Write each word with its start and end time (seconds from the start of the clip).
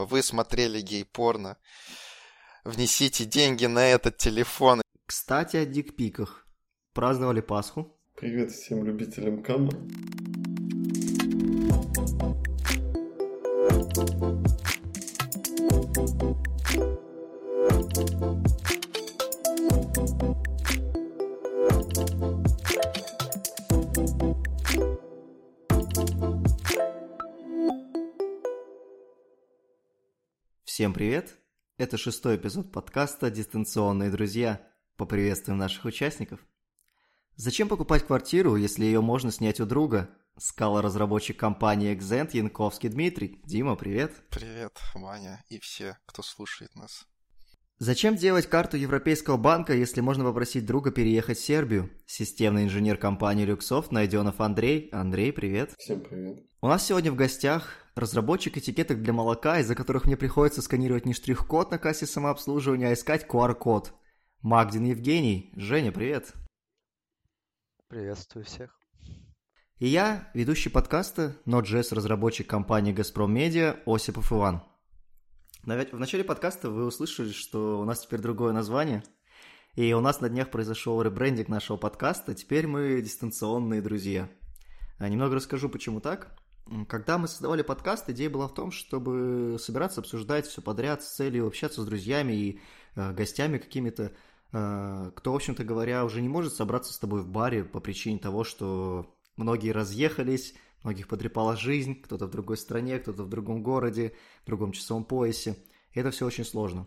типа, 0.00 0.06
вы 0.06 0.22
смотрели 0.22 0.80
гей-порно, 0.80 1.56
внесите 2.64 3.24
деньги 3.24 3.66
на 3.66 3.86
этот 3.86 4.16
телефон. 4.16 4.82
Кстати, 5.06 5.56
о 5.56 5.66
дикпиках. 5.66 6.46
Праздновали 6.92 7.40
Пасху. 7.40 7.96
Привет 8.16 8.50
всем 8.50 8.84
любителям 8.84 9.42
кама. 9.42 9.70
Привет! 31.00 31.38
Это 31.78 31.96
шестой 31.96 32.36
эпизод 32.36 32.72
подкаста 32.72 33.30
«Дистанционные 33.30 34.10
друзья». 34.10 34.60
Поприветствуем 34.98 35.56
наших 35.56 35.86
участников. 35.86 36.40
Зачем 37.36 37.68
покупать 37.68 38.04
квартиру, 38.04 38.54
если 38.54 38.84
ее 38.84 39.00
можно 39.00 39.32
снять 39.32 39.60
у 39.60 39.64
друга? 39.64 40.10
Скала 40.36 40.82
разработчик 40.82 41.38
компании 41.38 41.96
Exent 41.96 42.36
Янковский 42.36 42.90
Дмитрий. 42.90 43.40
Дима, 43.46 43.76
привет. 43.76 44.12
Привет, 44.28 44.78
Ваня 44.94 45.42
и 45.48 45.58
все, 45.58 45.96
кто 46.04 46.20
слушает 46.22 46.74
нас. 46.74 47.06
Зачем 47.78 48.14
делать 48.14 48.46
карту 48.46 48.76
Европейского 48.76 49.38
банка, 49.38 49.72
если 49.72 50.02
можно 50.02 50.24
попросить 50.24 50.66
друга 50.66 50.90
переехать 50.90 51.38
в 51.38 51.42
Сербию? 51.42 51.90
Системный 52.04 52.64
инженер 52.64 52.98
компании 52.98 53.46
Люксофт 53.46 53.90
Найденов 53.90 54.38
Андрей. 54.42 54.90
Андрей, 54.92 55.32
привет. 55.32 55.72
Всем 55.78 56.02
привет. 56.02 56.44
У 56.60 56.68
нас 56.68 56.84
сегодня 56.84 57.10
в 57.10 57.16
гостях 57.16 57.70
разработчик 57.94 58.56
этикеток 58.56 59.02
для 59.02 59.12
молока, 59.12 59.58
из-за 59.60 59.74
которых 59.74 60.04
мне 60.04 60.16
приходится 60.16 60.62
сканировать 60.62 61.06
не 61.06 61.14
штрих-код 61.14 61.70
на 61.70 61.78
кассе 61.78 62.06
самообслуживания, 62.06 62.88
а 62.88 62.92
искать 62.92 63.26
QR-код. 63.26 63.92
Магдин 64.42 64.84
Евгений. 64.84 65.52
Женя, 65.56 65.92
привет. 65.92 66.32
Приветствую 67.88 68.44
всех. 68.44 68.78
И 69.78 69.86
я, 69.86 70.30
ведущий 70.34 70.68
подкаста, 70.68 71.36
Node.js 71.46 71.94
разработчик 71.94 72.46
компании 72.46 72.92
Газпром 72.92 73.32
Медиа 73.32 73.80
Осипов 73.86 74.32
Иван. 74.32 74.62
В 75.62 75.98
начале 75.98 76.24
подкаста 76.24 76.70
вы 76.70 76.86
услышали, 76.86 77.32
что 77.32 77.80
у 77.80 77.84
нас 77.84 78.00
теперь 78.00 78.20
другое 78.20 78.52
название, 78.52 79.02
и 79.74 79.92
у 79.92 80.00
нас 80.00 80.20
на 80.20 80.28
днях 80.28 80.50
произошел 80.50 81.02
ребрендинг 81.02 81.48
нашего 81.48 81.76
подкаста, 81.76 82.34
теперь 82.34 82.66
мы 82.66 83.00
дистанционные 83.02 83.82
друзья. 83.82 84.30
А 84.98 85.08
немного 85.08 85.34
расскажу, 85.34 85.68
почему 85.68 86.00
так. 86.00 86.39
Когда 86.86 87.18
мы 87.18 87.26
создавали 87.26 87.62
подкаст, 87.62 88.08
идея 88.10 88.30
была 88.30 88.46
в 88.46 88.54
том, 88.54 88.70
чтобы 88.70 89.56
собираться, 89.58 90.00
обсуждать 90.00 90.46
все 90.46 90.62
подряд 90.62 91.02
с 91.02 91.16
целью 91.16 91.48
общаться 91.48 91.82
с 91.82 91.86
друзьями 91.86 92.32
и 92.32 92.60
э, 92.94 93.12
гостями 93.12 93.58
какими-то, 93.58 94.12
э, 94.52 95.10
кто, 95.16 95.32
в 95.32 95.36
общем-то 95.36 95.64
говоря, 95.64 96.04
уже 96.04 96.22
не 96.22 96.28
может 96.28 96.54
собраться 96.54 96.92
с 96.92 96.98
тобой 96.98 97.22
в 97.22 97.28
баре 97.28 97.64
по 97.64 97.80
причине 97.80 98.20
того, 98.20 98.44
что 98.44 99.12
многие 99.36 99.70
разъехались, 99.70 100.54
многих 100.84 101.08
потрепала 101.08 101.56
жизнь, 101.56 102.00
кто-то 102.00 102.26
в 102.26 102.30
другой 102.30 102.56
стране, 102.56 103.00
кто-то 103.00 103.24
в 103.24 103.28
другом 103.28 103.64
городе, 103.64 104.14
в 104.44 104.46
другом 104.46 104.70
часовом 104.70 105.04
поясе. 105.04 105.56
И 105.92 105.98
это 105.98 106.12
все 106.12 106.24
очень 106.24 106.44
сложно. 106.44 106.86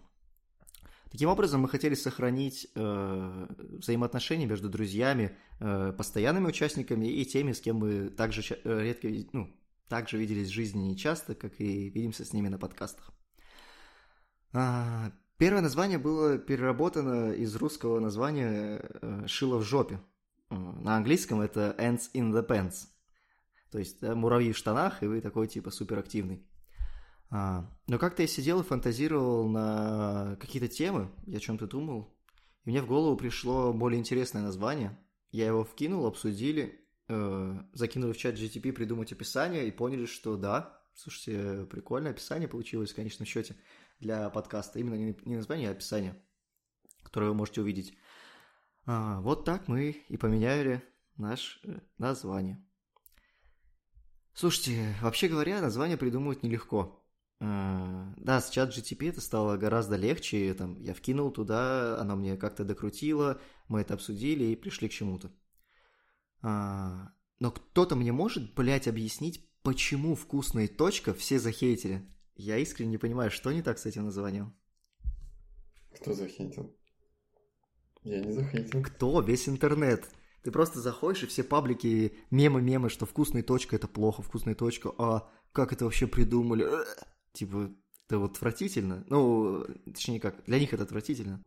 Таким 1.11 1.27
образом, 1.27 1.59
мы 1.59 1.67
хотели 1.67 1.93
сохранить 1.93 2.67
э, 2.73 3.47
взаимоотношения 3.59 4.45
между 4.45 4.69
друзьями, 4.69 5.37
э, 5.59 5.93
постоянными 5.95 6.47
участниками 6.47 7.05
и 7.07 7.25
теми, 7.25 7.51
с 7.51 7.59
кем 7.59 7.75
мы 7.75 8.09
также 8.09 8.41
э, 8.63 8.81
редко, 8.81 9.09
ну, 9.33 9.53
также 9.87 10.17
виделись 10.17 10.49
в 10.49 10.53
жизни 10.53 10.79
не 10.79 10.97
часто, 10.97 11.35
как 11.35 11.59
и 11.59 11.89
видимся 11.89 12.25
с 12.25 12.33
ними 12.33 12.47
на 12.47 12.57
подкастах. 12.57 13.11
А, 14.53 15.11
первое 15.37 15.61
название 15.61 15.97
было 15.97 16.37
переработано 16.37 17.31
из 17.31 17.55
русского 17.55 17.99
названия 17.99 18.81
э, 18.83 19.27
«Шило 19.27 19.57
в 19.57 19.63
жопе». 19.63 19.99
Э, 20.49 20.55
на 20.55 20.97
английском 20.97 21.41
это 21.41 21.75
«Ants 21.79 22.11
in 22.13 22.31
the 22.31 22.45
pants». 22.45 22.87
То 23.71 23.79
есть 23.79 23.99
да, 24.01 24.13
муравьи 24.13 24.51
в 24.51 24.57
штанах, 24.57 25.01
и 25.01 25.07
вы 25.07 25.21
такой 25.21 25.47
типа 25.47 25.71
суперактивный. 25.71 26.45
А, 27.31 27.67
но 27.87 27.97
как-то 27.97 28.21
я 28.21 28.27
сидел 28.27 28.61
и 28.61 28.63
фантазировал 28.63 29.49
на 29.49 30.37
какие-то 30.39 30.67
темы, 30.67 31.11
я 31.25 31.37
о 31.37 31.41
чем-то 31.41 31.65
думал, 31.65 32.15
и 32.63 32.69
мне 32.69 32.81
в 32.81 32.87
голову 32.87 33.17
пришло 33.17 33.73
более 33.73 33.99
интересное 33.99 34.43
название. 34.43 34.97
Я 35.31 35.47
его 35.47 35.63
вкинул, 35.63 36.05
обсудили, 36.05 36.82
э, 37.07 37.63
закинули 37.73 38.13
в 38.13 38.17
чат 38.17 38.35
GTP 38.35 38.71
придумать 38.71 39.11
описание 39.11 39.67
и 39.67 39.71
поняли, 39.71 40.05
что 40.05 40.37
да, 40.37 40.81
слушайте, 40.95 41.65
прикольное 41.65 42.11
описание 42.11 42.47
получилось 42.47 42.91
в 42.91 42.95
конечном 42.95 43.25
счете 43.25 43.55
для 43.99 44.29
подкаста. 44.29 44.79
Именно 44.79 44.95
не, 44.95 45.17
не 45.25 45.35
название, 45.35 45.69
а 45.69 45.71
описание, 45.71 46.21
которое 47.03 47.27
вы 47.27 47.35
можете 47.35 47.61
увидеть. 47.61 47.97
А, 48.85 49.21
вот 49.21 49.45
так 49.45 49.67
мы 49.67 49.91
и 50.07 50.17
поменяли 50.17 50.83
наше 51.17 51.59
э, 51.63 51.79
название. 51.97 52.63
Слушайте, 54.33 54.95
вообще 55.01 55.27
говоря, 55.27 55.61
название 55.61 55.97
придумывать 55.97 56.43
нелегко. 56.43 57.03
А, 57.39 58.13
да, 58.17 58.41
с 58.41 58.49
чат 58.49 58.75
GTP 58.75 59.09
это 59.09 59.21
стало 59.21 59.57
гораздо 59.57 59.95
легче. 59.95 60.53
Там, 60.53 60.79
я 60.79 60.93
вкинул 60.93 61.31
туда, 61.31 61.99
оно 61.99 62.15
мне 62.15 62.35
как-то 62.35 62.63
докрутило, 62.65 63.39
мы 63.67 63.81
это 63.81 63.93
обсудили 63.93 64.45
и 64.45 64.55
пришли 64.55 64.89
к 64.89 64.93
чему-то. 64.93 65.31
А, 66.43 67.13
но 67.39 67.51
кто-то 67.51 67.95
мне 67.95 68.11
может, 68.11 68.53
блядь, 68.53 68.87
объяснить, 68.87 69.49
почему 69.63 70.15
вкусная 70.15 70.67
точка 70.67 71.13
все 71.13 71.39
захейтили? 71.39 72.05
Я 72.35 72.57
искренне 72.57 72.91
не 72.91 72.97
понимаю, 72.97 73.31
что 73.31 73.51
не 73.51 73.61
так 73.61 73.79
с 73.79 73.85
этим 73.85 74.05
названием. 74.05 74.53
Кто 75.95 76.13
захейтил? 76.13 76.75
Я 78.03 78.19
не 78.19 78.31
захейтил. 78.31 78.83
Кто? 78.83 79.21
Весь 79.21 79.47
интернет. 79.47 80.09
Ты 80.43 80.51
просто 80.51 80.81
заходишь, 80.81 81.23
и 81.23 81.27
все 81.27 81.43
паблики, 81.43 82.17
мемы-мемы, 82.29 82.89
что 82.89 83.05
вкусная 83.05 83.43
точка– 83.43 83.75
это 83.77 83.87
плохо, 83.87 84.21
вкусная 84.21 84.55
точка, 84.55 84.91
а 84.97 85.31
как 85.53 85.71
это 85.71 85.85
вообще 85.85 86.05
придумали? 86.05 86.67
Типа, 87.33 87.71
это 88.07 88.19
вот 88.19 88.31
отвратительно. 88.31 89.05
Ну, 89.07 89.65
точнее 89.85 90.19
как, 90.19 90.43
для 90.43 90.59
них 90.59 90.73
это 90.73 90.83
отвратительно. 90.83 91.41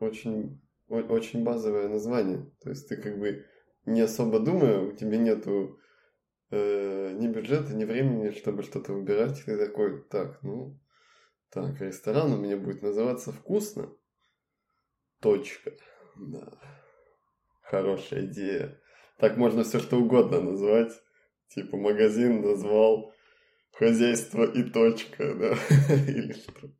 Очень, 0.00 0.60
очень 0.88 1.44
базовое 1.44 1.88
название. 1.88 2.50
То 2.60 2.70
есть 2.70 2.88
ты 2.88 2.96
как 2.96 3.18
бы 3.18 3.46
не 3.86 4.00
особо 4.00 4.40
думая, 4.40 4.80
у 4.80 4.92
тебя 4.92 5.16
нету 5.16 5.78
э, 6.50 7.12
ни 7.12 7.28
бюджета, 7.28 7.74
ни 7.74 7.84
времени, 7.84 8.30
чтобы 8.30 8.62
что-то 8.62 8.92
выбирать. 8.92 9.42
Ты 9.44 9.56
такой, 9.56 10.02
так, 10.02 10.42
ну, 10.42 10.78
так, 11.50 11.80
ресторан 11.80 12.32
у 12.32 12.38
меня 12.38 12.56
будет 12.56 12.82
называться 12.82 13.32
«Вкусно». 13.32 13.90
Точка. 15.20 15.72
Да. 16.16 16.48
Хорошая 17.62 18.26
идея. 18.26 18.80
Так 19.18 19.36
можно 19.36 19.64
все 19.64 19.80
что 19.80 19.98
угодно 19.98 20.40
назвать. 20.40 20.92
Типа 21.48 21.76
магазин 21.76 22.40
назвал 22.40 23.12
хозяйство 23.72 24.44
и 24.44 24.62
точка, 24.62 25.34
да. 25.34 25.54
Или 25.94 26.32
что-то. 26.32 26.72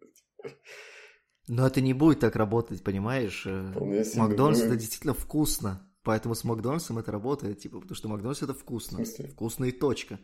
Но 1.49 1.67
это 1.67 1.81
не 1.81 1.93
будет 1.93 2.21
так 2.21 2.37
работать, 2.37 2.83
понимаешь? 2.85 3.45
Макдональдс 3.45 4.63
это 4.63 4.77
действительно 4.77 5.15
вкусно. 5.15 5.90
Поэтому 6.03 6.35
с 6.35 6.45
Макдональдсом 6.45 6.99
это 6.99 7.13
работает, 7.13 7.59
типа, 7.59 7.81
потому 7.81 7.95
что 7.95 8.09
Макдональдс 8.09 8.43
это 8.43 8.55
вкусно. 8.55 9.05
Вкусно 9.05 9.67
и 9.67 9.73
точка. 9.73 10.19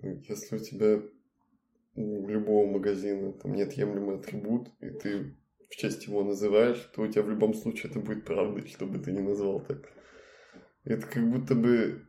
Если 0.00 0.56
у 0.56 0.58
тебя 0.58 1.02
у 1.94 2.28
любого 2.28 2.70
магазина 2.70 3.32
там 3.32 3.54
неотъемлемый 3.54 4.16
атрибут, 4.16 4.68
и 4.80 4.90
ты 4.90 5.36
в 5.70 5.76
честь 5.76 6.06
его 6.06 6.22
называешь, 6.24 6.80
то 6.94 7.02
у 7.02 7.06
тебя 7.06 7.22
в 7.22 7.30
любом 7.30 7.54
случае 7.54 7.90
это 7.90 8.00
будет 8.00 8.24
правдой, 8.24 8.66
что 8.68 8.86
бы 8.86 8.98
ты 8.98 9.12
ни 9.12 9.20
назвал 9.20 9.60
так. 9.60 9.88
Это 10.84 11.06
как 11.06 11.30
будто 11.30 11.54
бы 11.54 12.06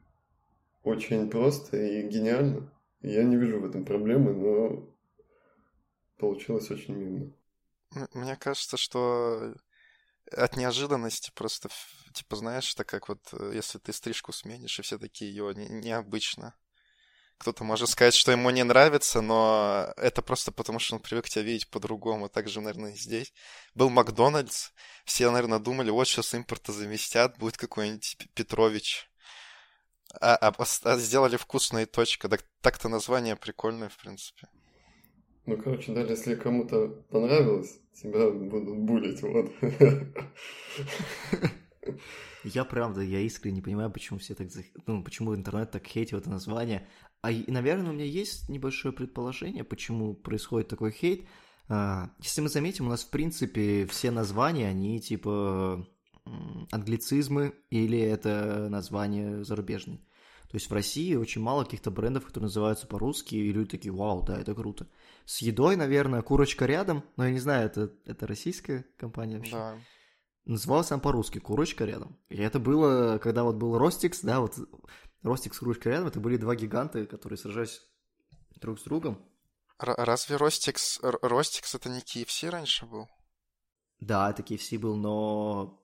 очень 0.83 1.29
просто 1.29 1.77
и 1.77 2.07
гениально. 2.07 2.71
Я 3.01 3.23
не 3.23 3.37
вижу 3.37 3.59
в 3.59 3.65
этом 3.65 3.85
проблемы, 3.85 4.33
но 4.33 4.95
получилось 6.17 6.69
очень 6.71 6.95
мило. 6.95 7.33
Мне 8.13 8.35
кажется, 8.35 8.77
что 8.77 9.55
от 10.31 10.57
неожиданности 10.57 11.31
просто, 11.33 11.69
типа, 12.15 12.35
знаешь, 12.35 12.73
так 12.73 12.87
как 12.87 13.09
вот, 13.09 13.19
э, 13.33 13.51
если 13.53 13.77
ты 13.77 13.93
стрижку 13.93 14.31
сменишь, 14.31 14.79
и 14.79 14.81
все 14.81 14.97
такие 14.97 15.31
ее 15.31 15.53
не, 15.55 15.67
необычно. 15.67 16.55
Кто-то 17.37 17.65
может 17.65 17.89
сказать, 17.89 18.13
что 18.13 18.31
ему 18.31 18.49
не 18.49 18.63
нравится, 18.63 19.21
но 19.21 19.93
это 19.97 20.21
просто 20.21 20.51
потому, 20.51 20.79
что 20.79 20.95
он 20.95 21.01
привык 21.01 21.27
тебя 21.27 21.43
видеть 21.43 21.69
по-другому. 21.69 22.29
Так 22.29 22.47
же, 22.47 22.61
наверное, 22.61 22.93
и 22.93 22.97
здесь. 22.97 23.33
Был 23.73 23.89
Макдональдс, 23.89 24.69
все, 25.03 25.29
наверное, 25.29 25.59
думали, 25.59 25.89
вот 25.89 26.07
сейчас 26.07 26.33
импорта 26.33 26.71
заместят, 26.71 27.37
будет 27.37 27.57
какой-нибудь 27.57 28.17
Петрович. 28.33 29.09
А, 30.21 30.35
а, 30.35 30.65
а 30.83 30.97
сделали 30.97 31.35
вкусная 31.35 31.85
точка. 31.85 32.29
Так, 32.29 32.45
так-то 32.61 32.87
название 32.87 33.35
прикольное, 33.35 33.89
в 33.89 33.97
принципе. 33.97 34.47
Ну, 35.45 35.57
короче, 35.57 35.93
даже 35.93 36.13
если 36.13 36.35
кому-то 36.35 36.87
понравилось, 37.11 37.79
тебя 37.93 38.31
будут 38.31 38.77
булить, 38.77 39.21
вот. 39.21 39.51
Я 42.43 42.65
правда, 42.65 43.01
я 43.01 43.19
искренне 43.21 43.57
не 43.57 43.61
понимаю, 43.61 43.91
почему 43.91 44.19
все 44.19 44.35
так... 44.35 44.47
Ну, 44.85 45.03
почему 45.03 45.35
интернет 45.35 45.71
так 45.71 45.85
хейтил 45.85 46.17
это 46.19 46.29
название. 46.29 46.87
А, 47.21 47.31
и, 47.31 47.49
наверное, 47.49 47.89
у 47.89 47.93
меня 47.93 48.05
есть 48.05 48.49
небольшое 48.49 48.93
предположение, 48.93 49.63
почему 49.63 50.13
происходит 50.13 50.67
такой 50.67 50.91
хейт. 50.91 51.27
А, 51.67 52.11
если 52.19 52.41
мы 52.41 52.49
заметим, 52.49 52.87
у 52.87 52.89
нас, 52.89 53.03
в 53.03 53.09
принципе, 53.09 53.85
все 53.87 54.11
названия, 54.11 54.67
они 54.67 54.99
типа 54.99 55.87
англицизмы 56.71 57.53
или 57.69 57.99
это 57.99 58.67
название 58.69 59.43
зарубежные. 59.43 59.99
То 60.49 60.57
есть 60.57 60.69
в 60.69 60.73
России 60.73 61.15
очень 61.15 61.41
мало 61.41 61.63
каких-то 61.63 61.91
брендов, 61.91 62.25
которые 62.25 62.45
называются 62.45 62.87
по-русски, 62.87 63.35
и 63.35 63.51
люди 63.51 63.71
такие, 63.71 63.91
вау, 63.91 64.23
да, 64.23 64.39
это 64.39 64.53
круто. 64.53 64.87
С 65.25 65.41
едой, 65.41 65.75
наверное, 65.75 66.21
курочка 66.21 66.65
рядом, 66.65 67.03
но 67.17 67.25
я 67.25 67.31
не 67.31 67.39
знаю, 67.39 67.65
это, 67.65 67.91
это 68.05 68.27
российская 68.27 68.85
компания 68.97 69.37
вообще. 69.37 69.53
Да. 69.53 69.77
Называлась 70.45 70.91
она 70.91 70.99
по-русски, 70.99 71.39
курочка 71.39 71.85
рядом. 71.85 72.19
И 72.29 72.37
это 72.37 72.59
было, 72.59 73.17
когда 73.17 73.43
вот 73.43 73.55
был 73.55 73.77
Ростикс, 73.77 74.21
да, 74.21 74.41
вот 74.41 74.55
Ростикс, 75.23 75.57
курочка 75.57 75.89
рядом, 75.89 76.07
это 76.07 76.19
были 76.19 76.37
два 76.37 76.55
гиганта, 76.55 77.07
которые 77.07 77.37
сражались 77.37 77.81
друг 78.61 78.79
с 78.79 78.83
другом. 78.83 79.27
Р- 79.81 79.95
разве 79.97 80.35
Ростикс, 80.37 80.99
Ростикс 81.01 81.73
это 81.73 81.89
не 81.89 81.99
KFC 81.99 82.49
раньше 82.49 82.85
был? 82.85 83.07
Да, 83.99 84.29
это 84.29 84.43
KFC 84.43 84.77
был, 84.77 84.95
но... 84.95 85.81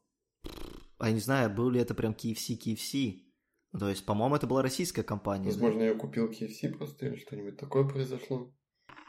Я 0.99 1.11
не 1.11 1.19
знаю, 1.19 1.49
был 1.49 1.71
ли 1.71 1.79
это 1.79 1.95
прям 1.95 2.13
KFC, 2.13 2.57
KFC. 2.57 3.23
То 3.77 3.89
есть, 3.89 4.05
по-моему, 4.05 4.35
это 4.35 4.45
была 4.45 4.61
российская 4.61 5.03
компания. 5.03 5.45
Возможно, 5.45 5.79
да? 5.79 5.85
я 5.85 5.95
купил 5.95 6.29
KFC 6.29 6.69
просто 6.77 7.07
или 7.07 7.15
что-нибудь 7.15 7.57
такое 7.57 7.87
произошло. 7.87 8.53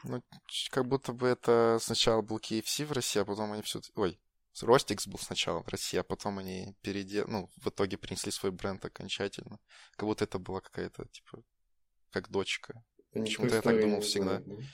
Ну, 0.04 0.22
как 0.70 0.88
будто 0.88 1.12
бы 1.12 1.28
это 1.28 1.78
сначала 1.80 2.22
был 2.22 2.38
KFC 2.38 2.86
в 2.86 2.92
России, 2.92 3.20
а 3.20 3.24
потом 3.24 3.52
они 3.52 3.62
все... 3.62 3.80
Ой, 3.94 4.18
Ростикс 4.60 5.06
был 5.06 5.18
сначала 5.18 5.62
в 5.62 5.68
России, 5.68 5.98
а 5.98 6.02
потом 6.02 6.38
они 6.38 6.74
передел... 6.82 7.26
Ну, 7.26 7.50
в 7.56 7.68
итоге 7.68 7.96
принесли 7.96 8.30
свой 8.30 8.52
бренд 8.52 8.84
окончательно. 8.84 9.58
Как 9.96 10.06
будто 10.06 10.24
это 10.24 10.38
была 10.38 10.60
какая-то, 10.60 11.06
типа, 11.06 11.42
как 12.10 12.30
дочка. 12.30 12.84
Почему-то 13.12 13.56
я 13.56 13.62
так 13.62 13.80
думал 13.80 14.00
всегда. 14.00 14.40
Знаю, 14.40 14.58
да? 14.58 14.64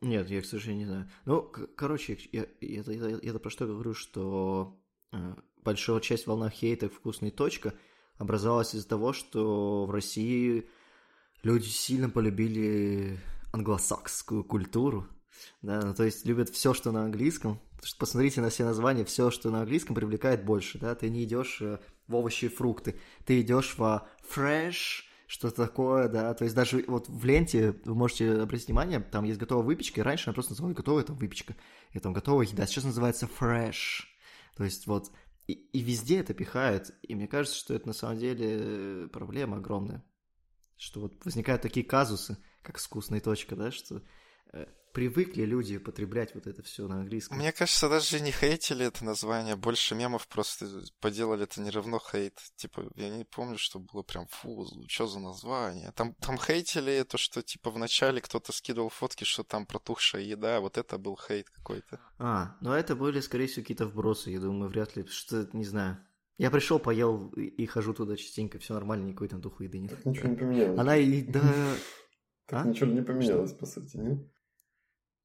Нет, 0.00 0.28
я, 0.28 0.42
к 0.42 0.44
сожалению, 0.44 0.86
не 0.86 0.92
знаю. 0.92 1.10
Ну, 1.24 1.42
короче, 1.76 2.18
я, 2.32 2.46
я, 2.60 2.82
я, 2.82 3.08
я, 3.08 3.18
я 3.22 3.38
про 3.38 3.50
что 3.50 3.66
говорю, 3.66 3.94
что 3.94 4.78
э, 5.12 5.34
большая 5.62 6.00
часть 6.00 6.26
волна 6.26 6.50
хейта 6.50 6.90
«Вкусная 6.90 7.30
точка» 7.30 7.74
образовалась 8.18 8.74
из-за 8.74 8.86
того, 8.86 9.14
что 9.14 9.86
в 9.86 9.90
России 9.90 10.68
люди 11.42 11.68
сильно 11.68 12.10
полюбили 12.10 13.18
англосаксскую 13.52 14.44
культуру, 14.44 15.08
да, 15.62 15.80
ну, 15.80 15.94
то 15.94 16.04
есть 16.04 16.24
любят 16.26 16.50
все, 16.50 16.74
что 16.74 16.92
на 16.92 17.04
английском. 17.04 17.60
Что 17.82 17.98
посмотрите 17.98 18.40
на 18.40 18.48
все 18.48 18.64
названия, 18.64 19.04
все, 19.04 19.30
что 19.30 19.50
на 19.50 19.60
английском, 19.60 19.94
привлекает 19.94 20.44
больше, 20.44 20.78
да. 20.78 20.94
Ты 20.94 21.10
не 21.10 21.24
идешь 21.24 21.58
э, 21.60 21.78
в 22.06 22.14
овощи 22.14 22.46
и 22.46 22.48
фрукты, 22.48 22.98
ты 23.26 23.40
идешь 23.40 23.76
во 23.76 24.08
fresh, 24.28 25.04
что-то 25.26 25.66
такое, 25.66 26.08
да. 26.08 26.32
То 26.34 26.44
есть 26.44 26.54
даже 26.54 26.84
вот 26.86 27.08
в 27.08 27.24
ленте 27.24 27.74
вы 27.84 27.94
можете 27.94 28.32
обратить 28.42 28.68
внимание, 28.68 29.00
там 29.00 29.24
есть 29.24 29.38
готовая 29.38 29.64
выпечка, 29.64 30.00
и 30.00 30.04
раньше 30.04 30.30
она 30.30 30.34
просто 30.34 30.52
называлась 30.52 30.76
готовая 30.76 31.04
там 31.04 31.16
выпечка, 31.16 31.56
и 31.92 31.98
там 31.98 32.12
готовая 32.12 32.46
еда. 32.46 32.66
Сейчас 32.66 32.84
называется 32.84 33.28
fresh. 33.40 34.04
То 34.56 34.64
есть 34.64 34.86
вот 34.86 35.10
и, 35.46 35.52
и 35.52 35.80
везде 35.80 36.20
это 36.20 36.34
пихают. 36.34 36.90
И 37.02 37.14
мне 37.14 37.28
кажется, 37.28 37.58
что 37.58 37.74
это 37.74 37.86
на 37.86 37.92
самом 37.92 38.18
деле 38.18 39.08
проблема 39.08 39.58
огромная. 39.58 40.04
Что 40.76 41.00
вот 41.00 41.24
возникают 41.24 41.62
такие 41.62 41.84
казусы, 41.84 42.36
как 42.62 42.78
вкусная 42.78 43.20
точка, 43.20 43.56
да, 43.56 43.70
что 43.70 44.02
э, 44.52 44.66
привыкли 44.94 45.42
люди 45.42 45.76
употреблять 45.76 46.34
вот 46.34 46.46
это 46.46 46.62
все 46.62 46.86
на 46.86 47.00
английском. 47.00 47.36
Мне 47.36 47.52
кажется, 47.52 47.88
даже 47.88 48.20
не 48.20 48.30
хейтили 48.30 48.86
это 48.86 49.04
название, 49.04 49.56
больше 49.56 49.94
мемов 49.94 50.26
просто 50.28 50.66
поделали 51.00 51.42
это 51.42 51.60
не 51.60 51.70
равно 51.70 51.98
хейт. 51.98 52.38
Типа, 52.56 52.88
я 52.94 53.10
не 53.10 53.24
помню, 53.24 53.58
что 53.58 53.80
было 53.80 54.02
прям 54.02 54.26
фу, 54.28 54.66
что 54.88 55.06
за 55.06 55.18
название. 55.18 55.92
Там, 55.96 56.14
там 56.14 56.38
хейтили 56.38 57.02
то, 57.02 57.18
что 57.18 57.42
типа 57.42 57.70
вначале 57.70 58.20
кто-то 58.20 58.52
скидывал 58.52 58.88
фотки, 58.88 59.24
что 59.24 59.42
там 59.42 59.66
протухшая 59.66 60.22
еда, 60.22 60.60
вот 60.60 60.78
это 60.78 60.96
был 60.96 61.18
хейт 61.18 61.50
какой-то. 61.50 62.00
А, 62.18 62.56
ну 62.60 62.72
это 62.72 62.94
были, 62.94 63.18
скорее 63.20 63.48
всего, 63.48 63.62
какие-то 63.62 63.86
вбросы, 63.86 64.30
я 64.30 64.40
думаю, 64.40 64.70
вряд 64.70 64.96
ли, 64.96 65.04
что, 65.08 65.48
не 65.52 65.64
знаю. 65.64 65.98
Я 66.38 66.50
пришел, 66.50 66.78
поел 66.78 67.28
и 67.30 67.66
хожу 67.66 67.94
туда 67.94 68.16
частенько, 68.16 68.58
все 68.60 68.74
нормально, 68.74 69.06
никакой 69.08 69.28
там 69.28 69.40
духу 69.40 69.64
еды 69.64 69.80
нет. 69.80 69.90
Так 69.90 70.06
ничего 70.06 70.28
не 70.28 70.36
поменялось. 70.36 70.78
Она 70.78 70.96
и 70.96 71.22
да. 71.22 71.42
Так 72.46 72.66
а? 72.66 72.68
ничего 72.68 72.90
не 72.90 73.02
поменялось, 73.02 73.54
по 73.54 73.64
сути, 73.64 73.96
нет? 73.96 74.18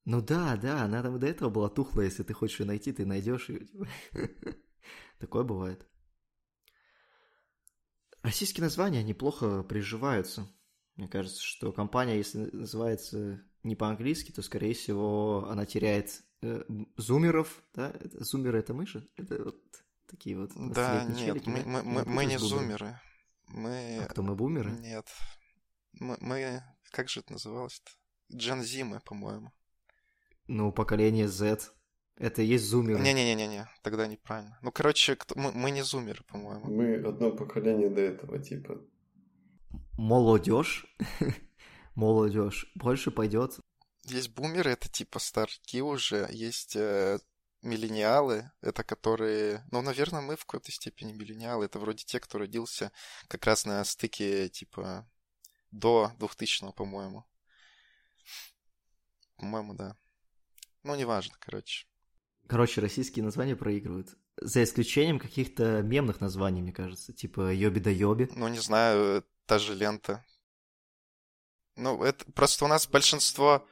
Ну 0.04 0.22
да, 0.22 0.56
да, 0.56 0.84
она 0.84 1.02
там 1.02 1.18
до 1.18 1.26
этого 1.26 1.50
была 1.50 1.68
тухлая, 1.68 2.06
если 2.06 2.22
ты 2.22 2.32
хочешь 2.32 2.60
ее 2.60 2.66
найти, 2.66 2.92
ты 2.92 3.04
найдешь 3.04 3.48
ее. 3.48 3.66
Такое 5.18 5.44
бывает. 5.44 5.86
Российские 8.22 8.64
названия 8.64 9.02
неплохо 9.02 9.62
приживаются. 9.62 10.46
Мне 10.96 11.08
кажется, 11.08 11.42
что 11.42 11.72
компания, 11.72 12.16
если 12.16 12.50
называется 12.52 13.42
не 13.62 13.76
по-английски, 13.76 14.32
то, 14.32 14.42
скорее 14.42 14.74
всего, 14.74 15.46
она 15.48 15.64
теряет 15.66 16.22
э, 16.42 16.62
зумеров, 16.96 17.62
да? 17.74 17.90
Это, 17.90 18.24
зумеры— 18.24 18.58
это 18.60 18.74
мыши? 18.74 19.08
Это 19.16 19.44
вот 19.44 19.60
такие 20.06 20.36
вот... 20.36 20.50
Да, 20.54 21.04
нет, 21.04 21.18
челики, 21.18 21.48
мы, 21.48 21.62
мы, 21.64 21.82
мы, 21.82 22.04
мы 22.04 22.24
не 22.24 22.38
зумеры. 22.38 22.98
Мы... 23.48 23.98
А 24.02 24.06
кто, 24.06 24.22
мы 24.22 24.34
бумеры? 24.34 24.70
Нет. 24.72 25.06
Мы, 25.92 26.16
мы... 26.20 26.62
Как 26.90 27.08
же 27.08 27.20
это 27.20 27.32
называлось-то? 27.32 27.90
Джензимы, 28.34 29.00
по-моему. 29.00 29.52
Ну, 30.50 30.72
поколение 30.72 31.28
Z. 31.28 31.60
Это 32.16 32.42
и 32.42 32.44
есть 32.44 32.64
зумеры. 32.64 33.00
Не-не-не-не, 33.00 33.68
тогда 33.82 34.08
неправильно. 34.08 34.58
Ну, 34.62 34.72
короче, 34.72 35.14
кто... 35.14 35.38
мы, 35.38 35.52
мы 35.52 35.70
не 35.70 35.82
зумеры, 35.82 36.24
по-моему. 36.24 36.66
Мы 36.66 36.96
одно 36.96 37.30
поколение 37.30 37.88
до 37.88 38.00
этого 38.00 38.40
типа. 38.40 38.80
Молодежь. 39.96 40.86
Молодежь. 41.94 42.68
Больше 42.74 43.12
пойдет. 43.12 43.60
Есть 44.06 44.30
бумеры, 44.30 44.72
это 44.72 44.88
типа 44.88 45.20
старки 45.20 45.80
уже. 45.82 46.26
Есть 46.32 46.74
э, 46.74 47.20
миллениалы, 47.62 48.50
это 48.60 48.82
которые... 48.82 49.64
Ну, 49.70 49.82
наверное, 49.82 50.20
мы 50.20 50.34
в 50.34 50.46
какой-то 50.46 50.72
степени 50.72 51.12
миллениалы. 51.12 51.66
Это 51.66 51.78
вроде 51.78 52.04
те, 52.04 52.18
кто 52.18 52.38
родился 52.38 52.90
как 53.28 53.46
раз 53.46 53.64
на 53.66 53.84
стыке, 53.84 54.48
типа, 54.48 55.08
до 55.70 56.10
2000 56.18 56.72
по-моему. 56.72 57.24
По-моему, 59.36 59.74
да. 59.74 59.96
Ну, 60.82 60.94
неважно, 60.94 61.34
короче. 61.38 61.86
Короче, 62.46 62.80
российские 62.80 63.24
названия 63.24 63.54
проигрывают. 63.56 64.16
За 64.40 64.62
исключением 64.62 65.18
каких-то 65.18 65.82
мемных 65.82 66.20
названий, 66.20 66.62
мне 66.62 66.72
кажется. 66.72 67.12
Типа 67.12 67.52
Йоби 67.52 67.78
да 67.80 67.90
Йоби. 67.90 68.28
Ну, 68.34 68.48
не 68.48 68.58
знаю, 68.58 69.24
та 69.46 69.58
же 69.58 69.74
лента. 69.74 70.24
Ну, 71.76 72.02
это 72.02 72.24
просто 72.32 72.64
у 72.64 72.68
нас 72.68 72.86
большинство... 72.86 73.66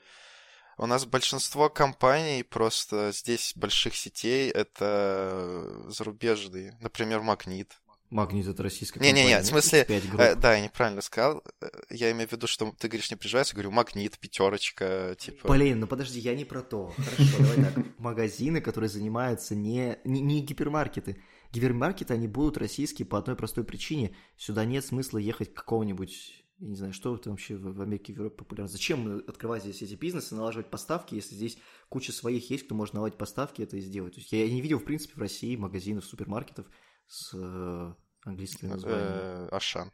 У 0.81 0.87
нас 0.87 1.05
большинство 1.05 1.69
компаний 1.69 2.45
просто 2.45 3.11
здесь 3.13 3.53
больших 3.57 3.97
сетей 3.97 4.49
это 4.49 5.91
зарубежные. 5.91 6.79
Например, 6.81 7.21
Магнит. 7.21 7.77
Магнит 8.11 8.47
это 8.47 8.63
российская 8.63 9.01
не, 9.01 9.09
компания. 9.09 9.25
Не-не-не, 9.25 9.43
в 9.43 9.47
смысле, 9.47 9.87
э, 9.89 10.35
да, 10.35 10.55
я 10.55 10.65
неправильно 10.65 11.03
сказал. 11.03 11.43
Я 11.91 12.11
имею 12.13 12.29
в 12.29 12.33
виду, 12.33 12.47
что 12.47 12.73
ты 12.79 12.89
говоришь, 12.89 13.11
не 13.11 13.17
приживается, 13.17 13.55
говорю, 13.55 13.71
Магнит, 13.71 14.19
пятерочка, 14.19 15.15
типа. 15.19 15.49
Блин, 15.49 15.81
ну 15.81 15.87
подожди, 15.87 16.19
я 16.19 16.35
не 16.35 16.45
про 16.45 16.63
то. 16.63 16.95
Хорошо, 16.97 17.39
давай 17.39 17.57
так. 17.57 17.85
Магазины, 17.99 18.61
которые 18.61 18.89
занимаются 18.89 19.55
не, 19.55 19.99
не, 20.05 20.21
не 20.21 20.41
гипермаркеты. 20.41 21.23
Гипермаркеты, 21.53 22.15
они 22.15 22.29
будут 22.29 22.57
российские 22.57 23.07
по 23.07 23.19
одной 23.19 23.37
простой 23.37 23.65
причине. 23.65 24.17
Сюда 24.37 24.65
нет 24.65 24.85
смысла 24.85 25.19
ехать 25.19 25.53
к 25.53 25.57
какому-нибудь 25.57 26.45
я 26.61 26.67
не 26.67 26.75
знаю, 26.75 26.93
что 26.93 27.15
это 27.15 27.31
вообще 27.31 27.55
в 27.55 27.81
Америке, 27.81 28.13
в 28.13 28.17
Европе 28.17 28.37
популярно. 28.39 28.69
Зачем 28.69 29.23
открывать 29.29 29.63
здесь 29.63 29.81
эти 29.81 29.95
бизнесы, 29.95 30.35
налаживать 30.35 30.71
поставки, 30.71 31.15
если 31.15 31.37
здесь 31.37 31.57
куча 31.89 32.11
своих 32.11 32.51
есть, 32.51 32.65
кто 32.65 32.75
может 32.75 32.95
наладить 32.95 33.17
поставки, 33.17 33.63
это 33.63 33.77
и 33.77 33.81
сделать. 33.81 34.15
То 34.15 34.21
есть 34.21 34.33
я 34.33 34.49
не 34.51 34.61
видел, 34.61 34.81
в 34.81 34.85
принципе, 34.85 35.15
в 35.15 35.19
России 35.19 35.55
магазинов, 35.55 36.05
супермаркетов, 36.05 36.67
с 37.09 37.35
э, 37.35 37.95
английским 38.25 38.69
названием. 38.69 39.03
Э, 39.03 39.49
Ашан. 39.51 39.91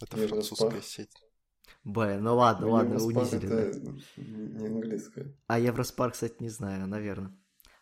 Это 0.00 0.16
французская 0.28 0.82
сеть. 0.82 1.10
Блин, 1.84 2.22
ну 2.22 2.36
ладно, 2.36 2.68
ладно, 2.68 3.02
унизили. 3.02 3.48
Это 3.48 3.78
не 4.16 4.66
английская. 4.66 5.34
А 5.46 5.58
Евроспар, 5.58 6.10
кстати, 6.12 6.36
не 6.40 6.48
знаю, 6.48 6.86
наверное. 6.86 7.36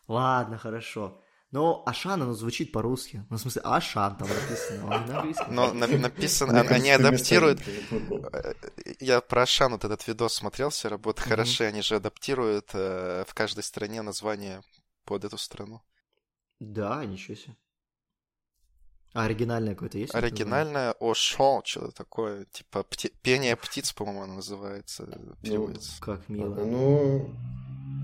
Ладно, 0.07 0.57
хорошо. 0.57 1.21
Но 1.51 1.83
Ашан, 1.85 2.21
оно 2.21 2.33
звучит 2.33 2.71
по-русски. 2.71 3.25
Ну, 3.29 3.35
в 3.35 3.41
смысле, 3.41 3.61
Ашан 3.65 4.15
там 4.15 4.29
написано, 4.29 4.83
он 4.83 5.05
на 5.05 5.17
английском. 5.17 5.53
Но 5.53 5.73
написано, 5.73 6.61
они 6.61 6.91
адаптируют... 6.91 7.61
Э, 7.67 8.53
я 8.99 9.19
про 9.21 9.41
Ашан 9.41 9.73
вот 9.73 9.83
этот 9.83 10.07
видос 10.07 10.35
смотрел, 10.35 10.69
все 10.69 10.87
работы 10.87 11.21
хорошие, 11.21 11.67
они 11.67 11.81
же 11.81 11.95
адаптируют 11.95 12.73
в 12.73 13.27
каждой 13.33 13.63
стране 13.63 14.01
название 14.01 14.61
под 15.03 15.25
эту 15.25 15.37
страну. 15.37 15.81
Да, 16.59 17.03
ничего 17.03 17.35
себе. 17.35 17.55
А 19.13 19.25
оригинальное 19.25 19.73
какое-то 19.73 19.97
есть? 19.97 20.15
Оригинальное 20.15 20.95
Ошо, 20.99 21.61
что-то 21.65 21.91
такое. 21.91 22.45
Типа 22.45 22.83
пти... 22.83 23.11
пение 23.21 23.55
птиц, 23.57 23.91
по-моему, 23.91 24.21
оно 24.21 24.35
называется, 24.35 25.35
переводится. 25.41 25.93
Ну, 25.99 26.05
как 26.05 26.29
мило. 26.29 26.55
Ну, 26.55 27.29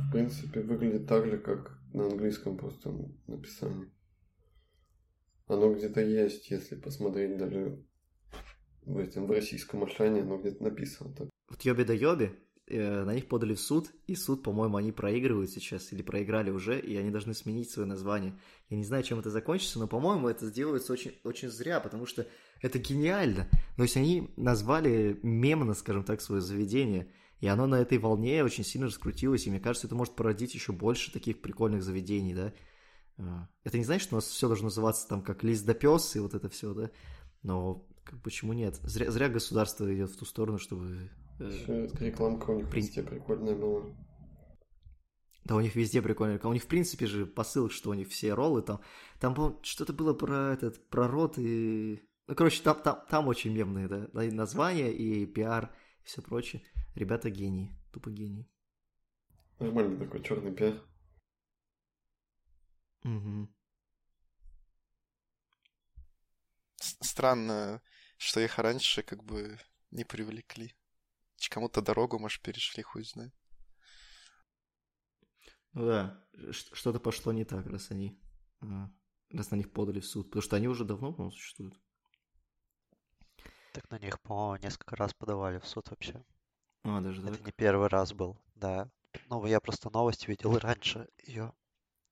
в 0.08 0.12
принципе, 0.12 0.62
выглядит 0.62 1.08
так 1.08 1.26
же, 1.26 1.38
как 1.38 1.80
на 1.94 2.08
английском 2.08 2.58
просто 2.58 2.94
написание. 3.28 3.90
Оно 5.48 5.74
где-то 5.74 6.02
есть, 6.02 6.50
если 6.52 6.76
посмотреть 6.76 7.38
даже 7.38 7.82
в 8.82 8.98
этом 8.98 9.28
в 9.28 9.32
российском 9.32 9.84
Ашане, 9.84 10.22
оно 10.22 10.38
где-то 10.38 10.64
написано 10.64 11.14
так. 11.14 11.30
Вот 11.50 11.62
Йоби 11.62 11.84
да 11.84 11.94
Йоби, 11.94 12.38
на 12.70 13.14
них 13.14 13.28
подали 13.28 13.54
в 13.54 13.60
суд, 13.60 13.92
и 14.08 14.16
суд, 14.16 14.44
по-моему, 14.44 14.78
они 14.78 14.92
проигрывают 14.92 15.50
сейчас, 15.50 15.94
или 15.94 16.02
проиграли 16.02 16.52
уже, 16.52 16.80
и 16.80 16.96
они 16.98 17.12
должны 17.12 17.34
сменить 17.34 17.70
свое 17.70 17.88
название. 17.88 18.38
Я 18.70 18.78
не 18.78 18.84
знаю, 18.84 19.04
чем 19.04 19.20
это 19.20 19.30
закончится, 19.30 19.80
но, 19.80 19.88
по-моему, 19.88 20.28
это 20.28 20.46
сделается 20.48 20.92
очень, 20.92 21.14
очень 21.24 21.50
зря, 21.50 21.80
потому 21.80 22.06
что 22.06 22.28
это 22.62 22.80
гениально. 22.80 23.48
То 23.78 23.84
есть 23.84 23.96
они 23.96 24.32
назвали 24.36 25.20
мемно, 25.24 25.74
скажем 25.74 26.04
так, 26.04 26.22
свое 26.22 26.42
заведение, 26.42 27.12
и 27.40 27.48
оно 27.48 27.68
на 27.68 27.76
этой 27.76 28.00
волне 28.00 28.44
очень 28.44 28.64
сильно 28.64 28.88
раскрутилось, 28.88 29.46
и 29.46 29.50
мне 29.50 29.60
кажется, 29.60 29.88
это 29.88 29.96
может 29.96 30.16
породить 30.16 30.54
еще 30.54 30.74
больше 30.74 31.12
таких 31.12 31.42
прикольных 31.42 31.84
заведений, 31.84 32.34
да. 32.34 32.54
А, 33.20 33.48
это 33.64 33.78
не 33.78 33.84
значит, 33.84 34.04
что 34.04 34.16
у 34.16 34.18
нас 34.18 34.26
все 34.26 34.48
должно 34.48 34.66
называться 34.66 35.08
там 35.08 35.22
как 35.22 35.44
лист 35.44 35.66
да 35.66 35.74
пес 35.74 36.16
и 36.16 36.20
вот 36.20 36.34
это 36.34 36.50
все, 36.50 36.74
да. 36.74 36.92
Но 37.44 37.88
как, 38.04 38.22
почему 38.22 38.54
нет? 38.54 38.80
Зря, 38.84 39.12
зря 39.12 39.30
государство 39.30 39.94
идет 39.94 40.12
в 40.12 40.18
ту 40.18 40.26
сторону, 40.26 40.58
чтобы... 40.58 41.10
Э, 41.40 41.50
Еще 41.50 41.88
рекламка 42.00 42.52
у 42.52 42.56
них 42.56 42.70
при... 42.70 42.82
везде 42.82 43.04
прикольная 43.04 43.56
была. 43.56 43.86
Да, 45.44 45.56
у 45.56 45.62
них 45.62 45.76
везде 45.76 46.02
прикольная 46.02 46.40
У 46.44 46.54
них, 46.54 46.64
в 46.64 46.68
принципе 46.68 47.08
же, 47.08 47.26
посыл, 47.26 47.70
что 47.70 47.92
у 47.92 47.94
них 47.94 48.10
все 48.10 48.34
роллы 48.34 48.62
там... 48.62 48.82
Там 49.20 49.64
что-то 49.64 49.94
было 49.94 50.14
про 50.14 50.54
этот, 50.54 50.90
про 50.90 51.08
рот 51.08 51.38
и... 51.38 52.04
Ну, 52.28 52.36
короче, 52.36 52.62
там, 52.62 52.82
там, 52.82 53.06
там 53.10 53.28
очень 53.28 53.54
мемные, 53.54 53.88
да, 53.88 54.24
и 54.24 54.32
названия, 54.32 54.92
и 54.92 55.26
пиар, 55.26 55.74
и 56.04 56.06
все 56.06 56.22
прочее. 56.22 56.62
Ребята 56.96 57.30
гении, 57.30 57.72
тупо 57.94 58.12
гении. 58.12 58.50
Нормальный 59.60 59.98
такой 59.98 60.22
черный 60.22 60.54
пиар. 60.54 60.84
Угу. 63.06 63.48
Странно, 66.76 67.82
что 68.18 68.42
их 68.42 68.60
раньше 68.60 69.02
как 69.02 69.24
бы 69.24 69.58
не 69.92 70.04
привлекли. 70.04 70.77
Кому-то 71.50 71.82
дорогу, 71.82 72.20
может, 72.20 72.42
перешли, 72.42 72.84
хуй 72.84 73.04
знает. 73.04 73.34
Ну 75.74 75.86
да, 75.86 76.24
что-то 76.52 77.00
пошло 77.00 77.32
не 77.32 77.46
так, 77.46 77.68
раз 77.68 77.92
они 77.92 78.20
раз 79.32 79.52
на 79.52 79.56
них 79.56 79.72
подали 79.72 80.00
в 80.00 80.06
суд, 80.06 80.28
потому 80.28 80.42
что 80.42 80.56
они 80.56 80.68
уже 80.68 80.86
давно, 80.86 81.14
по-моему, 81.14 81.32
существуют. 81.32 81.80
Так 83.74 83.90
на 83.92 84.00
них, 84.00 84.20
по-моему, 84.22 84.64
несколько 84.64 84.96
раз 84.96 85.14
подавали 85.14 85.60
в 85.60 85.68
суд 85.68 85.90
вообще. 85.90 86.24
А, 86.84 87.02
даже 87.02 87.22
Это 87.22 87.34
так? 87.34 87.46
не 87.46 87.52
первый 87.52 87.88
раз 87.88 88.14
был, 88.14 88.40
да. 88.56 88.90
Ну, 89.30 89.46
я 89.46 89.60
просто 89.60 89.90
новости 89.92 90.28
видел 90.28 90.58
раньше 90.58 91.10
ее. 91.24 91.54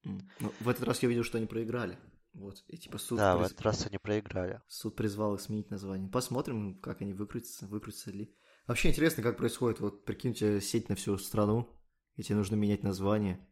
Ну, 0.04 0.54
в 0.60 0.70
этот 0.70 0.84
раз 0.84 1.02
я 1.02 1.10
видел, 1.10 1.24
что 1.24 1.38
они 1.38 1.48
проиграли. 1.48 1.98
Вот, 2.34 2.64
и 2.68 2.78
типа 2.78 2.98
суд... 2.98 3.18
Да, 3.18 3.38
приз... 3.38 3.48
в 3.48 3.52
этот 3.52 3.62
раз 3.62 3.86
они 3.88 3.98
проиграли. 3.98 4.62
Суд 4.68 4.96
призвал 4.96 5.36
их 5.36 5.42
сменить 5.42 5.72
название. 5.72 6.10
Посмотрим, 6.10 6.80
как 6.82 7.02
они 7.02 7.14
выкрутятся, 7.14 7.66
выкрутятся 7.66 8.12
ли. 8.12 8.36
Вообще 8.68 8.90
интересно, 8.90 9.22
как 9.22 9.38
происходит, 9.38 9.80
вот 9.80 10.06
прикиньте, 10.06 10.60
сеть 10.60 10.90
на 10.90 10.96
всю 10.96 11.18
страну, 11.18 11.70
и 12.16 12.24
тебе 12.24 12.36
нужно 12.36 12.56
менять 12.56 12.84
название. 12.84 13.46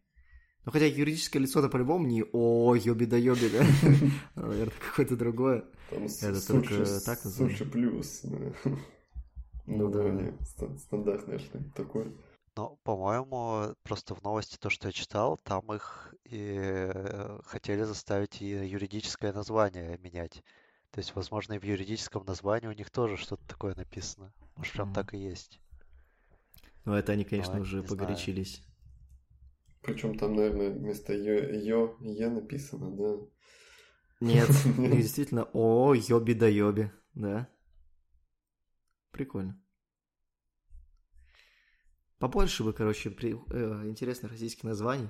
Ну, 0.64 0.72
хотя 0.72 0.86
юридическое 0.86 1.42
лицо-то 1.42 1.68
по-любому 1.68 2.06
не 2.06 2.24
о 2.32 2.74
ёби 2.74 3.04
да 3.04 3.16
ёби, 3.16 3.48
да? 3.48 3.64
Наверное, 4.42 4.72
какое-то 4.80 5.16
другое. 5.16 5.64
Это 5.90 6.46
только 6.46 6.84
так 7.04 7.24
называется. 7.24 7.58
Суши 7.58 7.64
плюс. 7.70 8.22
Ну 9.66 9.90
да. 9.90 10.32
Стандартное 10.78 11.38
что-нибудь 11.38 11.74
такое. 11.74 12.12
Ну, 12.56 12.78
по-моему, 12.84 13.74
просто 13.82 14.14
в 14.14 14.22
новости 14.22 14.56
то, 14.58 14.70
что 14.70 14.88
я 14.88 14.92
читал, 14.92 15.38
там 15.42 15.72
их 15.72 16.14
и 16.24 16.56
э, 16.56 17.40
хотели 17.44 17.82
заставить 17.82 18.40
и 18.40 18.46
юридическое 18.46 19.32
название 19.32 19.98
менять. 19.98 20.42
То 20.94 21.00
есть, 21.00 21.16
возможно, 21.16 21.54
и 21.54 21.58
в 21.58 21.64
юридическом 21.64 22.24
названии 22.24 22.68
у 22.68 22.72
них 22.72 22.88
тоже 22.88 23.16
что-то 23.16 23.44
такое 23.48 23.74
написано. 23.74 24.32
Может, 24.54 24.74
прям 24.74 24.94
так 24.94 25.12
и 25.12 25.18
есть. 25.18 25.60
Ну, 26.84 26.94
это 26.94 27.10
они, 27.10 27.24
конечно, 27.24 27.56
Но, 27.56 27.62
уже 27.62 27.82
погорячились. 27.82 28.58
Знаю. 28.58 28.70
Причем 29.82 30.16
там, 30.16 30.36
наверное, 30.36 30.70
вместо 30.70 31.12
ё, 31.12 31.96
е 32.00 32.30
написано, 32.30 32.92
да? 32.92 33.26
Нет, 34.20 34.48
действительно, 34.78 35.50
о, 35.52 35.94
йоби 35.94 36.32
да 36.32 36.46
йоби, 36.46 36.92
да. 37.14 37.48
Прикольно. 39.10 39.60
Побольше 42.20 42.62
бы, 42.62 42.72
короче, 42.72 43.10
при, 43.10 43.32
э, 43.32 43.88
интересных 43.88 44.30
российских 44.30 44.62
названий. 44.62 45.08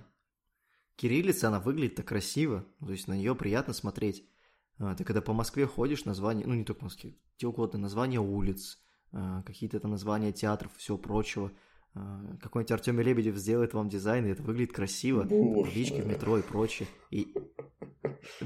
Кириллица, 0.97 1.49
она 1.49 1.61
выглядит 1.61 1.97
так 1.97 2.09
красиво, 2.09 2.65
то 2.81 2.91
есть 2.91 3.07
на 3.07 3.13
нее 3.13 3.35
приятно 3.35 3.75
смотреть. 3.75 4.31
А, 4.79 4.95
ты 4.95 5.05
когда 5.05 5.21
по 5.21 5.33
Москве 5.33 5.67
ходишь, 5.67 6.05
название, 6.05 6.47
ну 6.47 6.55
не 6.55 6.65
только 6.65 6.85
Москве, 6.85 7.17
где 7.37 7.47
угодно, 7.47 7.79
названия 7.79 8.21
улиц, 8.21 8.79
а, 9.13 9.43
какие-то 9.43 9.77
это 9.77 9.89
названия 9.89 10.33
театров, 10.33 10.75
всего 10.77 10.99
прочего. 10.99 11.53
А, 11.95 12.37
какой-нибудь 12.41 12.73
Артемий 12.73 13.05
Лебедев 13.05 13.37
сделает 13.37 13.75
вам 13.75 13.89
дизайн, 13.89 14.27
и 14.27 14.31
это 14.31 14.43
выглядит 14.43 14.75
красиво. 14.75 15.23
Таблички 15.23 16.01
в 16.01 16.07
метро 16.07 16.39
и 16.39 16.43
прочее. 16.43 16.89
И... 17.11 17.33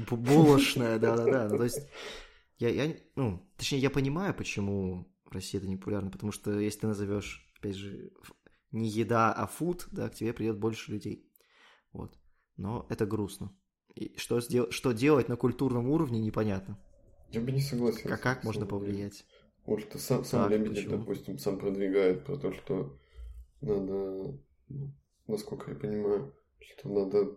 Булочная, 0.09 0.99
да-да-да. 0.99 1.47
Ну, 1.49 1.57
то 1.57 1.63
есть, 1.63 1.87
я, 2.57 2.69
я, 2.69 2.95
ну, 3.15 3.49
точнее, 3.57 3.79
я 3.79 3.89
понимаю, 3.89 4.33
почему 4.33 5.11
в 5.25 5.31
России 5.31 5.57
это 5.57 5.67
не 5.67 5.77
популярно, 5.77 6.11
потому 6.11 6.31
что 6.31 6.59
если 6.59 6.81
ты 6.81 6.87
назовешь, 6.87 7.51
опять 7.57 7.75
же, 7.75 8.11
не 8.71 8.87
еда, 8.87 9.33
а 9.33 9.47
фуд, 9.47 9.87
да, 9.91 10.09
к 10.09 10.15
тебе 10.15 10.33
придет 10.33 10.59
больше 10.59 10.91
людей. 10.91 11.27
Вот. 11.91 12.19
Но 12.57 12.85
это 12.89 13.05
грустно. 13.05 13.51
И 13.99 14.17
что, 14.17 14.39
сдел- 14.39 14.71
что 14.71 14.93
делать 14.93 15.27
на 15.27 15.35
культурном 15.35 15.89
уровне, 15.89 16.21
непонятно. 16.21 16.79
Я 17.31 17.41
бы 17.41 17.51
не 17.51 17.59
согласен. 17.59 18.09
А 18.09 18.15
как 18.15 18.45
можно 18.45 18.65
повлиять? 18.65 19.25
Может, 19.65 19.99
сам, 19.99 20.23
сам 20.23 20.43
так, 20.43 20.51
Лебедев, 20.51 20.85
почему? 20.85 20.97
допустим, 20.99 21.37
сам 21.37 21.59
продвигает 21.59 22.23
про 22.23 22.37
то, 22.37 22.53
что 22.53 22.97
надо, 23.59 24.39
ну, 24.69 24.95
насколько 25.27 25.71
я 25.71 25.77
понимаю, 25.77 26.33
что 26.61 26.87
надо 26.87 27.35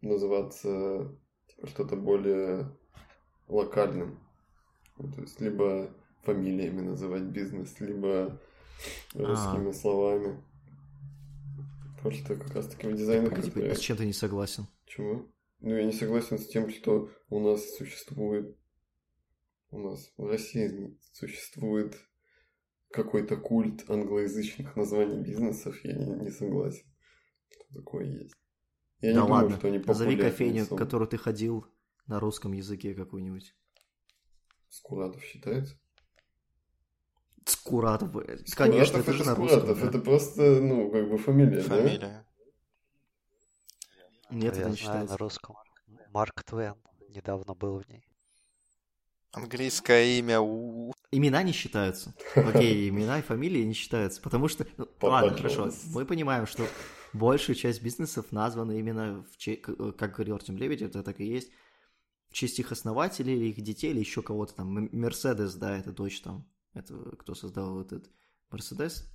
называться 0.00 1.14
типа, 1.48 1.66
что-то 1.66 1.96
более 1.96 2.74
локальным. 3.48 4.18
Ну, 4.96 5.12
то 5.12 5.20
есть, 5.20 5.42
либо 5.42 5.90
фамилиями 6.22 6.80
называть 6.80 7.24
бизнес, 7.24 7.78
либо 7.80 8.40
русскими 9.12 9.70
а. 9.70 9.74
словами. 9.74 10.42
Потому 11.96 12.14
что 12.14 12.34
как 12.34 12.54
раз 12.54 12.68
таки 12.68 12.88
в 12.88 12.96
дизайне... 12.96 13.28
А 13.28 13.42
теперь 13.42 13.74
с 13.74 13.78
чем 13.78 13.98
ты 13.98 14.06
не 14.06 14.14
согласен? 14.14 14.66
Чего? 14.88 15.30
Ну, 15.60 15.76
я 15.76 15.84
не 15.84 15.92
согласен 15.92 16.38
с 16.38 16.48
тем, 16.48 16.70
что 16.70 17.10
у 17.28 17.40
нас 17.40 17.76
существует... 17.76 18.56
У 19.70 19.78
нас 19.78 20.12
в 20.16 20.24
России 20.24 20.98
существует 21.12 21.94
какой-то 22.90 23.36
культ 23.36 23.88
англоязычных 23.88 24.76
названий 24.76 25.22
бизнесов. 25.22 25.78
Я 25.84 25.94
не, 25.94 26.06
не 26.06 26.30
согласен, 26.30 26.86
что 27.50 27.74
такое 27.74 28.06
есть. 28.06 28.34
Я 29.00 29.14
да 29.14 29.22
не 29.22 29.28
ладно, 29.30 29.40
думаю, 29.40 29.58
что 29.58 29.68
они 29.68 29.78
назови 29.78 30.16
кофейню, 30.16 30.64
в 30.64 30.74
которую 30.74 31.08
ты 31.08 31.18
ходил 31.18 31.66
на 32.06 32.18
русском 32.18 32.52
языке 32.52 32.94
какую-нибудь. 32.94 33.54
Скуратов 34.70 35.22
считается? 35.22 35.78
Скуратов. 37.44 38.08
Скуратов 38.10 38.54
Конечно, 38.56 38.96
это, 38.96 39.10
это 39.10 39.12
же 39.12 39.24
на 39.24 39.34
русском. 39.34 39.66
Да? 39.66 39.86
Это 39.86 39.98
просто, 39.98 40.60
ну, 40.60 40.90
как 40.90 41.10
бы 41.10 41.18
фамилия, 41.18 41.60
Фамилия. 41.60 41.98
Да? 41.98 42.27
Нет, 44.30 44.54
Я 44.56 44.62
это 44.62 44.70
не 44.70 44.76
знаю 44.76 44.76
считается. 44.76 45.12
на 45.12 45.16
русском. 45.18 45.56
Марк 46.12 46.42
Твен. 46.44 46.76
Недавно 47.08 47.54
был 47.54 47.80
в 47.80 47.88
ней. 47.88 48.04
Английское 49.32 50.18
имя 50.18 50.40
у. 50.40 50.92
Имена 51.10 51.42
не 51.42 51.52
считаются. 51.52 52.14
Окей, 52.34 52.88
имена 52.90 53.18
и 53.18 53.22
фамилии 53.22 53.62
не 53.62 53.74
считаются. 53.74 54.20
Потому 54.20 54.48
что. 54.48 54.66
Ну, 54.76 54.88
ладно, 55.00 55.36
хорошо. 55.36 55.70
Мы 55.92 56.04
понимаем, 56.04 56.46
что 56.46 56.66
большая 57.12 57.56
часть 57.56 57.82
бизнесов 57.82 58.32
названы 58.32 58.78
именно, 58.78 59.24
в 59.32 59.36
че... 59.36 59.56
как 59.56 60.14
говорил 60.14 60.36
Артем 60.36 60.56
Лебедев, 60.56 60.90
это 60.90 61.02
так 61.02 61.20
и 61.20 61.24
есть, 61.24 61.50
в 62.28 62.34
честь 62.34 62.58
их 62.58 62.72
основателей, 62.72 63.36
или 63.36 63.46
их 63.50 63.60
детей, 63.62 63.90
или 63.90 64.00
еще 64.00 64.22
кого-то 64.22 64.54
там. 64.54 64.88
Мерседес, 64.92 65.54
да, 65.54 65.78
это 65.78 65.92
дочь 65.92 66.20
там 66.20 66.46
это 66.78 66.94
кто 67.16 67.34
создал 67.34 67.80
этот 67.80 68.10
Мерседес. 68.50 69.10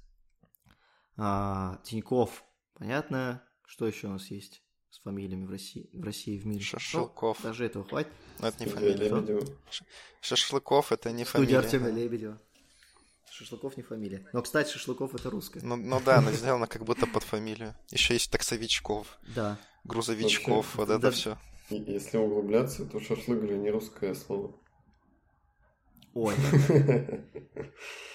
А, 1.17 1.79
Тиньков, 1.83 2.43
понятно. 2.73 3.43
Что 3.65 3.87
еще 3.87 4.07
у 4.07 4.11
нас 4.11 4.29
есть 4.29 4.63
с 4.93 4.99
фамилиями 4.99 5.45
в 5.45 5.49
России, 5.49 5.89
в 5.91 6.03
России 6.03 6.37
в 6.37 6.45
мире? 6.45 6.61
Шашлыков. 6.61 7.39
Ну, 7.39 7.49
даже 7.49 7.65
этого 7.65 7.83
хватит. 7.83 8.11
Но 8.37 8.47
это 8.47 8.63
не 8.63 8.69
фамилия. 8.69 9.41
Шашлыков 10.21 10.91
это 10.91 11.11
не 11.11 11.25
Студия 11.25 11.61
фамилия. 11.61 11.87
Артемия 11.87 11.91
Лебедева. 11.91 12.41
Шашлыков 13.31 13.75
не 13.75 13.81
фамилия. 13.81 14.29
Но, 14.33 14.43
кстати, 14.43 14.71
Шашлыков 14.71 15.15
это 15.15 15.31
русское. 15.31 15.61
Ну, 15.63 15.77
ну 15.77 15.99
да, 15.99 16.21
но 16.21 16.31
сделано 16.31 16.67
как 16.67 16.85
будто 16.85 17.07
под 17.07 17.23
фамилию. 17.23 17.73
Еще 17.89 18.13
есть 18.13 18.29
таксовичков. 18.29 19.17
Да. 19.35 19.57
Грузовичков, 19.83 20.75
вот 20.75 20.91
это 20.91 21.09
все. 21.09 21.39
Если 21.71 22.17
углубляться, 22.17 22.85
то 22.85 22.99
шашлык 22.99 23.41
же 23.47 23.57
не 23.57 23.71
русское 23.71 24.13
слово. 24.13 24.55
Ой. 26.13 26.35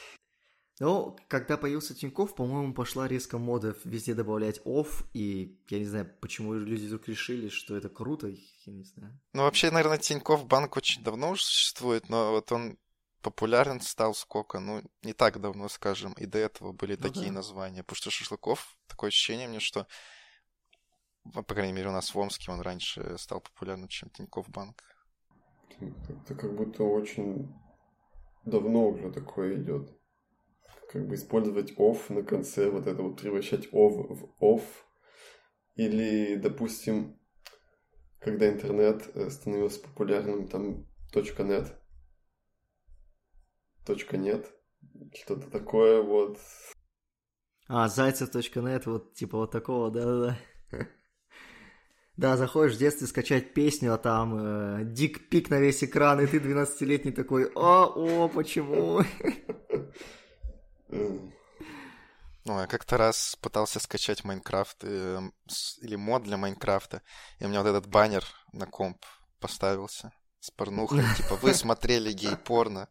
Ну, 0.80 1.16
когда 1.26 1.56
появился 1.56 1.94
Тиньков, 1.94 2.36
по-моему, 2.36 2.72
пошла 2.72 3.08
резко 3.08 3.36
мода 3.38 3.76
везде 3.82 4.14
добавлять 4.14 4.60
off, 4.64 5.04
и 5.12 5.60
я 5.68 5.78
не 5.80 5.84
знаю, 5.84 6.08
почему 6.20 6.54
люди 6.54 6.86
вдруг 6.86 7.08
решили, 7.08 7.48
что 7.48 7.76
это 7.76 7.88
круто, 7.88 8.28
я 8.28 8.72
не 8.72 8.84
знаю. 8.84 9.18
Ну, 9.32 9.42
вообще, 9.42 9.72
наверное, 9.72 9.98
Тиньков 9.98 10.46
банк 10.46 10.76
очень 10.76 11.02
давно 11.02 11.30
уже 11.30 11.42
существует, 11.42 12.08
но 12.08 12.30
вот 12.30 12.52
он 12.52 12.78
популярен 13.22 13.80
стал 13.80 14.14
сколько? 14.14 14.60
Ну, 14.60 14.82
не 15.02 15.14
так 15.14 15.40
давно, 15.40 15.68
скажем, 15.68 16.12
и 16.12 16.26
до 16.26 16.38
этого 16.38 16.72
были 16.72 16.94
ну, 16.94 17.02
такие 17.02 17.26
да. 17.26 17.32
названия. 17.32 17.82
Потому 17.82 17.96
что 17.96 18.10
Шашлыков, 18.10 18.76
такое 18.86 19.08
ощущение 19.08 19.48
мне, 19.48 19.58
что, 19.58 19.88
по 21.32 21.42
крайней 21.42 21.72
мере, 21.72 21.88
у 21.88 21.92
нас 21.92 22.14
в 22.14 22.18
Омске 22.18 22.52
он 22.52 22.60
раньше 22.60 23.18
стал 23.18 23.40
популярным, 23.40 23.88
чем 23.88 24.10
Тиньков 24.10 24.48
банк. 24.48 24.80
Это 25.80 26.36
как 26.36 26.54
будто 26.54 26.84
очень 26.84 27.52
давно 28.44 28.90
уже 28.90 29.10
такое 29.10 29.60
идет 29.60 29.97
как 30.88 31.06
бы 31.06 31.14
использовать 31.14 31.72
off 31.76 32.12
на 32.12 32.22
конце, 32.22 32.70
вот 32.70 32.86
это 32.86 33.02
вот 33.02 33.20
превращать 33.20 33.68
ov 33.72 34.08
в 34.08 34.42
off. 34.42 34.64
Или, 35.76 36.36
допустим, 36.36 37.20
когда 38.18 38.48
интернет 38.48 39.08
э, 39.14 39.30
становился 39.30 39.80
популярным, 39.80 40.48
там 40.48 40.86
.net, 41.12 41.72
.нет, 44.12 44.46
что-то 45.14 45.50
такое 45.50 46.02
вот. 46.02 46.38
А, 47.68 47.88
Зайцев.нет, 47.88 48.86
вот 48.86 49.14
типа 49.14 49.38
вот 49.38 49.50
такого, 49.50 49.90
да-да-да. 49.90 50.38
Да, 52.16 52.36
заходишь 52.36 52.74
в 52.74 52.78
детстве 52.78 53.06
скачать 53.06 53.54
песню, 53.54 53.94
а 53.94 53.96
там 53.96 54.36
э, 54.36 54.84
дик-пик 54.86 55.50
на 55.50 55.60
весь 55.60 55.84
экран, 55.84 56.20
и 56.20 56.26
ты 56.26 56.38
12-летний 56.38 57.12
такой, 57.12 57.48
о, 57.54 57.84
о, 57.84 58.28
почему? 58.28 59.02
Ну, 60.90 62.60
я 62.60 62.66
как-то 62.66 62.96
раз 62.96 63.36
пытался 63.42 63.78
скачать 63.78 64.24
Майнкрафт 64.24 64.78
э, 64.82 65.20
или 65.82 65.96
мод 65.96 66.22
для 66.22 66.38
Майнкрафта, 66.38 67.02
и 67.38 67.44
у 67.44 67.48
меня 67.48 67.62
вот 67.62 67.68
этот 67.68 67.86
баннер 67.88 68.24
на 68.52 68.66
комп 68.66 69.04
поставился 69.38 70.12
с 70.40 70.50
порнухой, 70.50 71.02
типа, 71.16 71.36
вы 71.36 71.52
смотрели 71.52 72.10
гей-порно, 72.12 72.88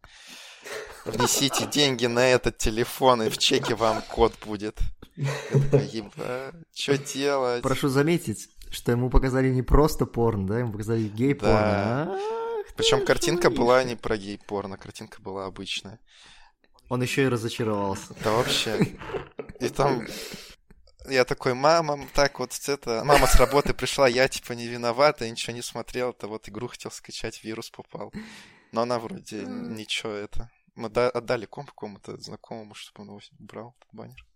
внесите 1.06 1.66
деньги 1.66 2.06
на 2.06 2.27
этот 2.27 2.60
телефон, 2.60 3.24
и 3.24 3.30
в 3.30 3.38
чеке 3.39 3.74
вам 3.74 4.04
код 4.04 4.34
будет. 4.46 4.80
Я 5.16 6.51
что 6.74 6.98
делать? 6.98 7.63
Прошу 7.63 7.89
заметить, 7.89 8.50
что 8.70 8.92
ему 8.92 9.10
показали 9.10 9.50
не 9.50 9.63
просто 9.63 10.06
порно, 10.06 10.48
да, 10.48 10.60
ему 10.60 10.72
показали 10.72 11.08
гей-порно. 11.08 11.56
Да. 11.56 12.20
Причем 12.75 13.04
картинка 13.04 13.50
была 13.50 13.84
не 13.84 13.96
про 13.96 14.18
гей-порно, 14.18 14.77
картинка 14.77 15.20
была 15.20 15.46
обычная. 15.46 16.00
Он 16.89 17.01
еще 17.01 17.24
и 17.24 17.27
разочаровался. 17.27 18.13
Да 18.24 18.32
вообще. 18.32 18.98
И 19.60 19.70
там 19.70 20.06
я 21.10 21.25
такой, 21.25 21.53
мама, 21.53 22.08
так 22.13 22.39
вот 22.39 22.58
это... 22.67 23.03
Мама 23.03 23.27
с 23.27 23.36
работы 23.36 23.74
пришла, 23.74 24.08
я 24.08 24.27
типа 24.27 24.53
не 24.53 24.67
виновата, 24.67 25.25
я 25.25 25.32
ничего 25.32 25.53
не 25.53 25.62
смотрел, 25.62 26.12
это 26.12 26.27
вот 26.27 26.48
игру 26.50 26.67
хотел 26.67 26.91
скачать, 26.91 27.44
вирус 27.44 27.70
попал. 27.70 28.13
Но 28.72 28.82
она 28.82 29.00
вроде 29.00 29.44
ничего 29.46 30.12
это... 30.12 30.50
Мы 30.75 30.89
отдали 30.89 31.48
комп 31.48 31.70
какому-то 31.72 32.17
знакомому, 32.17 32.75
чтобы 32.75 33.01
он 33.01 33.08
его 33.08 33.22
убрал, 33.39 33.75
этот 33.79 33.94
баннер. 33.94 34.27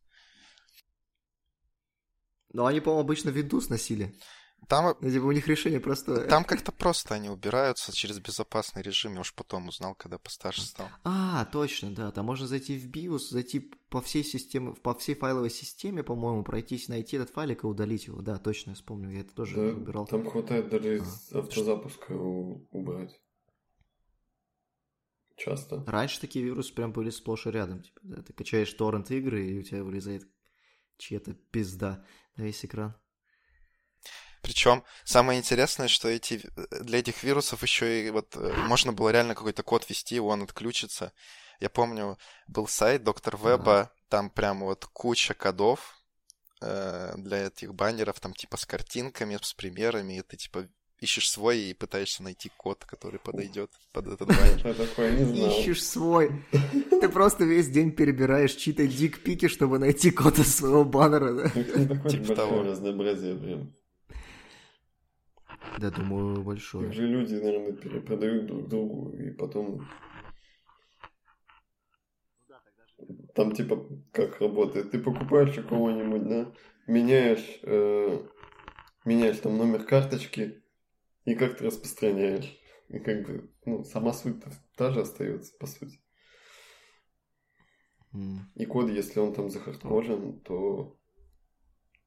Но 2.52 2.66
они, 2.66 2.80
по-моему, 2.80 3.02
обычно 3.02 3.30
Windows 3.30 3.68
носили. 3.70 4.16
Там, 4.68 4.96
типа, 5.02 5.26
у 5.26 5.32
них 5.32 5.48
решение 5.48 5.80
простое. 5.80 6.28
Там 6.28 6.44
как-то 6.44 6.72
просто 6.72 7.16
они 7.16 7.30
убираются 7.30 7.92
через 7.92 8.20
безопасный 8.20 8.82
режим. 8.82 9.16
Я 9.16 9.22
уж 9.22 9.34
потом 9.34 9.68
узнал, 9.68 9.96
когда 9.96 10.18
постарше 10.18 10.62
стал. 10.62 10.88
А, 11.04 11.46
точно, 11.46 11.92
да. 11.92 12.12
Там 12.12 12.26
можно 12.26 12.48
зайти 12.48 12.78
в 12.78 12.90
BIOS, 12.90 13.32
зайти 13.32 13.60
по 13.90 14.02
всей 14.02 14.24
системе, 14.24 14.74
по 14.74 14.94
всей 14.94 15.16
файловой 15.16 15.50
системе, 15.50 16.04
по-моему, 16.04 16.44
пройтись, 16.44 16.88
найти 16.88 17.18
этот 17.18 17.32
файлик 17.32 17.64
и 17.64 17.68
удалить 17.68 18.08
его. 18.08 18.22
Да, 18.22 18.38
точно, 18.38 18.70
я 18.70 18.76
вспомнил, 18.76 19.10
я 19.10 19.22
это 19.22 19.36
тоже 19.36 19.56
да, 19.56 19.62
убирал. 19.78 20.06
Там 20.08 20.30
хватает 20.30 20.70
даже 20.70 21.04
а, 21.32 21.40
автозапуска 21.40 22.14
убрать. 22.14 23.20
Часто. 25.36 25.84
Раньше 25.88 26.22
такие 26.22 26.46
вирусы 26.46 26.74
прям 26.74 26.94
были 26.94 27.10
сплошь 27.10 27.48
и 27.48 27.52
рядом. 27.52 27.82
Типа, 27.82 28.00
да, 28.04 28.22
ты 28.22 28.32
качаешь 28.32 28.72
торрент 28.74 29.10
игры, 29.10 29.46
и 29.48 29.60
у 29.60 29.64
тебя 29.64 29.84
вылезает 29.84 30.24
чья-то 30.98 31.34
пизда 31.34 32.06
на 32.36 32.44
весь 32.44 32.64
экран. 32.64 32.96
Причем 34.42 34.84
самое 35.04 35.40
интересное, 35.40 35.88
что 35.88 36.08
эти, 36.08 36.42
для 36.82 37.00
этих 37.00 37.24
вирусов 37.24 37.62
еще 37.62 38.08
и 38.08 38.10
вот 38.10 38.36
э, 38.36 38.54
можно 38.68 38.92
было 38.92 39.10
реально 39.10 39.36
какой-то 39.36 39.64
код 39.64 39.88
ввести, 39.88 40.20
он 40.20 40.44
отключится. 40.44 41.14
Я 41.60 41.70
помню, 41.70 42.18
был 42.48 42.68
сайт 42.68 43.04
доктор 43.04 43.38
Веба, 43.38 43.92
там 44.10 44.30
прям 44.32 44.62
вот 44.62 44.86
куча 44.86 45.36
кодов 45.36 45.96
э, 46.62 47.14
для 47.18 47.48
этих 47.48 47.76
баннеров, 47.76 48.20
там 48.20 48.34
типа 48.34 48.58
с 48.58 48.66
картинками, 48.66 49.38
с 49.40 49.54
примерами, 49.54 50.18
и 50.18 50.22
ты 50.24 50.38
типа 50.38 50.68
ищешь 51.00 51.30
свой 51.30 51.60
и 51.60 51.74
пытаешься 51.74 52.24
найти 52.24 52.52
код, 52.58 52.86
который 52.86 53.20
подойдет 53.20 53.70
под 53.92 54.08
этот 54.08 54.28
баннер. 54.28 55.50
Ищешь 55.50 55.84
свой. 55.84 56.46
Ты 56.52 57.10
просто 57.10 57.44
весь 57.44 57.70
день 57.70 57.92
перебираешь 57.92 58.54
чьи-то 58.54 58.88
дикпики, 58.88 59.48
чтобы 59.48 59.80
найти 59.80 60.12
код 60.12 60.40
из 60.40 60.56
своего 60.56 60.84
баннера? 60.84 61.50
Типа 62.10 62.36
того. 62.36 62.64
разнообразие 62.64 63.36
прям. 63.36 63.76
Да, 65.78 65.92
думаю, 65.92 66.44
большое. 66.44 66.88
Их 66.88 66.94
же 66.94 67.08
люди, 67.08 67.36
наверное, 67.36 67.74
перепродают 67.74 68.48
друг 68.48 68.68
другу, 68.68 69.12
и 69.12 69.32
потом... 69.32 69.88
Там 73.34 73.54
типа 73.54 73.88
как 74.12 74.40
работает? 74.42 74.92
Ты 74.92 75.00
покупаешь 75.00 75.58
у 75.58 75.64
кого-нибудь, 75.64 76.28
да? 76.28 76.54
Меняешь, 76.86 77.60
э, 77.64 78.28
меняешь 79.06 79.40
там 79.40 79.58
номер 79.58 79.86
карточки 79.86 80.62
и 81.26 81.36
как 81.36 81.58
то 81.58 81.66
распространяешь. 81.66 82.58
И 82.90 83.00
как 83.00 83.26
бы, 83.26 83.50
ну, 83.66 83.84
сама 83.86 84.12
суть 84.14 84.44
та 84.76 84.92
же 84.92 85.02
остается, 85.02 85.54
по 85.58 85.66
сути. 85.66 86.00
Mm. 88.14 88.40
И 88.56 88.66
код, 88.66 88.90
если 88.90 89.20
он 89.20 89.34
там 89.34 89.50
захардкожен, 89.50 90.42
то 90.42 91.00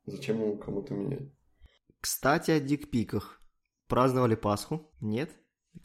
зачем 0.04 0.40
ему 0.40 0.58
кому-то 0.58 0.94
менять? 0.94 1.32
Кстати, 2.00 2.50
о 2.50 2.60
дикпиках. 2.60 3.40
Праздновали 3.94 4.34
Пасху? 4.34 4.90
Нет? 5.00 5.30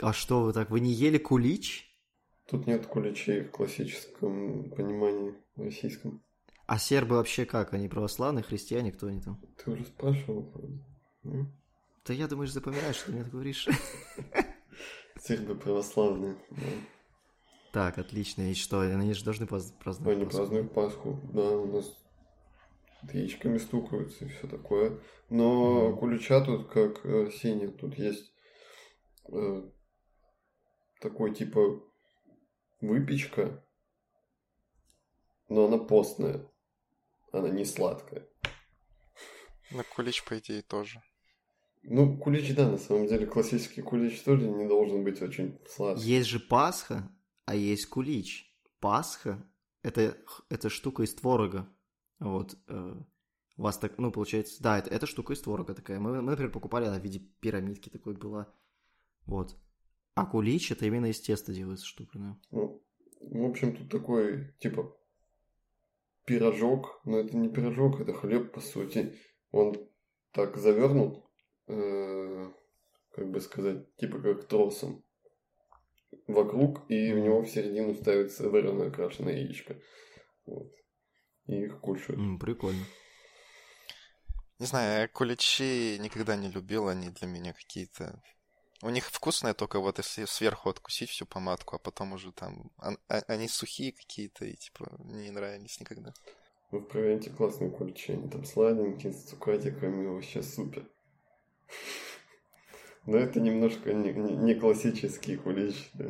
А 0.02 0.14
что 0.14 0.42
вы 0.42 0.52
так, 0.52 0.72
вы 0.72 0.80
не 0.80 0.92
ели 0.92 1.20
кулич? 1.20 1.96
Тут 2.48 2.66
нет 2.66 2.88
куличей 2.88 3.44
в 3.44 3.52
классическом 3.52 4.72
понимании 4.72 5.36
российском. 5.56 6.24
А 6.66 6.80
сербы 6.80 7.18
вообще 7.18 7.46
как? 7.46 7.72
Они 7.72 7.88
православные, 7.88 8.42
христиане, 8.42 8.92
кто 8.92 9.06
они 9.06 9.22
там? 9.22 9.40
Ты 9.64 9.70
уже 9.70 9.86
спрашивал, 9.86 10.52
Да 12.04 12.12
я 12.16 12.28
думаю, 12.28 12.48
запоминаешь, 12.48 12.96
что 12.96 13.06
ты 13.06 13.12
мне 13.12 13.24
говоришь. 13.26 13.68
Сербы 15.22 15.54
православные, 15.54 16.36
Так, 17.72 18.00
отлично. 18.00 18.50
И 18.50 18.56
что, 18.56 18.80
они 18.80 19.14
же 19.14 19.24
должны 19.24 19.46
праздновать 19.46 20.18
Они 20.18 20.26
празднуют 20.26 20.74
Пасху, 20.74 21.20
да, 21.32 21.48
у 21.52 21.72
нас 21.72 21.96
яичками 23.04 23.58
стукаются 23.58 24.26
и 24.26 24.30
все 24.30 24.48
такое. 24.48 25.00
Но 25.30 25.90
mm 25.90 26.00
кулича 26.00 26.42
тут 26.42 26.70
как 26.70 27.06
э, 27.06 27.32
синий, 27.32 27.68
тут 27.68 27.98
есть 27.98 28.32
э, 29.32 29.70
такой 31.00 31.34
типа 31.34 31.82
выпечка, 32.82 33.64
но 35.50 35.66
она 35.66 35.78
постная, 35.78 36.50
она 37.32 37.50
не 37.50 37.66
сладкая. 37.66 38.28
На 39.72 39.84
кулич, 39.84 40.24
по 40.26 40.38
идее, 40.40 40.64
тоже. 40.64 41.02
Ну, 41.84 42.18
кулич, 42.18 42.54
да, 42.56 42.70
на 42.70 42.78
самом 42.78 43.08
деле, 43.08 43.26
классический 43.26 43.82
кулич 43.82 44.22
тоже 44.22 44.48
не 44.48 44.68
должен 44.68 45.04
быть 45.04 45.22
очень 45.22 45.60
сладкий. 45.68 46.04
Есть 46.04 46.28
же 46.28 46.40
Пасха, 46.40 47.10
а 47.46 47.56
есть 47.56 47.86
кулич. 47.88 48.52
Пасха 48.80 49.48
это,– 49.84 50.18
это 50.50 50.70
штука 50.70 51.04
из 51.04 51.14
творога. 51.14 51.70
Вот. 52.20 52.58
Э, 52.68 52.96
у 53.58 53.62
вас 53.62 53.78
так, 53.78 53.98
ну, 53.98 54.12
получается, 54.12 54.62
да, 54.62 54.80
это, 54.80 54.90
эта 54.90 55.06
штука 55.06 55.34
из 55.34 55.42
творога 55.42 55.74
такая. 55.74 56.00
Мы, 56.00 56.22
мы, 56.22 56.32
например, 56.32 56.52
покупали, 56.52 56.86
она 56.86 57.00
в 57.00 57.04
виде 57.04 57.20
пирамидки 57.42 57.90
такой 57.90 58.16
была. 58.16 58.54
Вот. 59.26 59.58
А 60.16 60.26
кулич 60.26 60.72
это 60.72 60.86
именно 60.86 61.08
из 61.08 61.20
теста 61.20 61.54
делается 61.54 61.86
штука. 61.86 62.38
Ну, 62.52 62.82
в 63.22 63.46
общем, 63.46 63.76
тут 63.76 63.90
такой, 63.90 64.54
типа, 64.60 64.96
пирожок, 66.26 67.02
но 67.06 67.20
это 67.20 67.36
не 67.36 67.50
пирожок, 67.50 68.00
это 68.00 68.14
хлеб, 68.14 68.54
по 68.54 68.62
сути. 68.62 69.18
Он 69.52 69.76
так 70.32 70.58
завернут, 70.58 71.24
э, 71.68 72.52
как 73.12 73.32
бы 73.32 73.40
сказать, 73.42 73.96
типа 73.98 74.20
как 74.20 74.48
тросом 74.48 75.04
вокруг, 76.28 76.90
и 76.90 77.14
в 77.14 77.20
него 77.20 77.42
в 77.42 77.50
середину 77.50 77.94
ставится 77.94 78.50
вареное 78.50 78.92
крашеное 78.92 79.38
яичко. 79.38 79.76
Вот 80.46 80.72
и 81.50 81.66
их 81.66 81.80
кушают. 81.80 82.20
Mm, 82.20 82.38
прикольно. 82.40 82.86
Не 84.60 84.66
знаю, 84.66 85.02
я 85.02 85.08
куличи 85.08 85.98
никогда 86.00 86.36
не 86.36 86.50
любил, 86.50 86.90
они 86.90 87.10
для 87.10 87.28
меня 87.28 87.54
какие-то 87.54 88.22
У 88.84 88.90
них 88.90 89.06
вкусное 89.06 89.54
только 89.54 89.80
вот 89.80 90.00
если 90.00 90.26
сверху 90.26 90.70
откусить 90.70 91.10
всю 91.10 91.26
помадку, 91.26 91.76
а 91.78 91.80
потом 91.80 92.14
уже 92.14 92.32
там... 92.34 92.72
а- 92.78 93.24
Они 93.28 93.48
сухие 93.48 93.94
какие-то 93.94 94.46
и 94.46 94.56
типа 94.56 94.92
не 95.00 95.32
нравились 95.32 95.80
никогда. 95.80 96.14
Ну, 96.72 96.80
в 96.80 96.86
провинте 96.86 97.30
классные 97.32 97.72
куличи, 97.72 98.14
они 98.14 98.30
там 98.30 98.46
сладенькие, 98.46 99.14
с 99.14 99.24
цукатиками, 99.26 100.08
вообще 100.08 100.44
супер. 100.44 100.88
Но 103.06 103.18
это 103.18 103.40
немножко 103.40 103.94
не, 103.94 104.14
не- 104.14 104.36
не 104.38 104.56
классический 104.56 105.38
кулич, 105.38 105.90
да. 105.94 106.06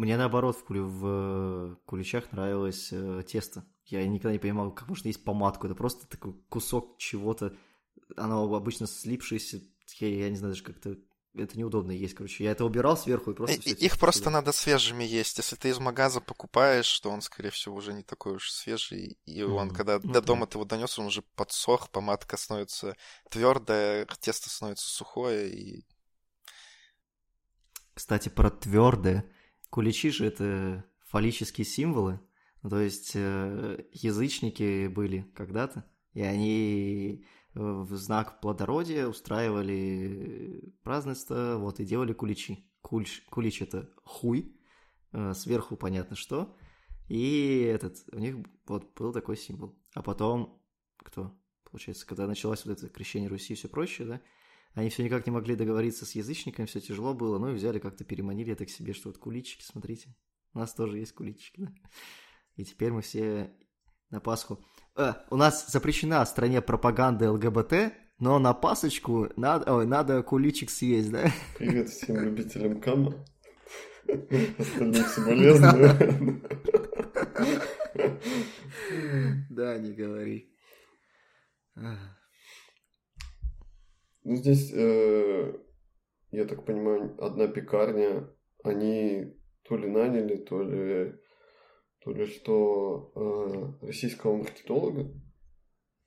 Мне 0.00 0.16
наоборот 0.16 0.56
в, 0.56 0.64
кулю- 0.64 0.86
в 0.88 1.76
куличах 1.84 2.32
нравилось 2.32 2.88
э, 2.90 3.22
тесто. 3.28 3.66
Я 3.84 4.06
никогда 4.06 4.32
не 4.32 4.38
понимал, 4.38 4.72
как 4.74 4.88
можно 4.88 5.08
есть 5.08 5.22
помадку. 5.22 5.66
Это 5.66 5.74
просто 5.74 6.06
такой 6.08 6.32
кусок 6.48 6.96
чего-то. 6.96 7.54
Оно 8.16 8.50
обычно 8.54 8.86
слипшееся. 8.86 9.60
Я, 9.98 10.08
я 10.08 10.30
не 10.30 10.36
знаю 10.36 10.54
даже 10.54 10.64
как-то... 10.64 10.96
Это 11.34 11.58
неудобно 11.58 11.90
есть, 11.90 12.14
короче. 12.14 12.44
Я 12.44 12.52
это 12.52 12.64
убирал 12.64 12.96
сверху 12.96 13.32
и 13.32 13.34
просто... 13.34 13.60
И- 13.68 13.74
Их 13.74 13.98
просто 13.98 14.20
туда. 14.22 14.30
надо 14.30 14.52
свежими 14.52 15.04
есть. 15.04 15.36
Если 15.36 15.56
ты 15.56 15.68
из 15.68 15.78
магаза 15.78 16.22
покупаешь, 16.22 16.98
то 17.00 17.10
он, 17.10 17.20
скорее 17.20 17.50
всего, 17.50 17.76
уже 17.76 17.92
не 17.92 18.02
такой 18.02 18.36
уж 18.36 18.50
свежий. 18.50 19.18
И 19.26 19.42
он, 19.42 19.66
Мгм. 19.66 19.76
когда 19.76 20.00
Ну 20.02 20.12
до 20.14 20.22
дома 20.22 20.46
ты 20.46 20.56
его 20.56 20.64
донес, 20.64 20.98
он 20.98 21.08
уже 21.08 21.20
подсох, 21.36 21.90
помадка 21.90 22.38
становится 22.38 22.96
твердая, 23.28 24.06
тесто 24.18 24.48
становится 24.48 24.88
сухое, 24.88 25.52
и 25.52 25.84
Кстати, 27.92 28.30
про 28.30 28.50
твердое. 28.50 29.30
Куличи 29.70 30.10
же 30.10 30.26
это 30.26 30.84
фаллические 31.06 31.64
символы. 31.64 32.20
То 32.68 32.78
есть 32.80 33.12
э, 33.14 33.84
язычники 33.92 34.88
были 34.88 35.22
когда-то, 35.34 35.84
и 36.12 36.20
они 36.20 37.24
э, 37.54 37.60
в 37.60 37.94
знак 37.96 38.40
плодородия 38.40 39.06
устраивали 39.06 40.74
празднество, 40.82 41.56
вот, 41.56 41.80
и 41.80 41.84
делали 41.84 42.12
куличи. 42.12 42.66
Кульч, 42.82 43.24
кулич 43.30 43.62
это 43.62 43.90
хуй, 44.04 44.54
э, 45.12 45.32
сверху 45.34 45.76
понятно 45.76 46.16
что, 46.16 46.56
и 47.08 47.62
этот, 47.62 47.96
у 48.12 48.18
них 48.18 48.36
вот 48.66 48.94
был 48.94 49.12
такой 49.12 49.36
символ. 49.36 49.78
А 49.94 50.02
потом, 50.02 50.62
кто? 50.98 51.34
Получается, 51.64 52.06
когда 52.06 52.26
началось 52.26 52.64
вот 52.64 52.76
это 52.76 52.88
крещение 52.88 53.28
Руси 53.28 53.54
и 53.54 53.56
все 53.56 53.68
прочее, 53.68 54.06
да, 54.06 54.20
они 54.74 54.90
все 54.90 55.02
никак 55.02 55.26
не 55.26 55.32
могли 55.32 55.56
договориться 55.56 56.06
с 56.06 56.14
язычниками, 56.14 56.66
все 56.66 56.80
тяжело 56.80 57.14
было, 57.14 57.38
ну 57.38 57.50
и 57.50 57.54
взяли 57.54 57.78
как-то 57.78 58.04
переманили 58.04 58.52
это 58.52 58.66
к 58.66 58.70
себе, 58.70 58.92
что 58.92 59.08
вот 59.08 59.18
куличики, 59.18 59.62
смотрите, 59.62 60.14
у 60.54 60.58
нас 60.58 60.74
тоже 60.74 60.98
есть 60.98 61.12
куличики, 61.12 61.60
да. 61.60 61.72
И 62.56 62.64
теперь 62.64 62.92
мы 62.92 63.02
все 63.02 63.52
на 64.10 64.20
Пасху. 64.20 64.64
Э, 64.96 65.14
у 65.30 65.36
нас 65.36 65.70
запрещена 65.70 66.24
в 66.24 66.28
стране 66.28 66.60
пропаганда 66.60 67.32
ЛГБТ, 67.32 67.92
но 68.18 68.38
на 68.38 68.52
Пасочку 68.52 69.28
надо, 69.36 69.74
ой, 69.74 69.86
надо 69.86 70.22
куличик 70.22 70.70
съесть, 70.70 71.10
да? 71.10 71.30
Привет 71.58 71.88
всем 71.88 72.16
любителям 72.16 72.80
кама. 72.80 73.24
Остальным 74.58 75.04
соболезную. 75.04 76.42
Да, 79.50 79.78
не 79.78 79.92
говори. 79.92 80.54
Ну, 84.22 84.36
здесь, 84.36 84.72
э, 84.74 85.54
я 86.30 86.44
так 86.44 86.66
понимаю, 86.66 87.16
одна 87.22 87.48
пекарня, 87.48 88.28
они 88.62 89.34
то 89.62 89.76
ли 89.76 89.88
наняли, 89.88 90.36
то 90.36 90.62
ли, 90.62 91.14
то 92.00 92.12
ли 92.12 92.26
что, 92.26 93.12
э, 93.82 93.86
российского 93.86 94.36
маркетолога, 94.36 95.10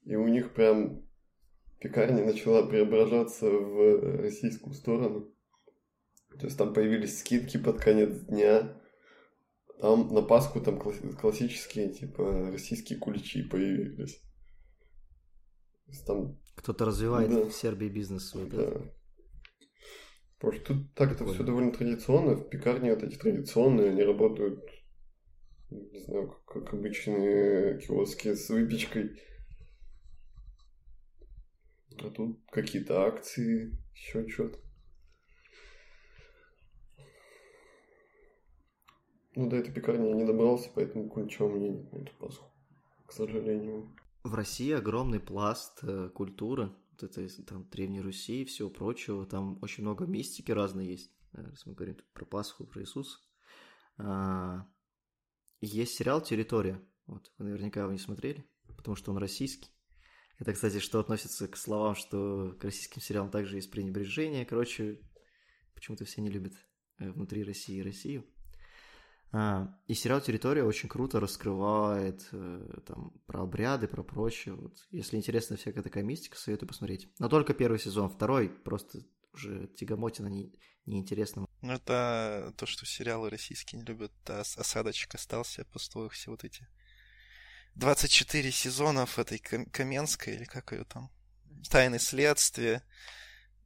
и 0.04 0.15
у 0.15 0.28
них 0.28 0.54
прям 0.54 1.08
пекарня 1.80 2.23
начала 2.23 2.65
преображаться 2.65 3.49
в 3.49 4.21
российскую 4.21 4.73
сторону. 4.73 5.34
То 6.39 6.45
есть 6.45 6.58
там 6.58 6.73
появились 6.73 7.19
скидки 7.19 7.58
под 7.58 7.80
конец 7.80 8.12
дня, 8.26 8.80
там 9.80 10.13
на 10.13 10.21
Пасху 10.21 10.62
там 10.62 10.80
класс- 10.80 11.02
классические, 11.19 11.93
типа, 11.93 12.52
российские 12.52 12.99
куличи 12.99 13.43
появились. 13.43 14.21
То 15.86 15.91
есть 15.91 16.06
там 16.06 16.39
Кто-то 16.56 16.86
развивает 16.86 17.30
Да. 17.30 17.46
в 17.46 17.52
Сербии 17.52 17.88
бизнес 17.88 18.30
свой, 18.30 18.50
да? 18.50 18.58
да. 18.58 18.82
Потому 20.39 20.54
что 20.54 20.74
тут 20.74 20.94
так 20.94 21.12
это 21.13 21.26
все 21.26 21.44
довольно 21.44 21.72
традиционно. 21.72 22.36
В 22.36 22.50
пекарне 22.50 22.94
вот 22.94 23.04
эти 23.04 23.16
традиционные, 23.16 23.92
они 23.92 24.04
работают, 24.04 24.62
не 25.70 26.00
знаю, 26.02 26.28
как, 26.28 26.63
как 26.63 26.74
обычные 26.74 27.80
киоски 27.80 28.36
с 28.36 28.50
выпечкой. 28.50 29.22
А 32.00 32.10
тут 32.10 32.39
какие-то 32.52 33.04
акции, 33.06 33.78
еще 33.94 34.28
что-то. 34.28 34.60
Ну, 39.36 39.50
до 39.50 39.56
этой 39.56 39.74
пекарни 39.74 40.10
я 40.10 40.16
не 40.16 40.26
добрался, 40.26 40.70
поэтому 40.76 41.10
меня 41.50 41.70
нет 41.70 41.92
на 41.92 41.98
эту 42.00 42.12
Пасху. 42.20 42.46
К 43.08 43.12
сожалению. 43.12 43.96
В 44.24 44.36
России 44.36 44.72
огромный 44.72 45.20
пласт 45.20 45.80
э, 45.84 46.10
культуры, 46.10 46.74
вот 46.92 47.04
это 47.04 47.22
из, 47.22 47.36
там 47.46 47.70
Древней 47.70 48.00
Руси 48.00 48.44
и 48.44 48.46
всего 48.46 48.70
прочего, 48.70 49.26
там 49.26 49.60
очень 49.62 49.84
много 49.84 50.06
мистики 50.06 50.50
разной 50.52 50.88
есть, 50.88 51.12
э, 51.34 51.46
если 51.52 51.70
мы 51.70 51.76
говорим 51.76 51.98
про 52.14 52.24
Пасху, 52.24 52.66
про 52.66 52.82
Иисуса. 52.82 53.20
А, 53.98 54.66
есть 55.60 55.96
сериал 55.96 56.22
«Территория», 56.22 56.82
вот, 57.06 57.34
вы 57.38 57.46
наверняка 57.46 57.82
его 57.82 57.92
не 57.92 57.98
смотрели, 57.98 58.46
потому 58.78 58.96
что 58.96 59.12
он 59.12 59.18
российский. 59.18 59.70
Это, 60.40 60.54
кстати, 60.54 60.80
что 60.80 61.00
относится 61.00 61.50
к 61.50 61.58
словам, 61.58 61.96
что 61.96 62.56
к 62.60 62.64
российским 62.64 63.02
сериалам 63.02 63.30
также 63.30 63.58
есть 63.58 63.72
пренебрежение, 63.72 64.46
короче, 64.46 65.02
почему-то 65.76 66.06
все 66.06 66.22
не 66.22 66.30
любят 66.30 66.54
э, 66.98 67.12
внутри 67.12 67.44
России 67.44 67.82
Россию. 67.82 68.26
А, 69.36 69.76
и 69.88 69.96
сериал 69.96 70.22
«Территория» 70.22 70.63
очень 70.63 70.88
круто 70.88 71.19
раскрывает 71.19 72.30
э, 72.32 72.82
там 72.86 73.12
про 73.26 73.41
обряды, 73.41 73.88
про 73.88 74.04
прочее. 74.04 74.54
Вот. 74.54 74.76
Если 74.91 75.17
интересна 75.17 75.58
всякая 75.58 75.82
такая 75.82 76.04
мистика, 76.04 76.38
советую 76.38 76.67
посмотреть. 76.69 77.10
Но 77.17 77.30
только 77.30 77.56
первый 77.56 77.80
сезон, 77.80 78.12
второй 78.12 78.48
просто 78.48 79.00
уже 79.34 79.67
тягомотина 79.76 80.28
не, 80.28 80.54
неинтересно. 80.86 81.48
Ну, 81.62 81.74
это 81.74 82.54
то, 82.58 82.67
что 82.67 82.86
сериалы 82.86 83.32
российские 83.32 83.82
не 83.82 83.88
любят. 83.88 84.12
А 84.28 84.41
ос- 84.41 84.56
осадочек 84.56 85.15
остался 85.15 85.65
после 85.65 86.08
все 86.10 86.30
вот 86.30 86.43
эти 86.43 86.67
24 87.74 88.52
сезонов 88.52 89.17
этой 89.17 89.39
Кам- 89.39 89.65
Каменской, 89.72 90.36
или 90.36 90.43
как 90.43 90.74
ее 90.74 90.84
там, 90.84 91.10
Тайны 91.72 91.98
следствия, 91.98 92.84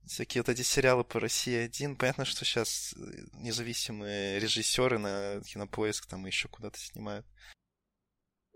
всякие 0.08 0.42
вот 0.42 0.50
эти 0.50 0.62
сериалы 0.62 1.04
по 1.04 1.20
России 1.20 1.56
один. 1.56 1.96
Понятно, 1.96 2.26
что 2.26 2.46
сейчас 2.46 2.96
независимые 3.34 4.40
режиссеры 4.40 4.98
на 4.98 5.42
кинопоиск 5.42 6.08
там 6.08 6.26
еще 6.26 6.48
куда-то 6.48 6.80
снимают. 6.80 7.26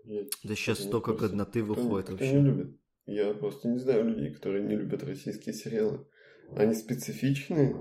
Я, 0.04 0.22
Да 0.42 0.54
сейчас 0.56 0.80
столько 0.80 1.12
годноты 1.12 1.62
Кто 1.62 1.74
выходит 1.74 2.06
кто 2.06 2.16
вообще. 2.16 2.32
не 2.32 2.42
любит. 2.44 2.80
Я 3.06 3.34
просто 3.34 3.68
не 3.68 3.78
знаю 3.78 4.04
людей, 4.08 4.32
которые 4.34 4.64
не 4.64 4.76
любят 4.76 5.02
российские 5.02 5.54
сериалы. 5.54 6.06
Они 6.56 6.74
специфичные, 6.74 7.74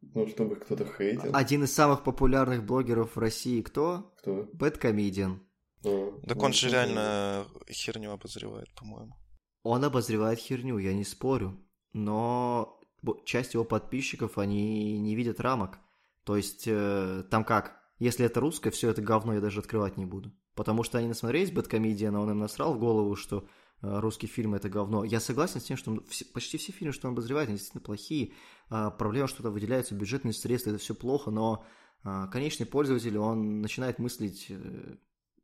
ну, 0.00 0.26
чтобы 0.28 0.56
кто-то 0.56 0.84
хейтил. 0.86 1.30
Один 1.34 1.64
из 1.64 1.72
самых 1.74 2.04
популярных 2.04 2.64
блогеров 2.64 3.16
в 3.16 3.18
России 3.18 3.60
кто? 3.62 4.14
Кто? 4.18 4.48
Бэткомедиан. 4.52 5.42
А, 5.84 6.20
Так 6.26 6.38
ну, 6.38 6.44
он 6.44 6.52
же 6.52 6.70
реально 6.70 7.46
херню 7.70 8.12
обозревает, 8.12 8.72
по-моему. 8.74 9.14
Он 9.62 9.84
обозревает 9.84 10.38
херню, 10.38 10.78
я 10.78 10.94
не 10.94 11.04
спорю. 11.04 11.64
Но 11.92 12.80
часть 13.24 13.54
его 13.54 13.64
подписчиков, 13.64 14.38
они 14.38 14.98
не 14.98 15.14
видят 15.14 15.40
рамок. 15.40 15.78
То 16.24 16.36
есть, 16.36 16.64
э, 16.66 17.24
там 17.30 17.44
как? 17.44 17.80
Если 17.98 18.24
это 18.24 18.40
русское, 18.40 18.70
все 18.70 18.90
это 18.90 19.02
говно 19.02 19.34
я 19.34 19.40
даже 19.40 19.60
открывать 19.60 19.96
не 19.96 20.06
буду. 20.06 20.32
Потому 20.54 20.82
что 20.82 20.98
они 20.98 21.08
насмотрелись 21.08 21.52
Бэткомедиана, 21.52 22.20
он 22.20 22.30
им 22.30 22.38
насрал 22.38 22.74
в 22.74 22.78
голову, 22.78 23.16
что 23.16 23.48
э, 23.80 24.00
русские 24.00 24.28
фильмы 24.28 24.56
это 24.56 24.68
говно. 24.68 25.04
Я 25.04 25.20
согласен 25.20 25.60
с 25.60 25.64
тем, 25.64 25.76
что 25.76 26.02
почти 26.34 26.58
все 26.58 26.72
фильмы, 26.72 26.92
что 26.92 27.08
он 27.08 27.14
обозревает, 27.14 27.48
они 27.48 27.56
действительно 27.56 27.84
плохие. 27.84 28.34
А, 28.68 28.90
проблема, 28.90 29.28
что 29.28 29.42
там 29.42 29.52
выделяются 29.52 29.94
бюджетные 29.94 30.32
средства, 30.32 30.70
это 30.70 30.78
все 30.78 30.94
плохо, 30.94 31.30
но 31.30 31.64
а, 32.02 32.26
конечный 32.28 32.66
пользователь, 32.66 33.16
он 33.18 33.60
начинает 33.60 33.98
мыслить 33.98 34.46
э, 34.50 34.96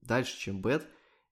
дальше, 0.02 0.38
чем 0.38 0.60
Бэт, 0.60 0.86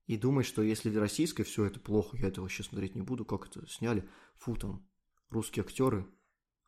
и 0.07 0.17
думает, 0.17 0.47
что 0.47 0.63
если 0.63 0.95
российское, 0.97 1.45
все 1.45 1.65
это 1.65 1.79
плохо, 1.81 2.17
я 2.17 2.29
это 2.29 2.41
вообще 2.41 2.63
смотреть 2.63 2.95
не 2.95 3.03
буду, 3.03 3.25
как 3.25 3.47
это 3.47 3.67
сняли. 3.69 4.09
Фу, 4.39 4.57
там, 4.57 4.87
русские 5.33 5.65
актеры, 5.65 6.07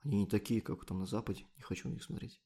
они 0.02 0.18
не 0.20 0.26
такие, 0.26 0.60
как 0.60 0.84
там 0.84 1.00
на 1.00 1.06
Западе, 1.06 1.46
не 1.56 1.62
хочу 1.62 1.88
на 1.88 1.94
них 1.94 2.02
смотреть. 2.02 2.40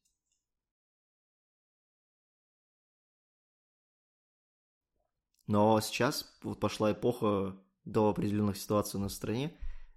Но 5.47 5.81
сейчас 5.81 6.39
вот 6.43 6.61
пошла 6.61 6.93
эпоха 6.93 7.57
до 7.85 8.11
определенных 8.11 8.59
ситуаций 8.59 9.01
на 9.01 9.09
стране. 9.09 9.57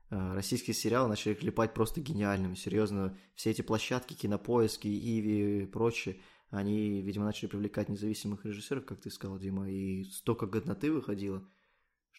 Э, 0.10 0.34
Российские 0.34 0.73
сериалы 0.73 1.10
начали 1.10 1.34
клепать 1.34 1.73
просто 1.73 1.99
гениальными. 1.99 2.55
Серьезно, 2.55 3.17
все 3.36 3.51
эти 3.51 3.62
площадки, 3.62 4.13
кинопоиски, 4.13 4.88
Иви 4.88 5.63
и 5.63 5.65
прочее, 5.65 6.21
они, 6.49 7.01
видимо, 7.01 7.25
начали 7.25 7.49
привлекать 7.49 7.89
независимых 7.89 8.45
режиссеров, 8.45 8.86
как 8.86 9.01
ты 9.01 9.10
сказал, 9.10 9.39
Дима, 9.39 9.69
и 9.69 10.03
столько 10.05 10.47
годноты 10.47 10.91
выходило, 10.91 11.45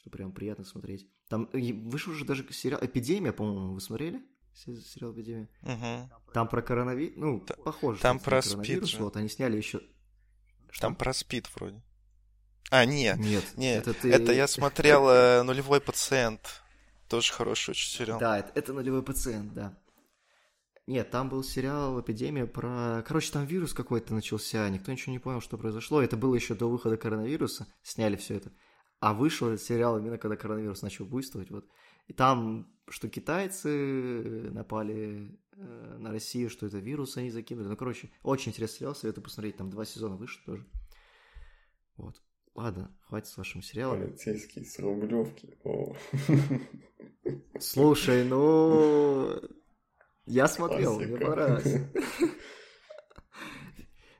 что 0.03 0.11
прям 0.11 0.33
приятно 0.33 0.65
смотреть. 0.65 1.07
Там 1.29 1.49
вышел 1.53 2.13
уже 2.13 2.25
даже 2.25 2.45
сериал 2.53 2.81
«Эпидемия», 2.83 3.33
по-моему, 3.33 3.75
вы 3.75 3.81
смотрели? 3.81 4.21
се- 4.53 4.75
сериал 4.77 5.13
«Эпидемия». 5.15 5.49
Мгм. 5.63 6.11
Там 6.35 6.49
про 6.49 6.61
коронавирус, 6.61 7.15
ну, 7.17 7.41
Та- 7.41 7.55
похоже. 7.55 8.01
там 8.01 8.19
про 8.19 8.43
СПИД 8.43 8.85
же. 8.85 8.99
Вот, 8.99 9.17
они 9.17 9.29
сняли 9.29 9.57
еще... 9.57 9.81
Там 10.81 10.97
про 10.97 11.13
спид 11.13 11.49
вроде. 11.55 11.83
А, 12.71 12.85
не, 12.85 13.15
Нет, 13.19 13.45
не, 13.57 13.75
это 13.75 13.95
ты... 13.95 14.11
это 14.11 14.33
я 14.33 14.47
смотрел 14.49 15.09
э, 15.09 15.43
«Нулевой 15.45 15.81
пациент». 15.81 16.63
Тоже 17.09 17.33
хороший 17.33 17.71
очень 17.71 17.91
сериал. 17.91 18.19
Да, 18.19 18.39
это, 18.39 18.51
это 18.59 18.73
нулевой 18.73 19.03
пациент, 19.03 19.53
да. 19.53 19.79
Нет, 20.89 21.11
там 21.11 21.29
был 21.29 21.45
сериал 21.45 22.01
«Эпидемия» 22.01 22.47
про... 22.47 23.05
Короче, 23.07 23.31
там 23.31 23.45
вирус 23.45 23.73
какой-то 23.73 24.15
начался, 24.15 24.69
никто 24.69 24.91
ничего 24.91 25.13
не 25.13 25.19
понял, 25.21 25.41
что 25.41 25.59
произошло. 25.59 26.03
Это 26.03 26.17
было 26.17 26.35
еще 26.35 26.55
до 26.55 26.69
выхода 26.69 26.97
коронавируса, 26.97 27.69
сняли 27.83 28.17
все 28.17 28.37
это. 28.37 28.51
А 29.03 29.15
вышел 29.15 29.49
этот 29.49 29.63
сериал 29.63 29.99
именно 29.99 30.17
когда 30.17 30.37
коронавирус 30.37 30.81
начал 30.81 31.05
буйствовать, 31.05 31.51
вот. 31.51 31.67
И 32.07 32.13
там, 32.13 32.73
что 32.89 33.09
китайцы 33.09 34.49
напали 34.53 35.37
э, 35.57 35.97
на 35.99 36.13
Россию, 36.13 36.49
что 36.49 36.67
это 36.67 36.79
вирус 36.79 37.17
они 37.17 37.29
закинули. 37.31 37.67
Ну, 37.67 37.77
короче, 37.77 38.13
очень 38.23 38.53
интересный 38.53 38.79
сериал, 38.79 38.95
советую 38.95 39.25
посмотреть. 39.25 39.57
Там 39.57 39.71
два 39.71 39.85
сезона 39.85 40.15
вышло 40.15 40.41
тоже. 40.47 40.65
Вот. 41.97 42.23
Ладно, 42.55 42.97
хватит 43.09 43.27
с 43.27 43.37
вашим 43.37 43.61
сериалом. 43.61 44.03
Полицейский 44.03 44.65
с 44.65 44.79
Рублевки. 44.79 45.59
О. 45.65 45.97
Слушай, 47.59 48.25
ну... 48.25 49.37
Я 50.27 50.47
смотрел, 50.47 51.01
мне 51.01 51.07
Классика. 51.09 51.27
понравилось. 51.27 51.81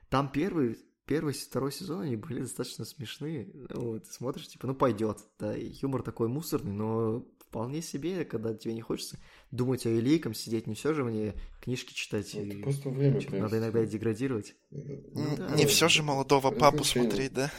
Там 0.09 0.29
первый, 0.29 0.77
первый, 1.05 1.33
второй 1.33 1.71
сезон, 1.71 2.01
они 2.01 2.15
были 2.15 2.41
достаточно 2.41 2.85
смешные. 2.85 3.49
Ну, 3.69 3.99
ты 3.99 4.05
смотришь, 4.11 4.47
типа, 4.47 4.67
ну, 4.67 4.75
пойдет. 4.75 5.17
Да, 5.39 5.55
и 5.55 5.67
юмор 5.81 6.01
такой 6.03 6.27
мусорный, 6.27 6.71
но 6.73 7.25
вполне 7.47 7.81
себе, 7.81 8.25
когда 8.25 8.53
тебе 8.55 8.73
не 8.73 8.81
хочется 8.81 9.19
думать 9.51 9.85
о 9.85 9.89
великом, 9.89 10.33
сидеть, 10.33 10.65
не 10.67 10.73
все 10.75 10.93
же 10.93 11.03
мне 11.03 11.33
книжки 11.61 11.93
читать. 11.93 12.31
Ну, 12.33 12.41
и 12.41 12.61
просто 12.63 12.89
время 12.89 13.19
чё-то 13.21 13.37
надо 13.37 13.57
иногда 13.59 13.83
и 13.83 13.87
деградировать. 13.87 14.55
Н- 14.71 15.03
Ну 15.13 15.35
да. 15.37 15.55
не 15.55 15.65
все 15.67 15.87
же 15.87 16.01
молодого 16.03 16.51
папу 16.51 16.83
смотреть, 16.83 17.33
да? 17.33 17.51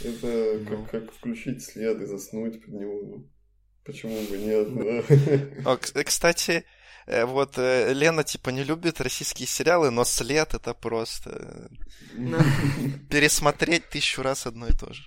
Это 0.00 0.60
Ну. 0.60 0.84
как, 0.86 0.90
как 0.90 1.12
включить 1.14 1.62
след 1.64 2.00
и 2.02 2.04
заснуть 2.06 2.60
под 2.64 2.74
него. 2.74 3.00
Ну, 3.02 3.30
почему 3.84 4.20
бы 4.28 4.36
нет, 4.38 4.74
да? 4.74 6.02
Кстати, 6.04 6.50
э, 6.50 6.64
вот 7.06 7.56
э, 7.58 7.92
Лена 7.92 8.24
типа 8.24 8.50
не 8.50 8.64
любит 8.64 9.00
российские 9.00 9.46
сериалы, 9.46 9.90
но 9.90 10.04
след 10.04 10.54
это 10.54 10.74
просто 10.74 11.70
э, 12.14 12.28
пересмотреть 13.10 13.88
тысячу 13.88 14.22
раз 14.22 14.46
одно 14.46 14.66
и 14.66 14.72
то 14.72 14.92
же. 14.92 15.02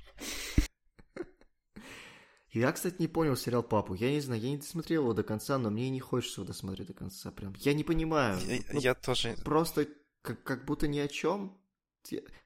Я, 2.52 2.72
кстати, 2.72 2.96
не 3.00 3.08
понял 3.08 3.36
сериал 3.36 3.62
«Папу». 3.62 3.94
Я 3.94 4.10
не 4.12 4.22
знаю, 4.22 4.42
я 4.42 4.50
не 4.50 4.58
досмотрел 4.58 5.04
его 5.04 5.14
до 5.14 5.24
конца, 5.24 5.60
но 5.60 5.70
мне 5.70 5.88
и 5.88 5.92
не 5.92 6.00
хочется 6.00 6.42
его 6.42 6.48
досмотреть 6.48 6.88
до 6.88 6.94
конца. 6.94 7.32
Прям. 7.32 7.54
Я 7.60 7.74
не 7.74 7.84
понимаю. 7.84 8.40
Я, 8.40 8.62
Ну, 8.72 8.80
я 8.80 8.96
тоже. 8.96 9.36
просто 9.46 9.88
как, 10.24 10.44
как 10.44 10.66
будто 10.66 10.88
ни 10.88 10.98
о 10.98 11.08
чем. 11.08 11.62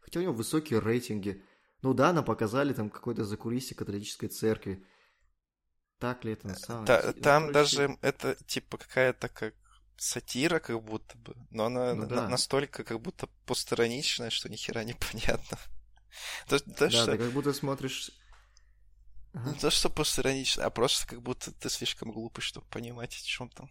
Хотя 0.01 0.19
у 0.19 0.23
него 0.23 0.33
высокие 0.33 0.79
рейтинги. 0.79 1.41
Ну 1.81 1.93
да, 1.93 2.11
нам 2.11 2.25
показали 2.25 2.73
там 2.73 2.89
какой-то 2.89 3.23
закулисье 3.23 3.77
католической 3.77 4.27
церкви. 4.27 4.85
Так 6.03 6.25
ли 6.25 6.33
это 6.33 6.47
на 6.49 6.55
самом 6.55 6.85
Та- 6.85 7.01
деле? 7.01 7.13
Ну, 7.15 7.21
там 7.21 7.41
короче, 7.43 7.53
даже 7.77 7.97
это 8.01 8.35
типа 8.45 8.77
какая-то 8.77 9.29
как 9.29 9.53
сатира, 9.95 10.59
как 10.59 10.83
будто 10.83 11.17
бы, 11.17 11.33
но 11.49 11.67
она 11.67 11.93
Ну 11.95 12.01
на- 12.01 12.07
да. 12.07 12.27
настолько 12.27 12.83
как 12.83 12.99
будто 12.99 13.27
постраничная, 13.45 14.29
что 14.29 14.49
ни 14.49 14.57
хера 14.57 14.83
не 14.83 14.93
понятно. 15.11 15.57
То, 16.49 16.59
то, 16.59 16.71
Да, 16.75 16.89
что, 16.89 17.11
ты 17.13 17.17
как 17.19 17.31
будто 17.31 17.53
смотришь... 17.53 18.11
Ага. 19.33 19.51
не 19.51 19.59
то, 19.59 19.69
что 19.71 19.89
постранично, 19.89 20.65
а 20.65 20.69
просто 20.69 21.07
как 21.07 21.21
будто 21.21 21.53
ты 21.53 21.69
слишком 21.69 22.11
глупый, 22.11 22.41
чтобы 22.41 22.67
понимать, 22.67 23.15
о 23.15 23.23
чем 23.23 23.47
там. 23.47 23.69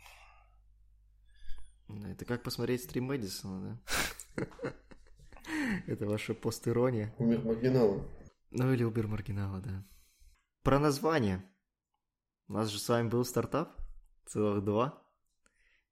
Ну, 1.88 2.08
Это 2.10 2.24
как 2.24 2.42
посмотреть 2.42 2.82
стрим 2.84 3.04
Мэдисона, 3.04 3.78
да? 4.36 4.46
Это 5.86 6.06
ваша 6.06 6.32
постирония. 6.32 7.14
Умер 7.18 7.40
маргинала. 7.44 8.02
Ну 8.50 8.72
или 8.72 8.84
убер 8.84 9.06
маргинала, 9.06 9.60
да. 9.60 9.84
Про 10.62 10.78
название. 10.78 11.44
У 12.52 12.54
нас 12.54 12.68
же 12.68 12.78
с 12.78 12.86
вами 12.86 13.08
был 13.08 13.24
стартап, 13.24 13.74
целых 14.26 14.62
два. 14.62 15.02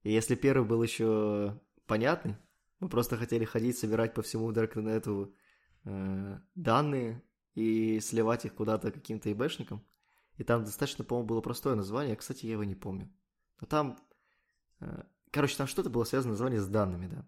И 0.03 0.11
если 0.11 0.35
первый 0.35 0.63
был 0.63 0.83
еще 0.83 1.59
понятный, 1.87 2.37
мы 2.79 2.87
просто 2.87 3.17
хотели 3.17 3.45
ходить, 3.45 3.79
собирать 3.79 4.13
по 4.13 4.21
всему 4.21 4.51
Даркнету 4.51 5.33
э, 5.85 6.37
данные 6.53 7.23
и 7.55 7.99
сливать 7.99 8.45
их 8.45 8.53
куда-то 8.53 8.91
каким-то 8.91 9.31
ИБшникам. 9.31 9.83
И 10.37 10.43
там 10.43 10.63
достаточно, 10.63 11.03
по-моему, 11.03 11.29
было 11.29 11.41
простое 11.41 11.73
название. 11.73 12.15
Кстати, 12.15 12.45
я 12.45 12.51
его 12.51 12.63
не 12.63 12.75
помню. 12.75 13.11
Но 13.59 13.65
там... 13.65 13.97
э, 14.81 15.01
короче, 15.31 15.57
там 15.57 15.65
что-то 15.65 15.89
было 15.89 16.03
связано 16.03 16.33
название 16.33 16.61
с 16.61 16.67
данными, 16.67 17.07
да. 17.07 17.27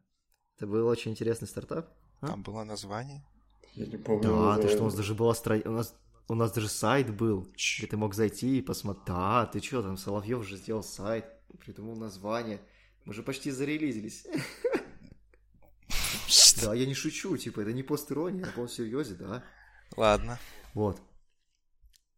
Это 0.58 0.68
был 0.68 0.86
очень 0.86 1.10
интересный 1.10 1.48
стартап. 1.48 1.92
А? 2.22 2.28
Там 2.28 2.44
было 2.44 2.64
название. 2.64 3.26
Я 3.74 3.88
не 3.88 3.98
помню. 3.98 4.30
Да, 4.30 4.58
ты 4.60 4.68
что, 4.68 4.82
у 4.82 4.86
нас 4.86 4.94
даже 4.94 5.16
была 5.16 5.34
стра... 5.34 5.60
у 5.66 5.72
нас 5.72 5.96
у 6.28 6.36
нас 6.36 6.52
даже 6.52 6.70
сайт 6.70 7.16
был, 7.16 7.48
где 7.78 7.88
ты 7.88 7.98
мог 7.98 8.14
зайти 8.14 8.60
и 8.60 8.62
посмотреть. 8.62 9.06
Да, 9.08 9.46
ты 9.46 9.62
что, 9.62 9.82
там 9.82 9.98
Соловьев 9.98 10.48
же 10.48 10.58
сделал 10.58 10.84
сайт, 10.84 11.26
придумал 11.60 11.96
название. 11.96 12.62
Мы 13.06 13.14
же 13.14 13.24
почти 13.24 13.52
зарелизились. 13.52 14.26
Да, 16.62 16.74
я 16.74 16.86
не 16.86 16.94
шучу, 16.94 17.36
типа, 17.38 17.62
это 17.62 17.74
не 17.74 17.84
пост-ирония, 17.84 18.46
я 18.46 18.52
полном 18.52 18.70
серьезе, 18.70 19.16
да. 19.16 19.44
Ладно. 19.98 20.40
Вот. 20.74 21.02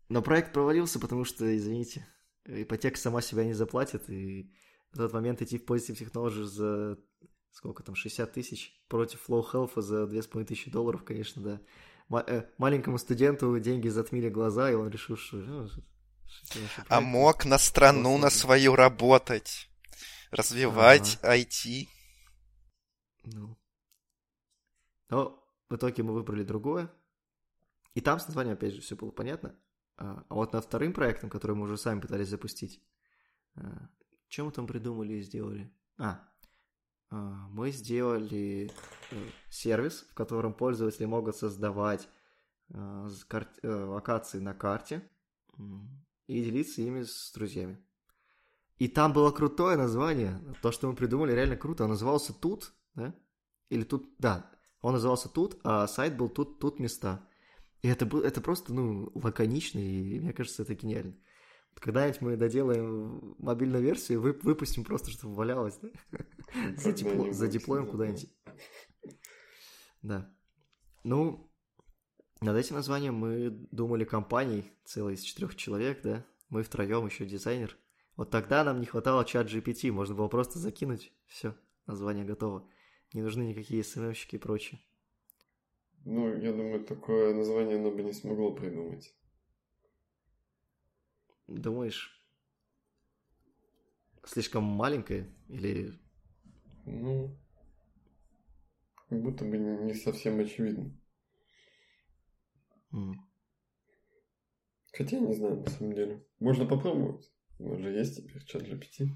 Но 0.08 0.22
проект 0.22 0.54
провалился, 0.54 1.00
потому 1.00 1.26
что, 1.26 1.58
извините, 1.58 2.08
ипотека 2.46 2.98
сама 2.98 3.22
себя 3.22 3.44
не 3.44 3.54
заплатит, 3.54 4.10
и 4.10 4.54
в 4.92 4.98
тот 4.98 5.14
момент 5.14 5.42
идти 5.42 5.58
в 5.58 5.66
Positive 5.66 5.98
Technology 5.98 6.44
за 6.44 6.98
сколько 7.56 7.84
там, 7.84 7.96
60 7.96 8.34
тысяч 8.34 8.74
против 8.90 9.28
Flow 9.28 9.44
Health 9.52 9.82
за 9.82 10.06
2500 10.08 10.72
долларов, 10.72 11.04
конечно, 11.04 11.42
да. 11.42 11.62
Э, 12.12 12.44
маленькому 12.58 12.98
студенту 12.98 13.60
деньги 13.60 13.88
затмили 13.88 14.30
глаза, 14.30 14.72
и 14.72 14.76
он 14.76 14.90
решил, 14.90 15.18
что... 15.18 15.38
ну, 15.38 15.70
А 16.90 17.02
мог 17.02 17.46
на 17.46 17.58
страну, 17.58 18.18
на 18.18 18.30
свою 18.30 18.76
работать, 18.76 19.70
развивать 20.32 21.20
IT. 21.24 21.88
Ну. 23.24 23.58
Но 25.10 25.44
в 25.70 25.76
итоге 25.76 26.04
мы 26.04 26.14
выбрали 26.14 26.44
другое. 26.44 26.92
И 27.96 28.02
там 28.02 28.20
с 28.20 28.28
названием, 28.28 28.56
опять 28.56 28.74
же, 28.74 28.82
все 28.82 28.96
было 28.96 29.12
понятно. 29.12 29.56
А, 29.98 30.26
а 30.30 30.36
вот 30.36 30.54
над 30.54 30.66
вторым 30.66 30.94
проектом, 30.94 31.30
который 31.30 31.56
мы 31.56 31.64
уже 31.64 31.78
сами 31.78 32.02
пытались 32.02 32.28
запустить, 32.28 32.84
что 34.28 34.44
мы 34.44 34.52
там 34.52 34.68
придумали 34.68 35.14
и 35.14 35.22
сделали? 35.22 35.74
А, 35.98 36.04
а, 36.10 36.30
мы 37.52 37.72
сделали 37.72 38.72
э, 39.12 39.16
сервис, 39.50 40.06
в 40.10 40.14
котором 40.14 40.54
пользователи 40.54 41.06
могут 41.06 41.36
создавать 41.36 42.08
кар- 43.28 43.50
э, 43.62 43.68
локации 43.68 44.40
на 44.40 44.54
карте 44.54 45.10
и 46.28 46.44
делиться 46.44 46.82
ими 46.82 47.04
с 47.04 47.32
друзьями. 47.34 47.78
И 48.78 48.88
там 48.88 49.14
было 49.14 49.32
крутое 49.32 49.78
название. 49.78 50.42
То, 50.62 50.72
что 50.72 50.88
мы 50.88 50.96
придумали, 50.96 51.32
реально 51.32 51.56
круто. 51.56 51.84
Он 51.84 51.92
назывался 51.92 52.34
Тут, 52.34 52.74
да? 52.96 53.16
Или 53.70 53.84
Тут, 53.84 54.16
да. 54.20 54.52
Он 54.82 54.94
назывался 54.94 55.30
Тут, 55.30 55.58
а 55.64 55.88
сайт 55.88 56.18
был 56.18 56.28
Тут, 56.30 56.60
Тут 56.60 56.80
места. 56.80 57.28
И 57.82 57.88
это, 57.88 58.06
был, 58.06 58.22
это 58.22 58.42
просто, 58.42 58.74
ну, 58.74 59.12
лаконично, 59.14 59.80
и 59.80 60.20
мне 60.20 60.34
кажется, 60.34 60.64
это 60.64 60.74
гениально. 60.76 61.16
Когда-нибудь 61.80 62.22
мы 62.22 62.38
доделаем 62.38 63.36
мобильную 63.38 63.84
версию, 63.84 64.22
вы, 64.22 64.34
выпустим 64.34 64.84
просто, 64.84 65.12
чтобы 65.12 65.36
валялось, 65.36 65.78
да? 65.78 65.90
За, 66.78 66.92
дипло- 66.92 67.10
Когда-нибудь, 67.10 67.36
за 67.36 67.48
диплоем 67.48 67.86
да. 67.86 67.92
куда-нибудь. 67.92 68.30
Да. 70.02 70.36
Ну, 71.04 71.52
над 72.42 72.58
этим 72.58 72.76
названием 72.76 73.16
мы 73.16 73.50
думали 73.72 74.04
компанией, 74.04 74.72
целой 74.84 75.14
из 75.14 75.22
четырех 75.22 75.56
человек, 75.56 76.02
да? 76.02 76.26
Мы 76.50 76.64
втроем, 76.64 77.06
еще 77.06 77.26
дизайнер. 77.26 77.78
Вот 78.16 78.32
тогда 78.32 78.64
нам 78.64 78.80
не 78.80 78.86
хватало 78.86 79.26
чат 79.26 79.48
GPT, 79.48 79.92
можно 79.92 80.16
было 80.16 80.28
просто 80.28 80.58
закинуть, 80.60 81.12
все, 81.28 81.56
название 81.86 82.24
готово. 82.24 82.68
Не 83.14 83.22
нужны 83.22 83.44
никакие 83.44 83.84
СММщики 83.84 84.36
и 84.36 84.40
прочее. 84.40 84.82
Ну, 86.06 86.36
я 86.38 86.52
думаю, 86.52 86.84
такое 86.86 87.34
название 87.34 87.78
оно 87.78 87.92
бы 87.92 88.04
не 88.04 88.14
смогло 88.14 88.54
придумать. 88.54 89.14
Думаешь, 91.48 92.22
слишком 94.26 94.64
маленькое 94.64 95.34
или... 95.48 96.00
Ну, 96.86 97.36
как 99.10 99.22
будто 99.22 99.46
бы 99.46 99.58
не 99.58 99.94
совсем 99.94 100.40
очевидно. 100.40 100.92
м, 102.94 103.14
Хотя, 104.94 105.20
не 105.20 105.34
знаю, 105.34 105.60
на 105.62 105.70
самом 105.70 105.94
деле. 105.94 106.26
Можно 106.40 106.66
попробовать. 106.66 107.32
У 107.60 107.78
же 107.78 107.90
есть 107.92 108.16
теперь 108.18 108.44
чат 108.46 108.64
GPT. 108.64 109.10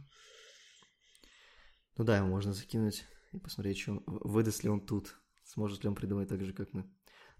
Ну 1.98 2.04
да, 2.06 2.18
его 2.18 2.28
можно 2.28 2.54
закинуть 2.54 3.06
и 3.34 3.40
посмотреть, 3.40 3.80
что 3.80 4.02
выдаст 4.06 4.64
ли 4.64 4.70
он 4.70 4.86
тут, 4.86 5.20
сможет 5.44 5.84
ли 5.84 5.90
он 5.90 5.96
придумать 5.96 6.30
так 6.30 6.44
же, 6.44 6.54
как 6.54 6.74
мы. 6.74 6.90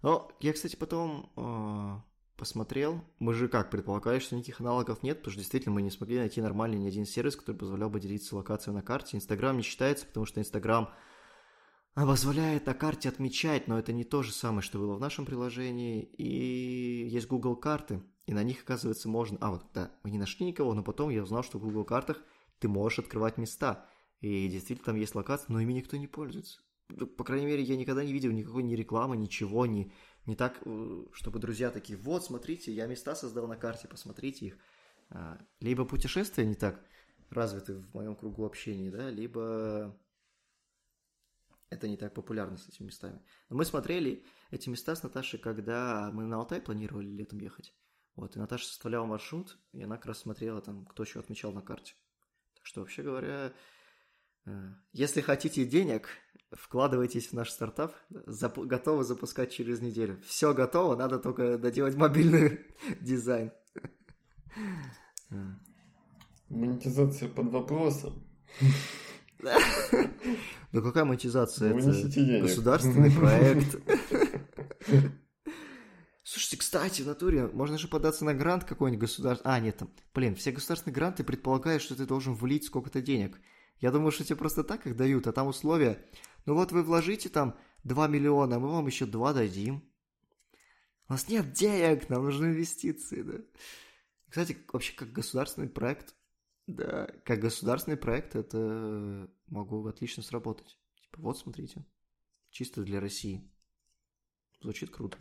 Но 0.02 0.30
я, 0.40 0.52
кстати, 0.52 0.76
потом 0.76 1.32
э, 1.36 2.09
посмотрел. 2.40 3.04
Мы 3.20 3.34
же 3.34 3.46
как, 3.46 3.70
предполагали, 3.70 4.18
что 4.18 4.34
никаких 4.34 4.60
аналогов 4.60 5.04
нет, 5.04 5.18
потому 5.18 5.32
что 5.32 5.40
действительно 5.40 5.74
мы 5.74 5.82
не 5.82 5.90
смогли 5.90 6.18
найти 6.18 6.40
нормальный 6.40 6.78
ни 6.78 6.88
один 6.88 7.06
сервис, 7.06 7.36
который 7.36 7.56
позволял 7.56 7.90
бы 7.90 8.00
делиться 8.00 8.34
локацией 8.34 8.74
на 8.74 8.82
карте. 8.82 9.16
Инстаграм 9.16 9.56
не 9.56 9.62
считается, 9.62 10.06
потому 10.06 10.26
что 10.26 10.40
Инстаграм 10.40 10.90
позволяет 11.94 12.66
на 12.66 12.74
карте 12.74 13.08
отмечать, 13.08 13.68
но 13.68 13.78
это 13.78 13.92
не 13.92 14.04
то 14.04 14.22
же 14.22 14.32
самое, 14.32 14.62
что 14.62 14.78
было 14.78 14.96
в 14.96 15.00
нашем 15.00 15.26
приложении. 15.26 16.02
И 16.02 17.08
есть 17.08 17.28
Google 17.28 17.56
карты, 17.56 18.02
и 18.26 18.32
на 18.32 18.42
них, 18.42 18.62
оказывается, 18.62 19.08
можно... 19.08 19.36
А, 19.40 19.50
вот, 19.50 19.66
да, 19.74 19.92
мы 20.02 20.10
не 20.10 20.18
нашли 20.18 20.46
никого, 20.46 20.72
но 20.74 20.82
потом 20.82 21.10
я 21.10 21.22
узнал, 21.22 21.42
что 21.42 21.58
в 21.58 21.62
Google 21.62 21.84
картах 21.84 22.22
ты 22.58 22.68
можешь 22.68 23.00
открывать 23.00 23.38
места. 23.38 23.86
И 24.20 24.48
действительно 24.48 24.86
там 24.86 24.96
есть 24.96 25.14
локации, 25.14 25.46
но 25.48 25.60
ими 25.60 25.72
никто 25.72 25.96
не 25.96 26.06
пользуется. 26.06 26.60
По 27.16 27.24
крайней 27.24 27.46
мере, 27.46 27.62
я 27.62 27.76
никогда 27.76 28.04
не 28.04 28.12
видел 28.12 28.30
никакой 28.32 28.62
ни 28.62 28.74
рекламы, 28.74 29.16
ничего, 29.16 29.66
ни, 29.66 29.76
не 29.76 29.92
так, 30.36 30.60
э, 30.64 31.04
чтобы 31.12 31.38
друзья 31.38 31.70
такие, 31.70 31.98
вот, 31.98 32.24
смотрите, 32.24 32.72
я 32.72 32.86
места 32.86 33.14
создал 33.14 33.46
на 33.46 33.56
карте, 33.56 33.88
посмотрите 33.88 34.46
их. 34.46 34.58
А, 35.10 35.38
либо 35.60 35.84
путешествия 35.84 36.46
не 36.46 36.54
так 36.54 36.84
развиты 37.30 37.74
в 37.74 37.94
моем 37.94 38.14
кругу 38.14 38.44
общения, 38.44 38.90
да, 38.90 39.10
либо 39.10 39.96
это 41.70 41.88
не 41.88 41.96
так 41.96 42.14
популярно 42.14 42.56
с 42.56 42.68
этими 42.68 42.86
местами. 42.86 43.22
Но 43.48 43.56
мы 43.56 43.64
смотрели 43.64 44.24
эти 44.50 44.68
места 44.68 44.94
с 44.94 45.02
Наташей, 45.02 45.38
когда 45.38 46.10
мы 46.12 46.26
на 46.26 46.36
Алтай 46.36 46.60
планировали 46.60 47.06
летом 47.06 47.38
ехать. 47.38 47.74
Вот, 48.16 48.36
и 48.36 48.38
Наташа 48.38 48.66
составляла 48.66 49.06
маршрут, 49.06 49.56
и 49.72 49.82
она 49.82 49.96
как 49.96 50.06
раз 50.06 50.18
смотрела 50.18 50.60
там, 50.60 50.84
кто 50.84 51.04
еще 51.04 51.20
отмечал 51.20 51.52
на 51.52 51.62
карте. 51.62 51.94
Так 52.54 52.66
что, 52.66 52.80
вообще 52.80 53.02
говоря, 53.02 53.52
если 54.92 55.20
хотите 55.20 55.64
денег, 55.64 56.08
вкладывайтесь 56.52 57.28
в 57.28 57.32
наш 57.34 57.50
стартап, 57.50 57.94
зап- 58.10 58.64
готовы 58.64 59.04
запускать 59.04 59.52
через 59.52 59.80
неделю. 59.80 60.20
Все 60.26 60.52
готово, 60.54 60.96
надо 60.96 61.18
только 61.18 61.58
доделать 61.58 61.94
мобильный 61.96 62.60
дизайн. 63.00 63.52
Монетизация 66.48 67.28
под 67.28 67.48
вопросом. 67.52 68.24
Ну 70.72 70.82
какая 70.82 71.04
монетизация? 71.04 71.76
Это 71.76 72.42
государственный 72.42 73.10
проект. 73.16 73.76
Слушайте, 76.22 76.58
кстати, 76.58 77.02
в 77.02 77.06
натуре 77.06 77.48
можно 77.48 77.76
же 77.76 77.88
податься 77.88 78.24
на 78.24 78.34
грант 78.34 78.62
какой-нибудь 78.64 79.00
государственный. 79.00 79.54
А, 79.54 79.58
нет, 79.58 79.78
там, 79.78 79.90
блин, 80.14 80.36
все 80.36 80.52
государственные 80.52 80.94
гранты 80.94 81.24
предполагают, 81.24 81.82
что 81.82 81.96
ты 81.96 82.06
должен 82.06 82.34
влить 82.34 82.66
сколько-то 82.66 83.02
денег. 83.02 83.40
Я 83.80 83.90
думаю, 83.90 84.10
что 84.10 84.24
тебе 84.24 84.36
просто 84.36 84.62
так 84.62 84.86
их 84.86 84.96
дают, 84.96 85.26
а 85.26 85.32
там 85.32 85.48
условия. 85.48 86.06
Ну 86.46 86.54
вот 86.54 86.72
вы 86.72 86.82
вложите 86.82 87.28
там 87.28 87.58
2 87.84 88.08
миллиона, 88.08 88.58
мы 88.58 88.68
вам 88.70 88.86
еще 88.86 89.06
2 89.06 89.32
дадим. 89.32 89.82
У 91.08 91.12
нас 91.12 91.28
нет 91.28 91.52
денег, 91.52 92.08
нам 92.08 92.24
нужны 92.24 92.46
инвестиции, 92.46 93.22
да. 93.22 93.38
Кстати, 94.28 94.56
вообще 94.72 94.94
как 94.94 95.12
государственный 95.12 95.68
проект, 95.68 96.14
да, 96.66 97.06
как 97.24 97.40
государственный 97.40 97.96
проект 97.96 98.36
это 98.36 99.28
могу 99.48 99.84
отлично 99.86 100.22
сработать. 100.22 100.78
Типа, 101.02 101.20
вот 101.20 101.38
смотрите, 101.38 101.84
чисто 102.50 102.82
для 102.82 103.00
России. 103.00 103.50
Звучит 104.60 104.90
круто. 104.90 105.18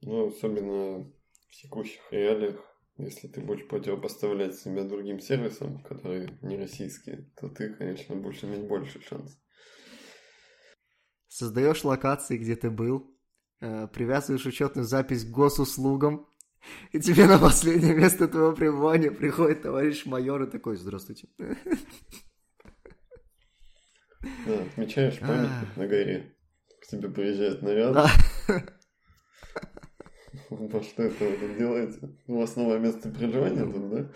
Ну, 0.00 0.28
особенно 0.28 1.04
в 1.48 1.52
текущих 1.52 2.00
реалиях, 2.10 2.56
если 2.96 3.28
ты 3.28 3.40
будешь 3.40 3.66
противопоставлять 3.66 4.54
себя 4.56 4.84
другим 4.84 5.18
сервисам, 5.18 5.82
которые 5.82 6.38
не 6.42 6.56
российские, 6.56 7.30
то 7.36 7.48
ты, 7.48 7.74
конечно, 7.74 8.14
будешь 8.14 8.44
иметь 8.44 8.66
больше 8.66 9.00
шанс. 9.02 9.38
Создаешь 11.26 11.82
локации, 11.82 12.38
где 12.38 12.54
ты 12.54 12.70
был, 12.70 13.16
э, 13.60 13.88
привязываешь 13.88 14.46
учетную 14.46 14.84
запись 14.84 15.24
к 15.24 15.30
госуслугам, 15.30 16.28
и 16.92 17.00
тебе 17.00 17.26
на 17.26 17.38
последнее 17.38 17.94
место 17.94 18.28
твоего 18.28 18.52
пребывания 18.52 19.10
приходит 19.10 19.62
товарищ 19.62 20.06
майор 20.06 20.42
и 20.44 20.50
такой, 20.50 20.76
здравствуйте. 20.76 21.28
Да, 24.46 24.62
отмечаешь 24.62 25.18
памятник 25.18 25.76
на 25.76 25.86
горе. 25.86 26.36
К 26.80 26.86
тебе 26.86 27.10
приезжает 27.10 27.62
наряд. 27.62 28.08
Во 30.50 30.82
что 30.82 31.02
это 31.04 31.24
вы 31.24 31.36
тут 31.36 31.56
делаете? 31.58 32.16
У 32.26 32.38
вас 32.38 32.56
новое 32.56 32.78
место 32.78 33.08
проживания 33.10 33.64
тут, 33.64 33.90
да? 33.90 34.10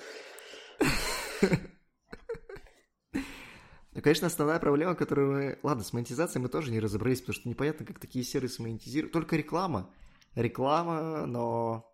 Ну, 3.93 4.03
конечно, 4.03 4.29
основная 4.29 4.61
проблема, 4.61 4.95
которую 4.95 5.33
мы... 5.33 5.59
Ладно, 5.65 5.83
с 5.83 5.93
монетизацией 5.93 6.41
мы 6.43 6.49
тоже 6.49 6.71
не 6.71 6.79
разобрались, 6.79 7.21
потому 7.21 7.35
что 7.35 7.49
непонятно, 7.49 7.85
как 7.85 7.99
такие 7.99 8.25
сервисы 8.25 8.63
монетизируют. 8.63 9.13
Только 9.13 9.37
реклама. 9.37 9.93
Реклама, 10.37 11.27
но... 11.27 11.85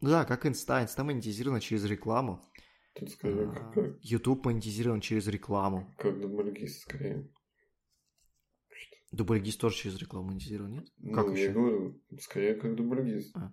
Ну 0.00 0.08
да, 0.08 0.24
как 0.24 0.46
Инста. 0.46 0.82
Инста 0.82 1.04
монетизирована 1.04 1.60
через 1.60 1.84
рекламу. 1.84 2.42
Тут 2.94 3.10
скорее 3.10 3.50
А, 3.50 3.52
как, 3.52 3.74
как, 3.74 3.84
YouTube 4.00 4.46
монетизирован 4.46 5.02
через 5.02 5.26
рекламу. 5.26 5.94
как 5.98 6.18
дубльгист, 6.18 6.82
скорее. 6.82 7.30
Дубльгиз 9.16 9.56
тоже 9.56 9.76
через 9.76 9.98
рекламу 9.98 10.28
монетизирован, 10.28 10.72
нет? 10.72 10.92
Ну, 10.98 11.12
Как 11.12 11.26
я 11.28 11.44
еще? 11.44 11.52
говорю, 11.52 12.02
скорее 12.20 12.54
как 12.54 12.74
дубльгист. 12.76 13.34
А. 13.34 13.52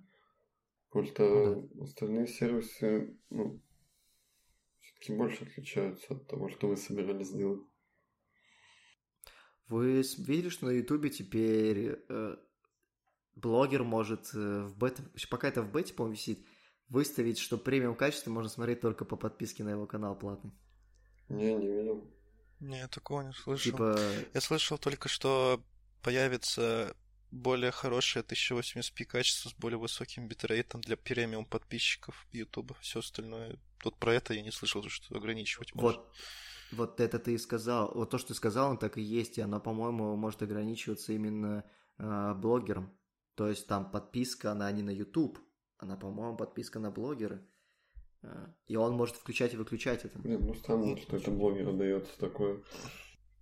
Потому 0.89 1.05
что 1.05 1.69
остальные 1.81 2.27
сервисы, 2.27 3.17
ну, 3.29 3.61
все-таки 4.81 5.15
больше 5.15 5.45
отличаются 5.45 6.13
от 6.13 6.27
того, 6.27 6.49
что 6.49 6.67
вы 6.67 6.75
собирались 6.75 7.27
сделать. 7.27 7.61
Вы 9.67 10.03
видели, 10.17 10.49
что 10.49 10.65
на 10.65 10.71
Ютубе 10.71 11.09
теперь 11.09 11.97
э, 12.09 12.35
блогер 13.35 13.83
может 13.83 14.29
э, 14.35 14.63
в 14.65 14.77
бета, 14.77 15.03
пока 15.29 15.47
это 15.47 15.63
в 15.63 15.71
бете, 15.71 15.93
по-моему, 15.93 16.15
висит, 16.15 16.45
выставить, 16.89 17.39
что 17.39 17.57
премиум 17.57 17.95
качество 17.95 18.29
можно 18.29 18.49
смотреть 18.49 18.81
только 18.81 19.05
по 19.05 19.15
подписке 19.15 19.63
на 19.63 19.69
его 19.69 19.87
канал 19.87 20.19
платный. 20.19 20.51
Не, 21.29 21.55
не 21.55 21.67
видел. 21.67 22.13
Не, 22.63 22.87
такого 22.87 23.21
не 23.21 23.33
слышал. 23.33 23.71
Типа, 23.71 23.99
Я 24.33 24.41
слышал 24.41 24.77
только, 24.77 25.09
что 25.09 25.61
появится 26.01 26.95
более 27.29 27.71
хорошее 27.71 28.23
1080p 28.23 29.05
качество 29.05 29.49
с 29.49 29.53
более 29.53 29.77
высоким 29.77 30.27
битрейтом 30.27 30.79
для 30.81 30.95
премиум 30.95 31.45
подписчиков 31.45 32.25
YouTube. 32.31 32.73
Все 32.79 32.99
остальное... 32.99 33.59
Тут 33.79 33.97
про 33.97 34.13
это 34.13 34.33
я 34.33 34.41
не 34.41 34.51
слышал, 34.51 34.81
что 34.87 35.17
ограничивать 35.17 35.75
можно. 35.75 35.99
вот, 35.99 36.13
вот 36.71 37.01
это 37.01 37.19
ты 37.19 37.33
и 37.33 37.37
сказал. 37.37 37.91
Вот 37.93 38.11
то, 38.11 38.17
что 38.17 38.29
ты 38.29 38.33
сказал, 38.35 38.69
оно 38.69 38.77
так 38.77 38.97
и 38.97 39.01
есть, 39.01 39.37
и 39.37 39.41
оно, 39.41 39.59
по-моему, 39.59 40.15
может 40.15 40.41
ограничиваться 40.41 41.11
именно 41.11 41.65
э, 41.97 42.33
блогером. 42.35 42.97
То 43.35 43.49
есть 43.49 43.67
там 43.67 43.91
подписка, 43.91 44.51
она 44.51 44.71
не 44.71 44.83
на 44.83 44.91
YouTube, 44.91 45.37
она, 45.77 45.97
по-моему, 45.97 46.37
подписка 46.37 46.79
на 46.79 46.91
блогеры. 46.91 47.45
Э, 48.23 48.47
И 48.67 48.75
он 48.75 48.93
может 48.93 49.15
включать 49.15 49.53
и 49.53 49.57
выключать 49.57 50.05
это. 50.05 50.17
Блин, 50.19 50.45
ну 50.45 50.53
странно, 50.53 50.97
что 50.97 51.17
это 51.17 51.31
блогеру 51.31 51.73
дается 51.73 52.17
такое. 52.19 52.61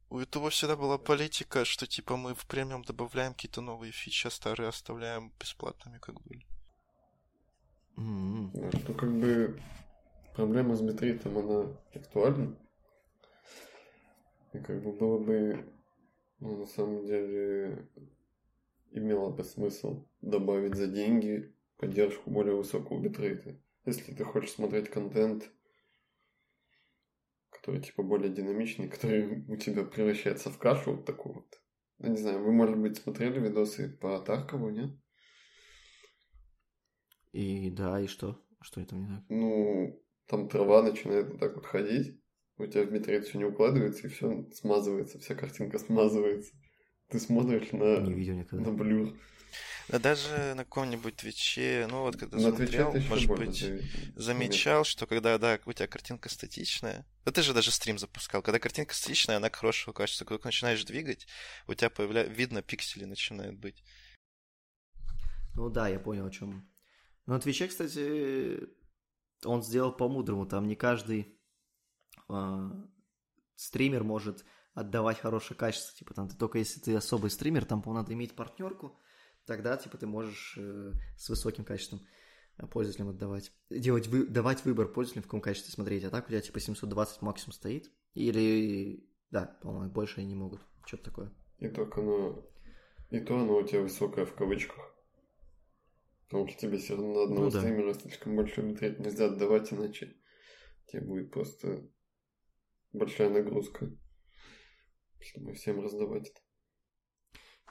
У 0.10 0.20
YouTube 0.20 0.52
всегда 0.52 0.76
была 0.76 0.98
политика, 0.98 1.64
что 1.64 1.88
типа 1.88 2.18
мы 2.18 2.34
в 2.36 2.46
премиум 2.46 2.84
добавляем 2.84 3.34
какие-то 3.34 3.62
новые 3.62 3.94
фичи, 3.94 4.28
а 4.28 4.30
старые 4.30 4.68
оставляем 4.68 5.32
бесплатными, 5.40 6.00
как 6.00 6.22
были. 6.22 6.46
М-м. 7.98 8.52
Да, 8.54 8.78
Что 8.78 8.94
как 8.94 9.10
бы 9.12 9.62
проблема 10.36 10.76
с 10.76 10.82
битрейтом, 10.82 11.38
она 11.38 11.78
актуальна. 11.94 12.58
И 14.54 14.60
как 14.60 14.84
бы 14.84 14.92
было 14.92 15.18
бы, 15.18 15.66
ну, 16.40 16.58
на 16.58 16.66
самом 16.66 17.06
деле, 17.06 17.88
имело 18.92 19.30
бы 19.30 19.44
смысл 19.46 20.06
добавить 20.22 20.76
за 20.76 20.88
деньги 20.88 21.56
поддержку 21.78 22.30
более 22.30 22.56
высокого 22.56 23.00
битрейта. 23.00 23.56
Если 23.86 24.14
ты 24.14 24.24
хочешь 24.24 24.52
смотреть 24.52 24.90
контент, 24.90 25.52
который 27.50 27.82
типа 27.82 28.04
более 28.04 28.30
динамичный, 28.32 28.90
который 28.90 29.44
у 29.48 29.56
тебя 29.56 29.84
превращается 29.84 30.50
в 30.50 30.58
кашу 30.58 30.96
вот 30.96 31.06
такую 31.06 31.36
вот. 31.36 31.62
Я 32.00 32.10
не 32.10 32.18
знаю, 32.18 32.44
вы, 32.44 32.52
может 32.52 32.78
быть, 32.78 32.98
смотрели 32.98 33.40
видосы 33.40 33.90
по 34.02 34.20
Таркову, 34.20 34.70
нет? 34.70 34.92
И 37.32 37.70
да, 37.70 38.02
и 38.02 38.08
что? 38.08 38.44
Что 38.62 38.82
это 38.82 38.96
не 38.96 39.08
так? 39.08 39.24
ну, 39.30 40.04
там 40.28 40.48
трава 40.48 40.84
начинает 40.84 41.30
вот 41.30 41.40
так 41.40 41.56
вот 41.56 41.66
ходить, 41.66 42.22
у 42.58 42.66
тебя 42.66 42.84
в 42.84 42.92
битрейт 42.92 43.26
все 43.26 43.38
не 43.38 43.46
укладывается, 43.46 44.08
и 44.08 44.10
все 44.10 44.50
смазывается, 44.54 45.20
вся 45.20 45.36
картинка 45.36 45.80
смазывается. 45.80 46.54
Ты 47.10 47.20
смотришь 47.20 47.72
на, 47.72 48.00
Не 48.02 48.14
видел 48.14 48.36
никогда. 48.36 48.70
на 48.70 48.78
blur. 48.78 49.18
Да 49.92 50.00
даже 50.00 50.54
на 50.56 50.64
каком-нибудь 50.64 51.18
Твиче, 51.18 51.86
ну 51.90 52.02
вот 52.04 52.16
когда 52.16 52.38
На 52.38 52.56
смотрел, 52.56 52.94
может 53.10 53.30
быть, 53.30 53.64
замечал, 54.16 54.86
что 54.86 55.06
когда, 55.06 55.38
да, 55.38 55.60
у 55.66 55.74
тебя 55.74 55.88
картинка 55.88 56.30
статичная, 56.30 57.06
да 57.26 57.32
ты 57.32 57.42
же 57.42 57.54
даже 57.54 57.72
стрим 57.72 58.00
запускал, 58.00 58.42
когда 58.42 58.58
картинка 58.58 58.94
статичная, 58.96 59.38
она 59.38 59.50
хорошего 59.50 59.94
качества, 59.94 60.24
когда 60.24 60.42
ты 60.42 60.48
начинаешь 60.48 60.84
двигать, 60.86 61.28
у 61.68 61.74
тебя 61.74 61.90
появля... 61.90 62.24
видно, 62.24 62.62
пиксели 62.62 63.04
начинают 63.04 63.60
быть. 63.60 63.84
Ну 65.56 65.70
да, 65.70 65.90
я 65.90 66.00
понял, 66.00 66.26
о 66.26 66.32
чем. 66.32 66.66
Но 67.26 67.34
на 67.34 67.40
Твиче, 67.42 67.68
кстати, 67.68 68.70
он 69.44 69.62
сделал 69.62 69.92
по-мудрому. 69.92 70.46
Там 70.46 70.68
не 70.68 70.76
каждый 70.76 71.38
а, 72.30 72.72
стример 73.56 74.04
может 74.04 74.46
отдавать 74.74 75.20
хорошее 75.20 75.58
качество. 75.58 75.94
Типа 75.98 76.14
там 76.14 76.30
ты 76.30 76.38
только 76.38 76.60
если 76.60 76.80
ты 76.80 76.96
особый 76.96 77.30
стример, 77.30 77.66
там, 77.66 77.82
по 77.82 77.94
надо 77.94 78.14
иметь 78.14 78.36
партнерку. 78.36 78.98
Тогда, 79.46 79.78
типа, 79.78 79.98
ты 79.98 80.08
можешь 80.08 80.56
э, 80.58 80.92
с 81.18 81.30
высоким 81.30 81.64
качеством 81.64 82.02
э, 82.58 82.68
пользователям 82.68 83.10
отдавать. 83.10 83.52
Делать, 83.70 84.08
вы, 84.08 84.26
давать 84.26 84.64
выбор 84.66 84.88
пользователям, 84.88 85.24
в 85.24 85.28
каком 85.28 85.42
качестве 85.42 85.72
смотреть. 85.72 86.04
А 86.04 86.10
так 86.10 86.26
у 86.26 86.30
тебя, 86.30 86.42
типа, 86.42 86.60
720 86.60 87.22
максимум 87.22 87.54
стоит. 87.54 87.92
Или, 88.14 89.08
да, 89.30 89.58
по-моему, 89.62 89.92
больше 89.92 90.20
они 90.20 90.30
не 90.30 90.36
могут. 90.36 90.62
Что-то 90.86 91.04
такое. 91.04 91.34
И 91.60 91.68
только 91.70 92.02
оно... 92.02 92.46
И 93.10 93.20
то 93.20 93.38
оно 93.38 93.58
у 93.58 93.64
тебя 93.68 93.82
высокое 93.82 94.26
в 94.26 94.34
кавычках. 94.34 94.92
Потому 96.28 96.48
что 96.48 96.60
тебе 96.62 96.78
все 96.78 96.96
равно 96.96 97.14
на 97.14 97.24
одного 97.24 97.44
Ну 97.46 97.52
да. 97.52 97.60
стримера 97.60 97.94
слишком 97.94 98.38
большой 98.38 98.72
битрейт 98.72 99.00
нельзя 99.00 99.26
отдавать, 99.26 99.74
иначе 99.74 100.16
тебе 100.88 101.02
будет 101.02 101.30
просто 101.32 101.90
большая 102.94 103.30
нагрузка, 103.30 103.92
чтобы 105.20 105.54
всем 105.54 105.82
раздавать 105.82 106.30
это. 106.30 106.40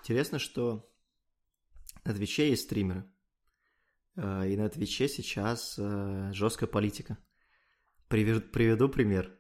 Интересно, 0.01 0.39
что 0.39 0.90
на 2.05 2.15
Твиче 2.15 2.49
есть 2.51 2.65
стримеры. 2.65 3.05
Э, 4.17 4.49
И 4.49 4.57
на 4.57 4.69
Твиче 4.69 5.09
сейчас 5.09 5.77
э, 5.79 6.31
жесткая 6.33 6.69
политика. 6.69 7.19
Приведу 8.09 8.89
пример. 8.89 9.39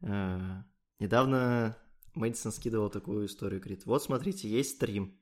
Э, 0.00 0.62
Недавно 0.98 1.76
Мэдисон 2.14 2.52
скидывал 2.52 2.90
такую 2.90 3.26
историю, 3.26 3.60
говорит, 3.60 3.86
вот 3.86 4.02
смотрите, 4.02 4.48
есть 4.48 4.76
стрим. 4.76 5.18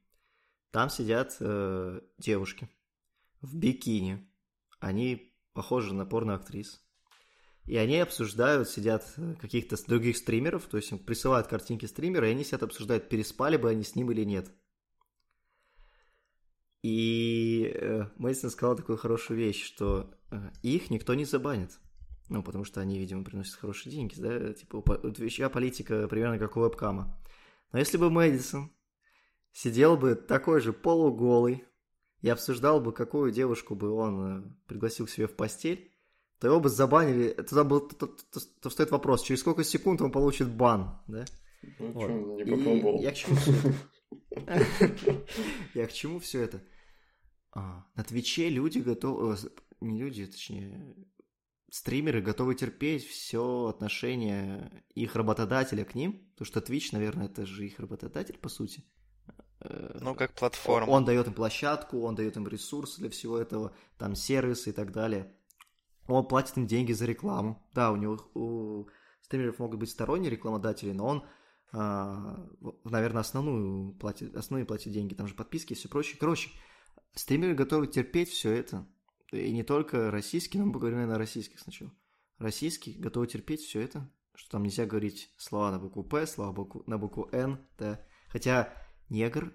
Там 0.72 0.90
сидят 0.90 1.36
девушки 2.18 2.68
в 3.40 3.56
бикини. 3.56 4.30
Они 4.78 5.34
похожи 5.54 5.94
на 5.94 6.04
порноактрис. 6.04 6.84
И 7.64 7.76
они 7.76 7.98
обсуждают, 7.98 8.68
сидят 8.68 9.14
каких-то 9.40 9.76
других 9.86 10.16
стримеров, 10.16 10.66
то 10.66 10.76
есть 10.76 10.92
им 10.92 10.98
присылают 10.98 11.46
картинки 11.46 11.86
стримера, 11.86 12.28
и 12.28 12.32
они 12.32 12.44
сидят 12.44 12.62
обсуждают, 12.62 13.08
переспали 13.08 13.56
бы 13.56 13.70
они 13.70 13.84
с 13.84 13.94
ним 13.94 14.10
или 14.10 14.24
нет. 14.24 14.52
И 16.82 17.70
э, 17.74 18.06
Мэдисон 18.16 18.50
сказал 18.50 18.76
такую 18.76 18.96
хорошую 18.98 19.38
вещь, 19.38 19.62
что 19.64 20.10
э, 20.30 20.50
их 20.62 20.90
никто 20.90 21.14
не 21.14 21.24
забанит. 21.24 21.78
Ну, 22.28 22.42
потому 22.42 22.64
что 22.64 22.80
они, 22.80 22.98
видимо, 22.98 23.24
приносят 23.24 23.56
хорошие 23.58 23.92
деньги, 23.92 24.14
да? 24.18 24.52
Типа, 24.54 24.80
Твича 25.12 25.48
политика 25.50 26.06
примерно 26.08 26.38
как 26.38 26.56
у 26.56 26.60
вебкама. 26.60 27.18
Но 27.72 27.78
если 27.78 27.98
бы 27.98 28.08
Мэдисон 28.10 28.70
сидел 29.52 29.96
бы 29.96 30.14
такой 30.14 30.60
же 30.60 30.72
полуголый 30.72 31.64
и 32.22 32.28
обсуждал 32.28 32.80
бы, 32.80 32.92
какую 32.92 33.32
девушку 33.32 33.74
бы 33.74 33.90
он 33.90 34.38
э, 34.38 34.42
пригласил 34.66 35.06
к 35.06 35.10
себе 35.10 35.26
в 35.26 35.34
постель, 35.36 35.90
то 36.38 36.46
его 36.46 36.60
бы 36.60 36.70
забанили. 36.70 37.30
Туда 37.32 37.64
был, 37.64 37.80
то, 37.80 38.06
то- 38.06 38.16
то- 38.32 38.40
то 38.62 38.70
встает 38.70 38.90
вопрос, 38.90 39.22
через 39.22 39.40
сколько 39.40 39.64
секунд 39.64 40.00
он 40.00 40.10
получит 40.12 40.48
бан, 40.48 40.98
да? 41.08 41.24
Ну, 41.78 41.92
Вот. 41.92 42.06
чё, 42.06 42.14
он 42.14 42.36
не 42.36 42.42
И 42.42 42.50
попробовал. 42.50 43.00
я 43.02 43.10
к 43.10 43.14
чему 43.16 43.36
всё 43.36 43.52
это? 43.52 43.74
Я 45.74 45.86
к 45.86 45.92
чему 45.92 46.18
все 46.20 46.42
это? 46.42 46.62
А, 47.52 47.84
на 47.94 48.04
Твиче 48.04 48.48
люди 48.48 48.78
готовы... 48.78 49.36
Не 49.80 49.98
люди, 49.98 50.26
точнее... 50.26 50.94
Стримеры 51.70 52.20
готовы 52.20 52.56
терпеть 52.56 53.06
все 53.06 53.66
отношение 53.66 54.84
их 54.96 55.14
работодателя 55.14 55.84
к 55.84 55.94
ним, 55.94 56.28
потому 56.32 56.46
что 56.46 56.58
Twitch, 56.58 56.88
наверное, 56.90 57.26
это 57.26 57.46
же 57.46 57.64
их 57.64 57.78
работодатель, 57.78 58.36
по 58.38 58.48
сути. 58.48 58.84
Э, 59.60 59.98
Ну, 60.00 60.16
как 60.16 60.32
платформа. 60.34 60.90
Он 60.90 61.04
дает 61.04 61.28
им 61.28 61.32
площадку, 61.34 62.00
он 62.00 62.16
дает 62.16 62.36
им 62.36 62.48
ресурсы 62.48 63.00
для 63.00 63.08
всего 63.08 63.38
этого, 63.38 63.72
там 63.98 64.16
сервисы 64.16 64.70
и 64.70 64.72
так 64.72 64.90
далее. 64.90 65.32
Он 66.08 66.26
платит 66.26 66.56
им 66.56 66.66
деньги 66.66 66.92
за 66.92 67.06
рекламу. 67.06 67.64
Да, 67.72 67.92
у 67.92 67.96
него 67.96 68.18
у 68.34 68.88
стримеров 69.22 69.60
могут 69.60 69.78
быть 69.78 69.90
сторонние 69.90 70.30
рекламодатели, 70.30 70.90
но 70.90 71.06
он, 71.06 71.24
а, 71.72 72.48
наверное, 72.82 73.20
основную 73.20 73.92
платит, 73.92 74.34
основные 74.34 74.66
платит 74.66 74.92
деньги, 74.92 75.14
там 75.14 75.28
же 75.28 75.34
подписки 75.34 75.74
и 75.74 75.76
все 75.76 75.88
прочее. 75.88 76.16
Короче, 76.18 76.50
стримеры 77.14 77.54
готовы 77.54 77.86
терпеть 77.86 78.30
все 78.30 78.52
это. 78.52 78.86
И 79.32 79.52
не 79.52 79.62
только 79.62 80.10
российские, 80.10 80.60
но 80.60 80.66
мы 80.66 80.72
поговорим, 80.72 80.98
наверное, 80.98 81.16
о 81.16 81.18
российских 81.18 81.60
сначала. 81.60 81.92
Российские 82.38 82.98
готовы 82.98 83.26
терпеть 83.26 83.60
все 83.60 83.80
это, 83.80 84.10
что 84.34 84.52
там 84.52 84.62
нельзя 84.64 84.86
говорить 84.86 85.32
слова 85.36 85.70
на 85.70 85.78
букву 85.78 86.02
П, 86.02 86.26
слова 86.26 86.52
букву- 86.52 86.82
на 86.86 86.98
букву 86.98 87.28
Н, 87.32 87.60
да. 87.78 88.04
Хотя 88.28 88.72
негр 89.08 89.52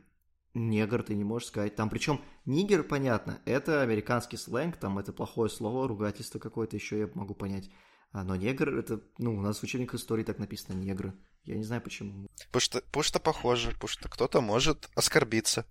негр 0.55 1.03
ты 1.03 1.15
не 1.15 1.23
можешь 1.23 1.49
сказать. 1.49 1.75
Там 1.75 1.89
причем 1.89 2.21
нигер, 2.45 2.83
понятно, 2.83 3.41
это 3.45 3.81
американский 3.81 4.37
сленг, 4.37 4.77
там 4.77 4.97
это 4.97 5.13
плохое 5.13 5.49
слово, 5.49 5.87
ругательство 5.87 6.39
какое-то 6.39 6.75
еще 6.75 6.99
я 6.99 7.09
могу 7.13 7.35
понять. 7.35 7.69
А, 8.11 8.23
но 8.23 8.35
негр, 8.35 8.77
это, 8.77 9.01
ну, 9.17 9.35
у 9.35 9.41
нас 9.41 9.59
в 9.59 9.63
учебниках 9.63 9.99
истории 9.99 10.23
так 10.23 10.39
написано, 10.39 10.77
негры. 10.77 11.13
Я 11.43 11.55
не 11.55 11.63
знаю 11.63 11.81
почему. 11.81 12.27
Потому 12.47 12.61
что, 12.61 12.81
потому 12.81 13.03
что 13.03 13.19
похоже, 13.19 13.71
потому 13.71 13.89
что 13.89 14.09
кто-то 14.09 14.41
может 14.41 14.89
оскорбиться. 14.95 15.65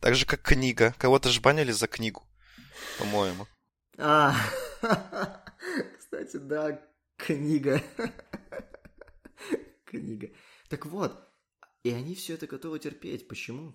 Так 0.00 0.14
же, 0.14 0.26
как 0.26 0.42
книга. 0.42 0.94
Кого-то 0.98 1.28
же 1.28 1.40
банили 1.40 1.72
за 1.72 1.86
книгу, 1.86 2.26
по-моему. 2.98 3.46
А, 3.98 4.34
кстати, 5.98 6.36
да, 6.36 6.80
книга. 7.16 7.82
Книга. 9.84 10.28
Так 10.68 10.86
вот, 10.86 11.28
и 11.82 11.90
они 11.90 12.14
все 12.14 12.34
это 12.34 12.46
готовы 12.46 12.78
терпеть. 12.78 13.28
Почему? 13.28 13.74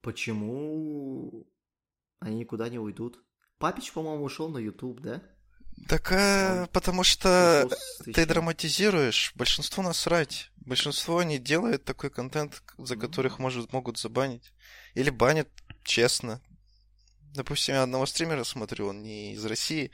Почему 0.00 1.46
они 2.20 2.36
никуда 2.38 2.68
не 2.68 2.78
уйдут? 2.78 3.22
Папич, 3.58 3.92
по-моему, 3.92 4.24
ушел 4.24 4.48
на 4.48 4.58
YouTube, 4.58 5.00
да? 5.00 5.22
Так, 5.88 6.12
а, 6.12 6.66
потому 6.72 7.02
что 7.02 7.68
ты 8.04 8.26
драматизируешь. 8.26 9.32
Большинству 9.34 9.82
насрать. 9.82 10.50
Большинство 10.56 11.22
не 11.22 11.38
делает 11.38 11.84
такой 11.84 12.10
контент, 12.10 12.62
за 12.78 12.94
Ну. 12.94 13.00
которых 13.00 13.38
может, 13.38 13.72
могут 13.72 13.98
забанить. 13.98 14.52
Или 14.94 15.10
банят 15.10 15.48
честно. 15.84 16.40
Допустим, 17.34 17.74
я 17.74 17.82
одного 17.82 18.06
стримера 18.06 18.44
смотрю, 18.44 18.88
он 18.88 19.02
не 19.02 19.34
из 19.34 19.44
России, 19.44 19.90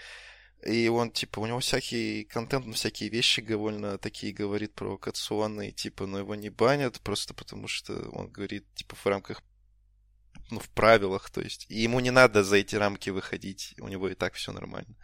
и 0.62 0.88
он, 0.88 1.10
типа, 1.10 1.40
у 1.40 1.46
него 1.46 1.60
всякий 1.60 2.24
контент, 2.24 2.66
он 2.66 2.74
всякие 2.74 3.08
вещи 3.08 3.40
довольно 3.40 3.96
такие 3.96 4.32
говорит 4.32 4.74
провокационные, 4.74 5.72
типа, 5.72 6.06
но 6.06 6.18
его 6.18 6.34
не 6.34 6.50
банят 6.50 7.00
просто 7.00 7.32
потому, 7.32 7.66
что 7.66 7.94
он 8.10 8.30
говорит, 8.30 8.66
типа, 8.74 8.94
в 8.94 9.06
рамках, 9.06 9.42
ну, 10.50 10.60
в 10.60 10.68
правилах, 10.68 11.30
то 11.30 11.40
есть, 11.40 11.64
и 11.70 11.80
ему 11.80 12.00
не 12.00 12.10
надо 12.10 12.44
за 12.44 12.56
эти 12.56 12.76
рамки 12.76 13.08
выходить, 13.08 13.74
у 13.80 13.88
него 13.88 14.10
и 14.10 14.14
так 14.14 14.34
все 14.34 14.52
нормально. 14.52 14.94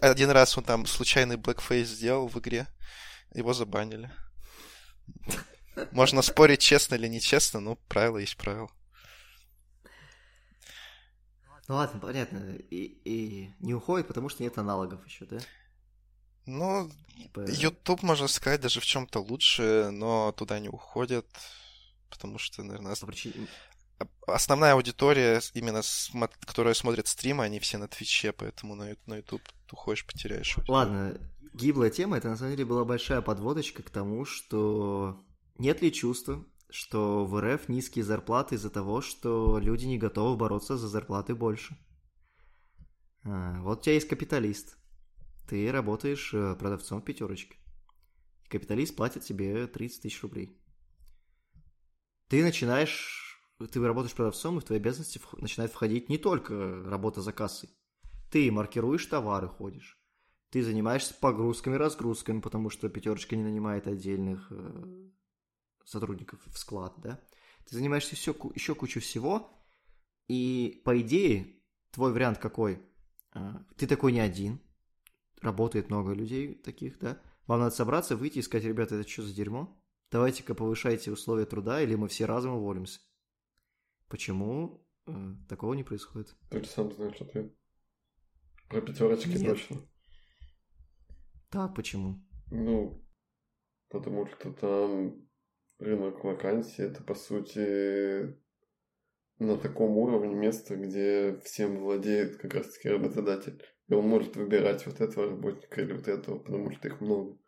Один 0.00 0.30
раз 0.30 0.58
он 0.58 0.64
там 0.64 0.86
случайный 0.86 1.36
блэкфейс 1.36 1.88
сделал 1.88 2.26
в 2.26 2.38
игре, 2.40 2.66
его 3.34 3.54
забанили. 3.54 4.10
Можно 5.92 6.22
спорить, 6.22 6.60
честно 6.60 6.96
или 6.96 7.06
нечестно, 7.06 7.60
но 7.60 7.76
правило 7.76 8.18
есть 8.18 8.36
правило. 8.36 8.68
Ну 11.72 11.78
ладно, 11.78 12.00
понятно. 12.00 12.54
И, 12.68 12.98
и 13.06 13.50
не 13.60 13.72
уходит, 13.72 14.06
потому 14.06 14.28
что 14.28 14.42
нет 14.42 14.58
аналогов 14.58 15.06
еще, 15.06 15.24
да? 15.24 15.38
Ну, 16.44 16.90
Типа, 17.16 17.50
YouTube, 17.50 18.02
можно 18.02 18.28
сказать, 18.28 18.60
даже 18.60 18.78
в 18.78 18.84
чем-то 18.84 19.20
лучше, 19.20 19.88
но 19.90 20.32
туда 20.32 20.58
не 20.58 20.68
уходят, 20.68 21.24
потому 22.10 22.36
что, 22.38 22.62
наверное, 22.62 22.94
по 22.96 23.06
причине... 23.06 23.48
основная 24.26 24.74
аудитория, 24.74 25.40
именно 25.54 25.78
смо- 25.78 26.30
которая 26.40 26.74
смотрит 26.74 27.06
стримы, 27.06 27.42
они 27.42 27.58
все 27.58 27.78
на 27.78 27.88
Твиче, 27.88 28.32
поэтому 28.32 28.74
на, 28.74 28.94
на 29.06 29.16
YouTube 29.16 29.42
ты 29.42 29.72
уходишь, 29.72 30.04
потеряешь. 30.04 30.58
аудиторию. 30.58 30.74
Ладно, 30.74 31.20
гиблая 31.54 31.88
тема, 31.88 32.18
это 32.18 32.28
на 32.28 32.36
самом 32.36 32.52
деле 32.52 32.66
была 32.66 32.84
большая 32.84 33.22
подводочка 33.22 33.82
к 33.82 33.88
тому, 33.88 34.26
что 34.26 35.24
нет 35.56 35.80
ли 35.80 35.90
чувства, 35.90 36.44
что 36.72 37.26
в 37.26 37.38
РФ 37.38 37.68
низкие 37.68 38.02
зарплаты 38.02 38.54
из-за 38.54 38.70
того, 38.70 39.02
что 39.02 39.58
люди 39.58 39.84
не 39.84 39.98
готовы 39.98 40.36
бороться 40.36 40.78
за 40.78 40.88
зарплаты 40.88 41.34
больше. 41.34 41.76
А, 43.24 43.60
вот 43.60 43.80
у 43.80 43.82
тебя 43.82 43.94
есть 43.94 44.08
капиталист. 44.08 44.78
Ты 45.48 45.70
работаешь 45.70 46.32
э, 46.32 46.56
продавцом 46.58 47.02
в 47.02 47.04
пятерочке. 47.04 47.56
Капиталист 48.48 48.96
платит 48.96 49.22
тебе 49.22 49.66
30 49.66 50.02
тысяч 50.02 50.22
рублей. 50.22 50.58
Ты 52.28 52.42
начинаешь... 52.42 53.28
Ты 53.70 53.80
работаешь 53.80 54.14
продавцом, 54.14 54.56
и 54.56 54.60
в 54.60 54.64
твои 54.64 54.78
обязанности 54.78 55.20
начинает 55.36 55.70
входить 55.72 56.08
не 56.08 56.16
только 56.16 56.82
работа 56.84 57.20
за 57.20 57.32
кассой. 57.32 57.68
Ты 58.30 58.50
маркируешь 58.50 59.06
товары, 59.06 59.46
ходишь. 59.46 60.00
Ты 60.50 60.62
занимаешься 60.64 61.14
погрузками, 61.14 61.76
разгрузками, 61.76 62.40
потому 62.40 62.70
что 62.70 62.88
пятерочка 62.88 63.36
не 63.36 63.42
нанимает 63.42 63.86
отдельных 63.86 64.48
э, 64.50 65.10
сотрудников 65.84 66.40
в 66.46 66.58
склад, 66.58 66.94
да? 66.98 67.20
Ты 67.66 67.76
занимаешься 67.76 68.14
еще, 68.14 68.34
еще 68.54 68.74
кучу 68.74 69.00
всего, 69.00 69.50
и 70.28 70.82
по 70.84 71.00
идее 71.00 71.62
твой 71.90 72.12
вариант 72.12 72.38
какой? 72.38 72.82
А, 73.32 73.64
Ты 73.76 73.86
такой 73.86 74.12
не 74.12 74.20
один, 74.20 74.60
работает 75.40 75.90
много 75.90 76.12
людей 76.12 76.54
таких, 76.54 76.98
да? 76.98 77.20
Вам 77.46 77.60
надо 77.60 77.74
собраться, 77.74 78.16
выйти 78.16 78.38
и 78.38 78.42
сказать, 78.42 78.64
ребята, 78.64 78.94
это 78.96 79.08
что 79.08 79.22
за 79.22 79.34
дерьмо? 79.34 79.78
Давайте-ка 80.10 80.54
повышайте 80.54 81.10
условия 81.10 81.46
труда, 81.46 81.80
или 81.82 81.94
мы 81.94 82.08
все 82.08 82.26
разом 82.26 82.54
уволимся. 82.54 83.00
Почему 84.08 84.86
э, 85.06 85.34
такого 85.48 85.74
не 85.74 85.84
происходит? 85.84 86.36
Ты 86.50 86.62
же 86.62 86.68
сам 86.68 86.92
знаешь 86.92 87.20
ответ. 87.20 87.54
Про 88.68 88.80
пятерочки 88.82 89.28
Нет. 89.28 89.46
точно. 89.46 89.82
Так, 91.50 91.74
почему? 91.74 92.22
Ну, 92.50 93.02
потому 93.88 94.26
что 94.26 94.52
там 94.52 95.26
рынок 95.82 96.24
вакансий, 96.24 96.82
это 96.82 97.02
по 97.02 97.14
сути, 97.14 98.36
на 99.38 99.58
таком 99.58 99.96
уровне 99.98 100.34
место, 100.34 100.76
где 100.76 101.38
всем 101.44 101.78
владеет 101.78 102.36
как 102.36 102.54
раз-таки 102.54 102.88
работодатель. 102.88 103.62
И 103.88 103.94
он 103.94 104.06
может 104.08 104.36
выбирать 104.36 104.86
вот 104.86 105.00
этого 105.00 105.26
работника 105.26 105.80
или 105.80 105.92
вот 105.92 106.08
этого, 106.08 106.38
потому 106.38 106.70
что 106.72 106.88
их 106.88 107.00
много. 107.00 107.38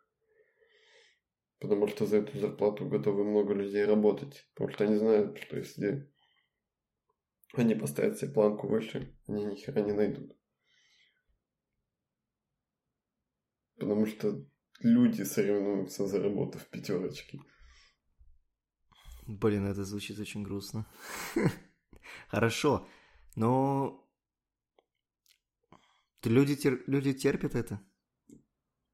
Потому 1.59 1.87
что 1.87 2.05
за 2.05 2.17
эту 2.17 2.37
зарплату 2.37 2.87
готовы 2.87 3.23
много 3.23 3.53
людей 3.53 3.85
работать. 3.85 4.47
Потому 4.53 4.71
что 4.71 4.83
они 4.83 4.97
знают, 4.97 5.37
что 5.39 5.57
если 5.57 6.11
они 7.53 7.75
поставят 7.75 8.17
себе 8.17 8.31
планку 8.31 8.67
выше, 8.67 9.15
они 9.27 9.45
ни 9.45 9.55
хера 9.55 9.81
не 9.81 9.93
найдут. 9.93 10.37
Потому 13.77 14.05
что 14.05 14.45
люди 14.81 15.23
соревнуются 15.23 16.05
за 16.05 16.21
работу 16.21 16.59
в 16.59 16.67
пятерочке. 16.67 17.39
Блин, 19.27 19.65
это 19.65 19.85
звучит 19.85 20.19
очень 20.19 20.43
грустно. 20.43 20.85
Хорошо, 22.29 22.87
но 23.35 24.07
люди, 26.23 26.55
тер... 26.55 26.83
люди 26.87 27.13
терпят 27.13 27.55
это? 27.55 27.81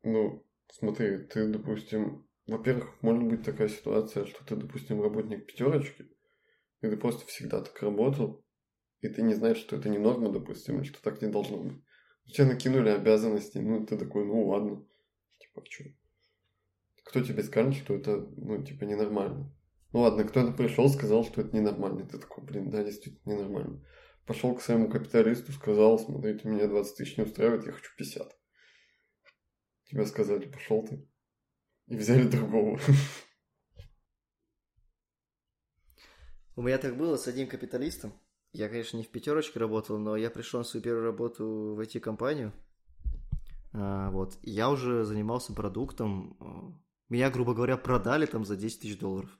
Ну, 0.03 0.45
смотри, 0.71 1.19
ты, 1.25 1.47
допустим, 1.47 2.27
во-первых, 2.47 3.01
может 3.01 3.23
быть 3.23 3.43
такая 3.43 3.67
ситуация, 3.67 4.25
что 4.25 4.43
ты, 4.45 4.55
допустим, 4.55 5.01
работник 5.01 5.45
пятерочки, 5.45 6.09
и 6.81 6.89
ты 6.89 6.97
просто 6.97 7.25
всегда 7.27 7.61
так 7.61 7.81
работал, 7.81 8.43
и 9.01 9.09
ты 9.09 9.21
не 9.21 9.33
знаешь, 9.33 9.57
что 9.57 9.75
это 9.75 9.89
не 9.89 9.97
норма, 9.97 10.31
допустим, 10.31 10.81
и 10.81 10.85
что 10.85 11.01
так 11.01 11.21
не 11.21 11.27
должно 11.27 11.57
быть. 11.57 11.83
Тебе 12.25 12.45
накинули 12.45 12.89
обязанности, 12.89 13.57
ну, 13.57 13.85
ты 13.85 13.97
такой, 13.97 14.25
ну, 14.25 14.47
ладно. 14.47 14.85
Типа, 15.39 15.63
что? 15.69 15.83
Кто 17.03 17.21
тебе 17.21 17.43
скажет, 17.43 17.75
что 17.75 17.95
это, 17.95 18.17
ну, 18.37 18.63
типа, 18.63 18.85
ненормально? 18.85 19.53
Ну, 19.93 20.01
ладно, 20.01 20.23
кто-то 20.23 20.53
пришел, 20.53 20.87
сказал, 20.89 21.25
что 21.25 21.41
это 21.41 21.55
ненормально. 21.55 22.07
Ты 22.07 22.17
такой, 22.17 22.43
блин, 22.43 22.69
да, 22.69 22.83
действительно 22.83 23.33
ненормально. 23.33 23.85
Пошел 24.25 24.55
к 24.55 24.61
своему 24.61 24.89
капиталисту, 24.89 25.51
сказал, 25.51 25.99
смотрите, 25.99 26.47
меня 26.47 26.67
20 26.67 26.95
тысяч 26.95 27.17
не 27.17 27.23
устраивает, 27.23 27.65
я 27.65 27.73
хочу 27.73 27.91
50. 27.97 28.31
Тебе 29.85 30.05
сказали, 30.05 30.49
пошел 30.49 30.85
ты. 30.85 31.05
И 31.87 31.97
взяли 31.97 32.27
другого. 32.27 32.79
У 36.55 36.61
меня 36.61 36.77
так 36.77 36.95
было 36.97 37.17
с 37.17 37.27
одним 37.27 37.47
капиталистом. 37.47 38.13
Я, 38.53 38.69
конечно, 38.69 38.95
не 38.97 39.03
в 39.03 39.09
пятерочке 39.09 39.59
работал, 39.59 39.97
но 39.97 40.15
я 40.15 40.29
пришел 40.29 40.59
на 40.59 40.63
свою 40.63 40.83
первую 40.83 41.05
работу 41.05 41.73
в 41.75 41.79
IT-компанию. 41.81 42.53
А, 43.73 44.09
вот. 44.11 44.37
Я 44.41 44.69
уже 44.69 45.03
занимался 45.03 45.53
продуктом. 45.53 46.79
Меня, 47.09 47.29
грубо 47.29 47.53
говоря, 47.53 47.75
продали 47.75 48.25
там 48.25 48.45
за 48.45 48.55
10 48.55 48.81
тысяч 48.81 48.97
долларов. 48.97 49.37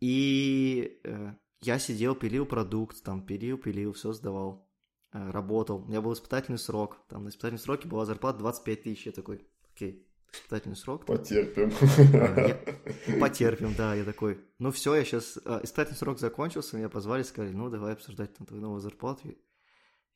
И 0.00 1.00
э, 1.04 1.34
я 1.60 1.78
сидел, 1.78 2.14
пилил 2.14 2.46
продукт, 2.46 3.02
там, 3.02 3.24
пилил, 3.24 3.58
пилил, 3.58 3.92
все 3.92 4.12
сдавал. 4.12 4.70
Э, 5.12 5.30
работал. 5.30 5.82
У 5.82 5.88
меня 5.88 6.00
был 6.00 6.12
испытательный 6.12 6.58
срок. 6.58 6.98
Там 7.08 7.24
на 7.24 7.28
испытательном 7.28 7.58
сроке 7.58 7.88
была 7.88 8.06
зарплата 8.06 8.38
25 8.38 8.82
тысяч. 8.82 9.06
Я 9.06 9.12
такой, 9.12 9.46
окей, 9.74 10.08
испытательный 10.32 10.76
срок. 10.76 11.04
Потерпим. 11.04 11.70
Я... 12.12 13.18
Потерпим, 13.18 13.74
да, 13.76 13.94
я 13.94 14.04
такой. 14.04 14.38
Ну 14.58 14.70
все, 14.70 14.94
я 14.94 15.04
сейчас... 15.04 15.38
А, 15.44 15.60
испытательный 15.62 15.98
срок 15.98 16.18
закончился, 16.20 16.76
меня 16.76 16.88
позвали, 16.88 17.22
сказали, 17.24 17.52
ну 17.52 17.68
давай 17.70 17.94
обсуждать 17.94 18.34
там 18.34 18.46
твою 18.46 18.62
новую 18.62 18.80
зарплату. 18.80 19.34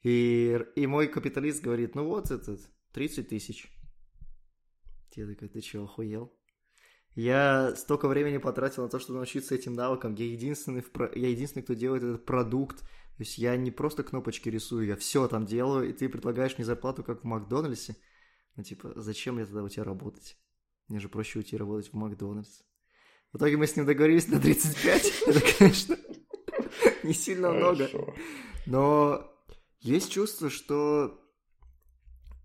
И, 0.02 0.64
и 0.76 0.86
мой 0.86 1.08
капиталист 1.08 1.62
говорит, 1.62 1.94
ну 1.94 2.06
вот 2.06 2.30
этот, 2.30 2.60
30 2.92 3.28
тысяч. 3.28 3.68
Я 5.16 5.26
такой, 5.26 5.48
ты 5.48 5.60
че, 5.60 5.82
охуел? 5.82 6.32
Я 7.14 7.74
столько 7.76 8.08
времени 8.08 8.38
потратил 8.38 8.82
на 8.82 8.88
то, 8.88 8.98
чтобы 8.98 9.18
научиться 9.18 9.54
этим 9.54 9.74
навыкам. 9.74 10.14
Я 10.14 10.26
единственный, 10.26 10.82
в 10.82 10.90
я 11.14 11.28
единственный, 11.28 11.62
кто 11.62 11.74
делает 11.74 12.02
этот 12.02 12.24
продукт. 12.24 12.80
То 12.80 13.22
есть 13.22 13.38
я 13.38 13.56
не 13.56 13.70
просто 13.70 14.02
кнопочки 14.02 14.48
рисую, 14.48 14.86
я 14.86 14.96
все 14.96 15.28
там 15.28 15.46
делаю, 15.46 15.88
и 15.88 15.92
ты 15.92 16.08
предлагаешь 16.08 16.58
мне 16.58 16.64
зарплату, 16.64 17.04
как 17.04 17.20
в 17.20 17.24
Макдональдсе. 17.24 17.96
Ну, 18.56 18.64
типа, 18.64 18.92
зачем 18.96 19.36
мне 19.36 19.44
тогда 19.44 19.62
у 19.62 19.68
тебя 19.68 19.84
работать? 19.84 20.36
Мне 20.88 20.98
же 20.98 21.08
проще 21.08 21.38
уйти 21.38 21.56
работать 21.56 21.92
в 21.92 21.94
Макдональдс. 21.94 22.62
В 23.32 23.36
итоге 23.36 23.56
мы 23.56 23.68
с 23.68 23.76
ним 23.76 23.86
договорились 23.86 24.28
на 24.28 24.40
35. 24.40 25.22
Это, 25.26 25.40
конечно, 25.58 25.96
не 27.04 27.12
сильно 27.12 27.52
много. 27.52 27.88
Но 28.66 29.32
есть 29.80 30.10
чувство, 30.10 30.50
что 30.50 31.20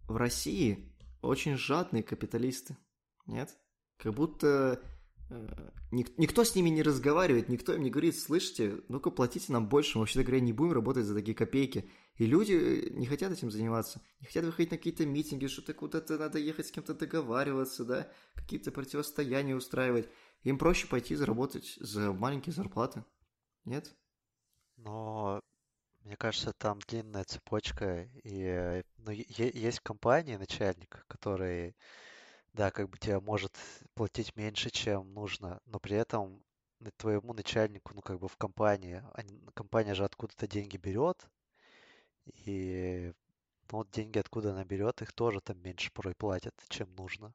в 0.08 0.16
России 0.18 0.94
очень 1.22 1.58
жадные 1.58 2.04
капиталисты. 2.04 2.78
Нет? 3.26 3.58
Как 4.00 4.14
будто 4.14 4.82
э, 5.30 5.70
ник- 5.92 6.18
никто 6.18 6.44
с 6.46 6.56
ними 6.56 6.70
не 6.70 6.82
разговаривает, 6.82 7.50
никто 7.50 7.74
им 7.74 7.84
не 7.84 7.90
говорит, 7.90 8.18
слышите, 8.18 8.82
ну-ка 8.88 9.12
платите 9.12 9.52
нам 9.52 9.68
больше, 9.68 9.98
мы 9.98 10.04
вообще-то 10.04 10.24
говоря 10.24 10.40
не 10.40 10.54
будем 10.54 10.72
работать 10.72 11.06
за 11.06 11.14
такие 11.14 11.36
копейки. 11.36 11.90
И 12.16 12.26
люди 12.26 12.54
э, 12.54 12.90
не 12.92 13.06
хотят 13.06 13.34
этим 13.34 13.52
заниматься, 13.52 14.02
не 14.22 14.28
хотят 14.28 14.46
выходить 14.46 14.72
на 14.72 14.78
какие-то 14.78 15.06
митинги, 15.06 15.48
что-то 15.48 15.74
куда-то 15.74 16.18
надо 16.18 16.40
ехать 16.40 16.68
с 16.68 16.72
кем-то 16.72 16.94
договариваться, 16.94 17.84
да, 17.84 18.10
какие-то 18.36 18.72
противостояния 18.72 19.56
устраивать. 19.56 20.10
Им 20.44 20.58
проще 20.58 20.88
пойти 20.88 21.16
заработать 21.16 21.76
за 21.82 22.14
маленькие 22.14 22.54
зарплаты. 22.54 23.04
Нет? 23.66 23.94
Но 24.78 25.42
мне 26.06 26.16
кажется, 26.16 26.54
там 26.58 26.80
длинная 26.88 27.26
цепочка, 27.26 28.10
и 28.24 28.82
ну, 28.98 29.12
есть 29.12 29.82
компании, 29.82 30.38
начальник, 30.38 31.04
который, 31.08 31.76
да, 32.54 32.72
как 32.72 32.90
бы 32.90 32.98
тебе 32.98 33.20
может 33.20 33.56
платить 33.94 34.36
меньше, 34.36 34.70
чем 34.70 35.14
нужно, 35.14 35.60
но 35.66 35.80
при 35.80 35.98
этом 35.98 36.44
твоему 36.98 37.34
начальнику, 37.34 37.94
ну, 37.94 38.02
как 38.02 38.20
бы 38.20 38.28
в 38.28 38.38
компании, 38.38 39.04
компания 39.54 39.94
же 39.94 40.06
откуда-то 40.06 40.48
деньги 40.48 40.78
берет, 40.78 41.28
и 42.46 43.14
ну, 43.72 43.80
вот 43.80 43.92
деньги 43.92 44.18
откуда 44.18 44.52
она 44.52 44.64
берет, 44.64 45.02
их 45.02 45.12
тоже 45.14 45.42
там 45.42 45.62
меньше 45.62 45.92
порой 45.92 46.16
платят, 46.16 46.56
чем 46.70 46.94
нужно. 46.96 47.34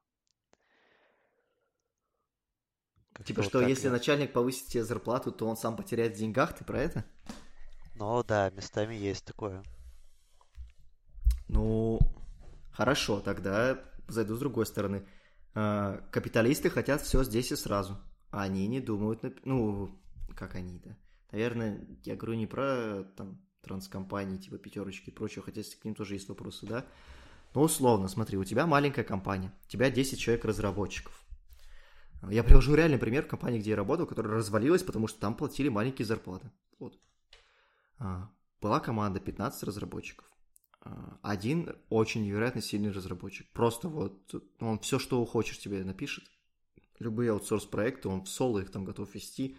Как 3.13 3.25
типа, 3.25 3.43
что 3.43 3.61
вот 3.61 3.69
если 3.69 3.87
я... 3.87 3.93
начальник 3.93 4.33
повысит 4.33 4.67
тебе 4.67 4.83
зарплату, 4.83 5.31
то 5.31 5.47
он 5.47 5.55
сам 5.55 5.77
потеряет 5.77 6.15
в 6.15 6.19
деньгах, 6.19 6.53
ты 6.57 6.65
про 6.65 6.81
это? 6.81 7.05
Ну 7.95 8.21
да, 8.23 8.49
местами 8.49 8.93
есть 8.95 9.23
такое. 9.23 9.63
Ну, 11.47 11.99
хорошо, 12.73 13.21
тогда 13.21 13.79
зайду 14.07 14.35
с 14.35 14.39
другой 14.39 14.65
стороны. 14.65 15.05
А, 15.53 16.01
капиталисты 16.11 16.69
хотят 16.69 17.01
все 17.01 17.23
здесь 17.23 17.51
и 17.51 17.55
сразу. 17.55 17.97
Они 18.31 18.67
не 18.67 18.81
думают, 18.81 19.23
ну, 19.45 19.89
как 20.35 20.55
они-то. 20.55 20.97
Наверное, 21.31 21.85
я 22.03 22.15
говорю 22.15 22.37
не 22.37 22.47
про 22.47 23.03
там 23.15 23.41
транскомпании, 23.61 24.37
типа 24.37 24.57
пятерочки 24.57 25.09
и 25.09 25.13
прочее, 25.13 25.43
хотя 25.43 25.61
к 25.61 25.85
ним 25.85 25.95
тоже 25.95 26.15
есть 26.15 26.29
вопросы, 26.29 26.65
да. 26.65 26.85
Но 27.53 27.61
условно, 27.63 28.07
смотри, 28.07 28.37
у 28.37 28.43
тебя 28.43 28.67
маленькая 28.67 29.03
компания, 29.03 29.51
у 29.65 29.69
тебя 29.69 29.89
10 29.89 30.19
человек 30.19 30.45
разработчиков. 30.45 31.25
Я 32.29 32.43
привожу 32.43 32.75
реальный 32.75 32.97
пример 32.97 33.25
компании, 33.25 33.59
где 33.59 33.71
я 33.71 33.75
работал, 33.75 34.05
которая 34.05 34.33
развалилась, 34.33 34.83
потому 34.83 35.07
что 35.07 35.19
там 35.19 35.35
платили 35.35 35.69
маленькие 35.69 36.05
зарплаты. 36.05 36.51
Вот. 36.79 36.99
А, 37.99 38.29
была 38.61 38.79
команда 38.79 39.19
15 39.19 39.63
разработчиков. 39.63 40.25
А, 40.85 41.17
один 41.23 41.75
очень 41.89 42.23
невероятно 42.23 42.61
сильный 42.61 42.91
разработчик. 42.91 43.51
Просто 43.51 43.89
вот 43.89 44.33
он 44.59 44.79
все, 44.79 44.99
что 44.99 45.25
хочешь, 45.25 45.59
тебе 45.59 45.83
напишет. 45.83 46.23
Любые 46.99 47.31
аутсорс-проекты, 47.31 48.07
он 48.07 48.23
в 48.23 48.29
соло 48.29 48.59
их 48.59 48.71
там 48.71 48.85
готов 48.85 49.13
вести. 49.13 49.57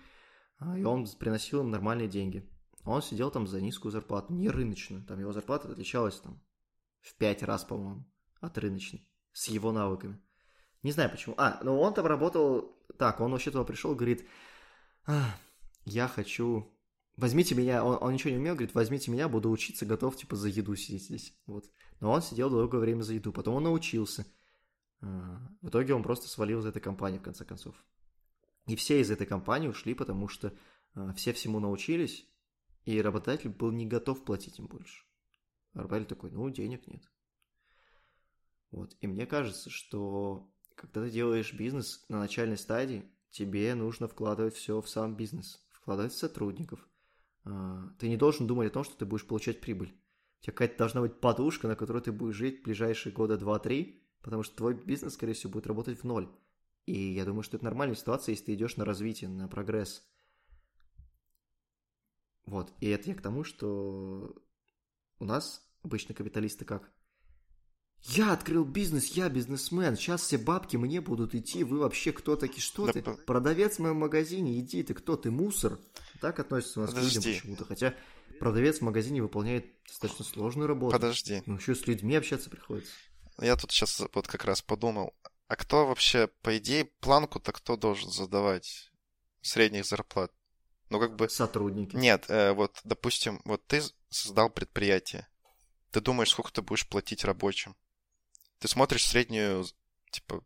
А, 0.58 0.78
и 0.78 0.84
он 0.84 1.06
приносил 1.18 1.60
им 1.60 1.70
нормальные 1.70 2.08
деньги. 2.08 2.48
Он 2.84 3.02
сидел 3.02 3.30
там 3.32 3.48
за 3.48 3.60
низкую 3.60 3.92
зарплату, 3.92 4.32
не 4.32 4.48
рыночную. 4.48 5.04
Там 5.04 5.18
его 5.18 5.32
зарплата 5.32 5.68
отличалась 5.70 6.20
там 6.20 6.40
в 7.00 7.14
пять 7.16 7.42
раз, 7.42 7.64
по-моему, 7.64 8.06
от 8.40 8.56
рыночной. 8.58 9.06
С 9.32 9.48
его 9.48 9.72
навыками. 9.72 10.22
Не 10.82 10.92
знаю 10.92 11.10
почему. 11.10 11.34
А, 11.36 11.58
ну 11.62 11.78
он 11.80 11.92
там 11.92 12.06
работал... 12.06 12.76
Так, 12.96 13.20
он 13.20 13.32
вообще 13.32 13.50
туда 13.50 13.64
пришел 13.64 13.94
говорит, 13.94 14.26
я 15.84 16.08
хочу... 16.08 16.72
Возьмите 17.16 17.54
меня, 17.54 17.82
он, 17.82 17.96
он 18.00 18.12
ничего 18.12 18.30
не 18.30 18.36
умел, 18.36 18.54
говорит, 18.54 18.74
возьмите 18.74 19.10
меня, 19.10 19.28
буду 19.28 19.50
учиться, 19.50 19.86
готов, 19.86 20.16
типа, 20.16 20.36
за 20.36 20.48
еду 20.48 20.76
сидеть 20.76 21.04
здесь. 21.04 21.34
Вот. 21.46 21.64
Но 22.00 22.12
он 22.12 22.20
сидел 22.20 22.50
долгое 22.50 22.78
время 22.78 23.02
за 23.02 23.14
еду, 23.14 23.32
потом 23.32 23.54
он 23.54 23.64
научился. 23.64 24.26
А, 25.00 25.40
в 25.62 25.68
итоге 25.68 25.94
он 25.94 26.02
просто 26.02 26.28
свалил 26.28 26.60
из 26.60 26.66
этой 26.66 26.80
компании, 26.80 27.18
в 27.18 27.22
конце 27.22 27.44
концов. 27.44 27.74
И 28.66 28.76
все 28.76 29.00
из 29.00 29.10
этой 29.10 29.26
компании 29.26 29.68
ушли, 29.68 29.94
потому 29.94 30.28
что 30.28 30.52
а, 30.94 31.14
все 31.14 31.32
всему 31.32 31.58
научились, 31.58 32.28
и 32.84 33.00
работодатель 33.00 33.50
был 33.50 33.70
не 33.70 33.86
готов 33.86 34.22
платить 34.24 34.58
им 34.58 34.66
больше. 34.66 35.04
Работодатель 35.72 36.08
такой, 36.08 36.30
ну, 36.30 36.50
денег 36.50 36.86
нет. 36.86 37.02
Вот. 38.70 38.94
И 39.00 39.06
мне 39.06 39.26
кажется, 39.26 39.70
что 39.70 40.50
когда 40.74 41.04
ты 41.04 41.10
делаешь 41.10 41.54
бизнес 41.54 42.04
на 42.10 42.18
начальной 42.18 42.58
стадии, 42.58 43.10
тебе 43.30 43.74
нужно 43.74 44.06
вкладывать 44.06 44.54
все 44.54 44.82
в 44.82 44.88
сам 44.88 45.16
бизнес, 45.16 45.66
вкладывать 45.70 46.12
в 46.12 46.18
сотрудников. 46.18 46.86
А, 47.46 47.88
ты 47.98 48.08
не 48.08 48.16
должен 48.16 48.46
думать 48.46 48.68
о 48.68 48.74
том, 48.74 48.84
что 48.84 48.96
ты 48.96 49.06
будешь 49.06 49.26
получать 49.26 49.60
прибыль. 49.60 49.94
У 50.40 50.44
тебя 50.44 50.52
какая-то 50.52 50.78
должна 50.78 51.00
быть 51.00 51.20
подушка, 51.20 51.68
на 51.68 51.76
которой 51.76 52.02
ты 52.02 52.12
будешь 52.12 52.34
жить 52.34 52.62
ближайшие 52.62 53.12
года 53.12 53.36
2-3, 53.36 54.02
потому 54.20 54.42
что 54.42 54.56
твой 54.56 54.74
бизнес, 54.74 55.14
скорее 55.14 55.32
всего, 55.32 55.52
будет 55.52 55.66
работать 55.66 56.00
в 56.00 56.04
ноль. 56.04 56.28
И 56.86 57.14
я 57.14 57.24
думаю, 57.24 57.42
что 57.42 57.56
это 57.56 57.64
нормальная 57.64 57.96
ситуация, 57.96 58.32
если 58.32 58.46
ты 58.46 58.54
идешь 58.54 58.76
на 58.76 58.84
развитие, 58.84 59.30
на 59.30 59.48
прогресс. 59.48 60.04
Вот, 62.44 62.72
и 62.80 62.88
это 62.88 63.08
я 63.10 63.14
к 63.16 63.22
тому, 63.22 63.42
что 63.44 64.36
у 65.18 65.24
нас 65.24 65.68
обычно 65.82 66.14
капиталисты 66.14 66.64
как? 66.64 66.92
Я 68.08 68.32
открыл 68.32 68.64
бизнес, 68.64 69.06
я 69.06 69.28
бизнесмен, 69.28 69.96
сейчас 69.96 70.22
все 70.22 70.38
бабки 70.38 70.76
мне 70.76 71.00
будут 71.00 71.34
идти, 71.34 71.64
вы 71.64 71.78
вообще 71.78 72.12
кто 72.12 72.36
такие, 72.36 72.60
что 72.60 72.86
Да 72.86 72.92
ты? 72.92 73.02
по- 73.02 73.14
Продавец 73.14 73.76
в 73.76 73.78
моем 73.80 73.96
магазине, 73.96 74.60
иди, 74.60 74.82
ты 74.84 74.94
кто, 74.94 75.16
ты 75.16 75.30
мусор? 75.30 75.78
Так 76.20 76.38
относятся 76.38 76.80
у 76.80 76.82
нас 76.84 76.92
к 76.92 76.96
людям 76.96 77.08
Подожди. 77.14 77.34
почему-то, 77.40 77.64
хотя 77.64 77.94
продавец 78.38 78.78
в 78.78 78.82
магазине 78.82 79.22
выполняет 79.22 79.66
достаточно 79.88 80.24
сложную 80.24 80.68
работу. 80.68 80.92
Подожди. 80.92 81.42
Ну, 81.46 81.56
еще 81.56 81.74
с 81.74 81.86
людьми 81.86 82.14
общаться 82.14 82.48
приходится. 82.48 82.92
Я 83.40 83.56
тут 83.56 83.72
сейчас 83.72 84.00
вот 84.14 84.28
как 84.28 84.44
раз 84.44 84.62
подумал, 84.62 85.14
а 85.48 85.56
кто 85.56 85.86
вообще, 85.86 86.28
по 86.42 86.56
идее, 86.58 86.86
планку-то 87.00 87.52
кто 87.52 87.76
должен 87.76 88.10
задавать 88.10 88.92
средних 89.42 89.84
зарплат? 89.84 90.32
Ну, 90.90 91.00
как 91.00 91.16
бы... 91.16 91.28
Сотрудники. 91.28 91.96
Нет, 91.96 92.26
э, 92.28 92.52
вот, 92.52 92.78
допустим, 92.84 93.40
вот 93.44 93.66
ты 93.66 93.82
создал 94.08 94.48
предприятие. 94.48 95.26
Ты 95.90 96.00
думаешь, 96.00 96.30
сколько 96.30 96.52
ты 96.52 96.62
будешь 96.62 96.88
платить 96.88 97.24
рабочим? 97.24 97.74
Ты 98.58 98.68
смотришь 98.68 99.06
среднюю, 99.06 99.64
типа, 100.10 100.42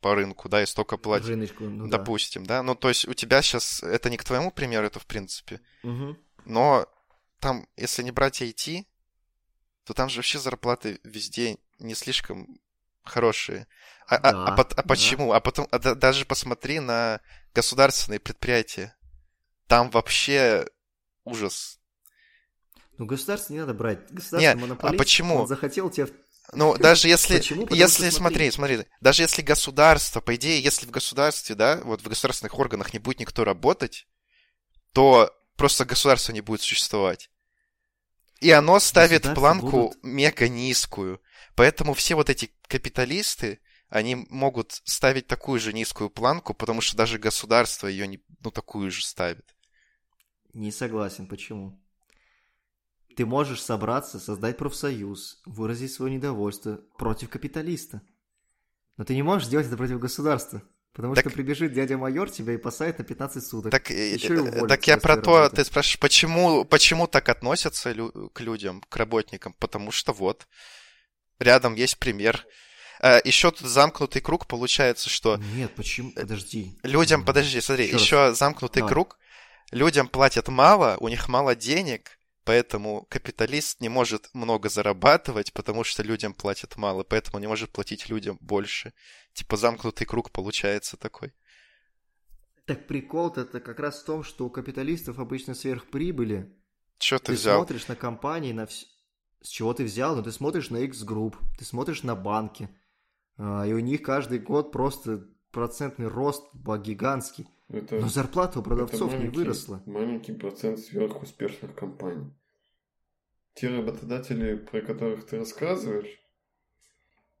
по 0.00 0.14
рынку, 0.14 0.48
да, 0.48 0.62
и 0.62 0.66
столько 0.66 0.96
платишь. 0.96 1.28
Рыночку, 1.28 1.64
ну 1.64 1.86
да. 1.88 1.98
Допустим, 1.98 2.44
да. 2.44 2.62
Ну, 2.62 2.74
то 2.74 2.88
есть 2.88 3.06
у 3.08 3.14
тебя 3.14 3.42
сейчас, 3.42 3.82
это 3.82 4.10
не 4.10 4.16
к 4.16 4.24
твоему 4.24 4.50
примеру, 4.50 4.86
это 4.86 5.00
в 5.00 5.06
принципе. 5.06 5.60
Мгм. 5.82 6.18
Но 6.44 6.86
там, 7.40 7.66
если 7.76 8.02
не 8.02 8.10
брать 8.10 8.42
IT, 8.42 8.86
то 9.84 9.94
там 9.94 10.08
же 10.08 10.18
вообще 10.18 10.38
зарплаты 10.38 11.00
везде 11.04 11.58
не 11.78 11.94
слишком 11.94 12.58
хорошие. 13.02 13.66
А, 14.06 14.16
а- 14.16 14.32
Да, 14.32 14.44
а 14.46 14.54
а 14.54 14.64
да. 14.64 14.82
почему? 14.82 15.32
А 15.32 15.40
потом 15.40 15.68
а 15.70 15.78
да- 15.78 15.94
даже 15.94 16.24
посмотри 16.24 16.80
на 16.80 17.20
государственные 17.54 18.20
предприятия. 18.20 18.96
Там 19.66 19.90
вообще 19.90 20.66
ужас. 21.24 21.78
Ну, 22.98 23.06
государство 23.06 23.52
не 23.52 23.60
надо 23.60 23.74
брать. 23.74 24.10
Государство 24.12 24.52
а 24.52 24.56
монополист. 24.56 24.98
почему? 24.98 25.36
Он 25.36 25.46
захотел 25.46 25.90
тебе... 25.90 26.08
Ну, 26.52 26.76
даже 26.76 27.08
если, 27.08 27.38
Почему? 27.38 27.62
Потому 27.62 27.80
если, 27.80 28.10
что 28.10 28.16
смотри, 28.18 28.50
смотри, 28.50 28.84
даже 29.00 29.22
если 29.22 29.42
государство, 29.42 30.20
по 30.20 30.34
идее, 30.36 30.62
если 30.62 30.86
в 30.86 30.90
государстве, 30.90 31.54
да, 31.54 31.80
вот 31.84 32.02
в 32.02 32.08
государственных 32.08 32.58
органах 32.58 32.92
не 32.92 32.98
будет 32.98 33.20
никто 33.20 33.44
работать, 33.44 34.06
то 34.92 35.32
просто 35.56 35.84
государство 35.84 36.32
не 36.32 36.42
будет 36.42 36.60
существовать. 36.60 37.30
И 38.40 38.50
оно 38.50 38.78
ставит 38.78 39.22
планку 39.34 39.70
будут- 39.70 40.04
мега 40.04 40.48
низкую. 40.48 41.20
Поэтому 41.54 41.94
все 41.94 42.14
вот 42.14 42.28
эти 42.28 42.52
капиталисты, 42.68 43.60
они 43.88 44.16
могут 44.28 44.80
ставить 44.84 45.26
такую 45.26 45.60
же 45.60 45.72
низкую 45.72 46.10
планку, 46.10 46.52
потому 46.52 46.80
что 46.80 46.96
даже 46.96 47.18
государство 47.18 47.86
ее 47.86 48.06
не, 48.06 48.20
ну, 48.40 48.50
такую 48.50 48.90
же 48.90 49.04
ставит. 49.04 49.54
Не 50.52 50.70
согласен. 50.70 51.26
Почему? 51.26 51.80
Ты 53.16 53.26
можешь 53.26 53.62
собраться, 53.62 54.18
создать 54.18 54.56
профсоюз, 54.58 55.40
выразить 55.46 55.92
свое 55.92 56.12
недовольство 56.14 56.80
против 56.98 57.30
капиталиста. 57.30 58.02
Но 58.96 59.04
ты 59.04 59.14
не 59.14 59.22
можешь 59.22 59.46
сделать 59.48 59.66
это 59.66 59.76
против 59.76 59.98
государства. 60.00 60.62
Потому 60.92 61.14
Так- 61.14 61.24
что 61.24 61.30
прибежит 61.34 61.72
дядя 61.72 61.96
майор 61.98 62.30
тебя 62.30 62.54
и 62.54 62.56
посадит 62.56 62.98
на 62.98 63.04
15 63.04 63.44
суток. 63.44 63.72
Так, 63.72 63.90
э, 63.90 64.14
Ещё 64.14 64.44
и 64.46 64.48
э, 64.48 64.66
так 64.68 64.86
я 64.86 64.96
про 64.96 65.16
то, 65.16 65.38
работы. 65.38 65.56
ты 65.56 65.64
спрашиваешь, 65.64 65.98
почему, 65.98 66.64
почему 66.64 67.08
так 67.08 67.28
относятся 67.28 67.90
лю- 67.92 68.30
к 68.32 68.40
людям, 68.40 68.80
к 68.88 68.96
работникам? 68.96 69.54
Потому 69.58 69.90
что 69.90 70.12
вот, 70.12 70.46
рядом 71.40 71.74
есть 71.74 71.98
пример. 71.98 72.46
Еще 73.24 73.50
тут 73.50 73.68
замкнутый 73.68 74.22
круг, 74.22 74.46
получается, 74.46 75.10
что 75.10 75.36
Нет, 75.54 75.74
почему? 75.74 76.12
Подожди. 76.12 76.78
людям, 76.84 77.24
подожди, 77.24 77.60
смотри, 77.60 77.90
раз. 77.92 78.00
еще 78.00 78.32
замкнутый 78.34 78.80
Давай. 78.80 78.92
круг, 78.94 79.18
людям 79.72 80.06
платят 80.08 80.46
мало, 80.48 80.96
у 81.00 81.08
них 81.08 81.28
мало 81.28 81.54
денег, 81.56 82.18
поэтому 82.44 83.06
капиталист 83.10 83.80
не 83.80 83.88
может 83.88 84.28
много 84.34 84.68
зарабатывать, 84.68 85.52
потому 85.52 85.84
что 85.84 86.02
людям 86.02 86.34
платят 86.34 86.76
мало, 86.76 87.02
поэтому 87.02 87.38
не 87.38 87.46
может 87.46 87.70
платить 87.72 88.08
людям 88.08 88.38
больше. 88.40 88.92
Типа 89.32 89.56
замкнутый 89.56 90.06
круг 90.06 90.30
получается 90.30 90.96
такой. 90.96 91.32
Так 92.66 92.86
прикол-то 92.86 93.42
это 93.42 93.60
как 93.60 93.78
раз 93.78 94.02
в 94.02 94.06
том, 94.06 94.22
что 94.24 94.46
у 94.46 94.50
капиталистов 94.50 95.18
обычно 95.18 95.54
сверхприбыли. 95.54 96.56
Че 96.98 97.18
ты, 97.18 97.26
Ты 97.26 97.32
взял? 97.34 97.58
смотришь 97.58 97.88
на 97.88 97.96
компании, 97.96 98.52
на 98.52 98.64
вс- 98.64 98.84
с 99.42 99.48
чего 99.48 99.74
ты 99.74 99.84
взял, 99.84 100.16
ну 100.16 100.22
ты 100.22 100.32
смотришь 100.32 100.70
на 100.70 100.78
X 100.78 101.02
Group, 101.04 101.36
ты 101.58 101.64
смотришь 101.64 102.02
на 102.02 102.14
банки, 102.14 102.68
а, 103.36 103.66
и 103.66 103.72
у 103.72 103.78
них 103.80 104.02
каждый 104.02 104.38
год 104.38 104.72
просто 104.72 105.26
процентный 105.50 106.08
рост 106.08 106.42
гигантский. 106.54 107.46
Это, 107.68 107.96
Но 107.96 108.08
зарплата 108.08 108.60
у 108.60 108.62
продавцов 108.62 109.18
не 109.18 109.28
выросла. 109.28 109.82
Маленький 109.86 110.32
процент 110.32 110.78
сверхуспешных 110.80 111.74
компаний. 111.74 112.32
Те 113.54 113.68
работодатели, 113.68 114.56
про 114.56 114.80
которых 114.80 115.26
ты 115.26 115.38
рассказываешь, 115.38 116.20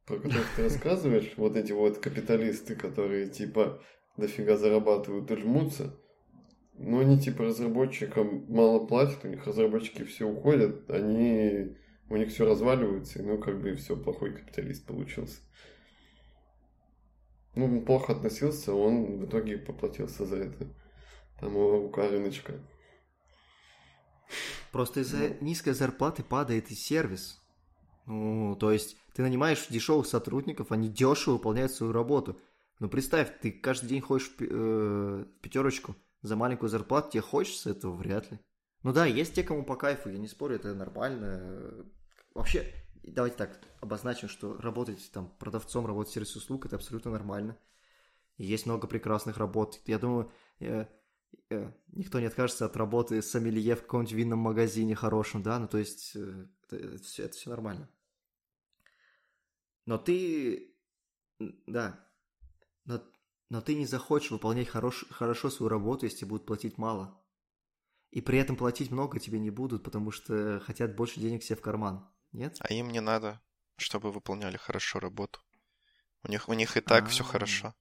про 0.06 0.16
которых 0.16 0.46
ты 0.56 0.62
рассказываешь, 0.62 1.32
вот 1.36 1.56
эти 1.56 1.72
вот 1.72 1.98
капиталисты, 1.98 2.76
которые 2.76 3.28
типа 3.28 3.82
дофига 4.16 4.56
зарабатывают 4.56 5.30
и 5.30 5.36
жмутся, 5.36 5.98
но 6.74 7.00
они 7.00 7.18
типа 7.18 7.44
разработчикам 7.44 8.46
мало 8.48 8.84
платят, 8.86 9.24
у 9.24 9.28
них 9.28 9.46
разработчики 9.46 10.04
все 10.04 10.24
уходят, 10.24 10.88
они 10.90 11.76
у 12.08 12.16
них 12.16 12.30
все 12.30 12.44
разваливается, 12.46 13.20
и 13.20 13.22
ну 13.22 13.38
как 13.38 13.60
бы 13.60 13.72
и 13.72 13.74
все, 13.74 13.96
плохой 13.96 14.32
капиталист 14.32 14.86
получился. 14.86 15.40
Ну, 17.54 17.80
плохо 17.82 18.12
относился, 18.12 18.74
он 18.74 19.18
в 19.18 19.26
итоге 19.26 19.58
поплатился 19.58 20.26
за 20.26 20.36
это. 20.36 20.66
Там 21.40 21.50
его 21.50 21.82
рука 21.82 22.08
рыночка. 22.08 22.54
Просто 24.72 25.00
из-за 25.00 25.28
Ну. 25.28 25.36
низкой 25.40 25.72
зарплаты 25.72 26.22
падает 26.22 26.70
и 26.70 26.74
сервис. 26.74 27.40
Ну, 28.06 28.56
то 28.56 28.72
есть 28.72 28.96
ты 29.14 29.22
нанимаешь 29.22 29.66
дешевых 29.68 30.06
сотрудников, 30.06 30.72
они 30.72 30.88
дешево 30.88 31.34
выполняют 31.34 31.72
свою 31.72 31.92
работу. 31.92 32.40
Ну, 32.80 32.88
представь, 32.88 33.38
ты 33.40 33.52
каждый 33.52 33.86
день 33.88 34.00
ходишь 34.00 34.30
в 34.36 34.42
э, 34.42 35.24
в 35.24 35.40
пятерочку 35.40 35.94
за 36.22 36.36
маленькую 36.36 36.68
зарплату, 36.70 37.12
тебе 37.12 37.22
хочется 37.22 37.70
этого 37.70 37.94
вряд 37.94 38.30
ли. 38.32 38.40
Ну 38.82 38.92
да, 38.92 39.06
есть 39.06 39.34
те, 39.34 39.42
кому 39.44 39.64
по 39.64 39.76
кайфу, 39.76 40.10
я 40.10 40.18
не 40.18 40.26
спорю, 40.26 40.56
это 40.56 40.74
нормально. 40.74 41.86
Вообще, 42.34 42.72
давайте 43.06 43.36
так 43.36 43.60
обозначим, 43.80 44.28
что 44.28 44.56
работать 44.58 45.10
там 45.12 45.28
продавцом, 45.38 45.86
работать 45.86 46.10
в 46.10 46.14
сервисе 46.14 46.38
услуг, 46.38 46.66
это 46.66 46.76
абсолютно 46.76 47.10
нормально. 47.10 47.58
Есть 48.36 48.66
много 48.66 48.86
прекрасных 48.86 49.36
работ. 49.36 49.80
Я 49.86 49.98
думаю, 49.98 50.32
э, 50.60 50.86
э, 51.50 51.72
никто 51.88 52.20
не 52.20 52.26
откажется 52.26 52.66
от 52.66 52.76
работы 52.76 53.22
сомелье 53.22 53.76
в 53.76 53.82
каком-нибудь 53.82 54.12
винном 54.12 54.38
магазине 54.40 54.94
хорошем, 54.94 55.42
да, 55.42 55.58
ну 55.58 55.68
то 55.68 55.78
есть 55.78 56.12
э, 56.16 56.46
это, 56.64 56.76
это 56.76 57.04
все, 57.04 57.24
это 57.24 57.36
все 57.36 57.50
нормально. 57.50 57.88
Но 59.86 59.98
ты, 59.98 60.74
да, 61.66 62.00
но, 62.84 63.02
но 63.50 63.60
ты 63.60 63.74
не 63.74 63.86
захочешь 63.86 64.30
выполнять 64.30 64.68
хорош, 64.68 65.04
хорошо 65.10 65.50
свою 65.50 65.68
работу, 65.68 66.06
если 66.06 66.18
тебе 66.20 66.30
будут 66.30 66.46
платить 66.46 66.78
мало. 66.78 67.20
И 68.10 68.20
при 68.20 68.38
этом 68.38 68.56
платить 68.56 68.90
много 68.90 69.18
тебе 69.18 69.38
не 69.38 69.50
будут, 69.50 69.82
потому 69.82 70.10
что 70.10 70.60
хотят 70.64 70.96
больше 70.96 71.20
денег 71.20 71.42
себе 71.42 71.56
в 71.56 71.60
карман. 71.60 72.08
Нет? 72.34 72.56
А 72.60 72.72
им 72.74 72.90
не 72.90 73.00
надо, 73.00 73.40
чтобы 73.76 74.12
выполняли 74.12 74.56
хорошо 74.58 75.00
работу. 75.00 75.40
У 76.24 76.28
них, 76.28 76.48
у 76.48 76.52
них 76.52 76.76
и 76.76 76.80
так 76.80 77.08
все 77.08 77.22
А. 77.24 77.26
хорошо. 77.26 77.74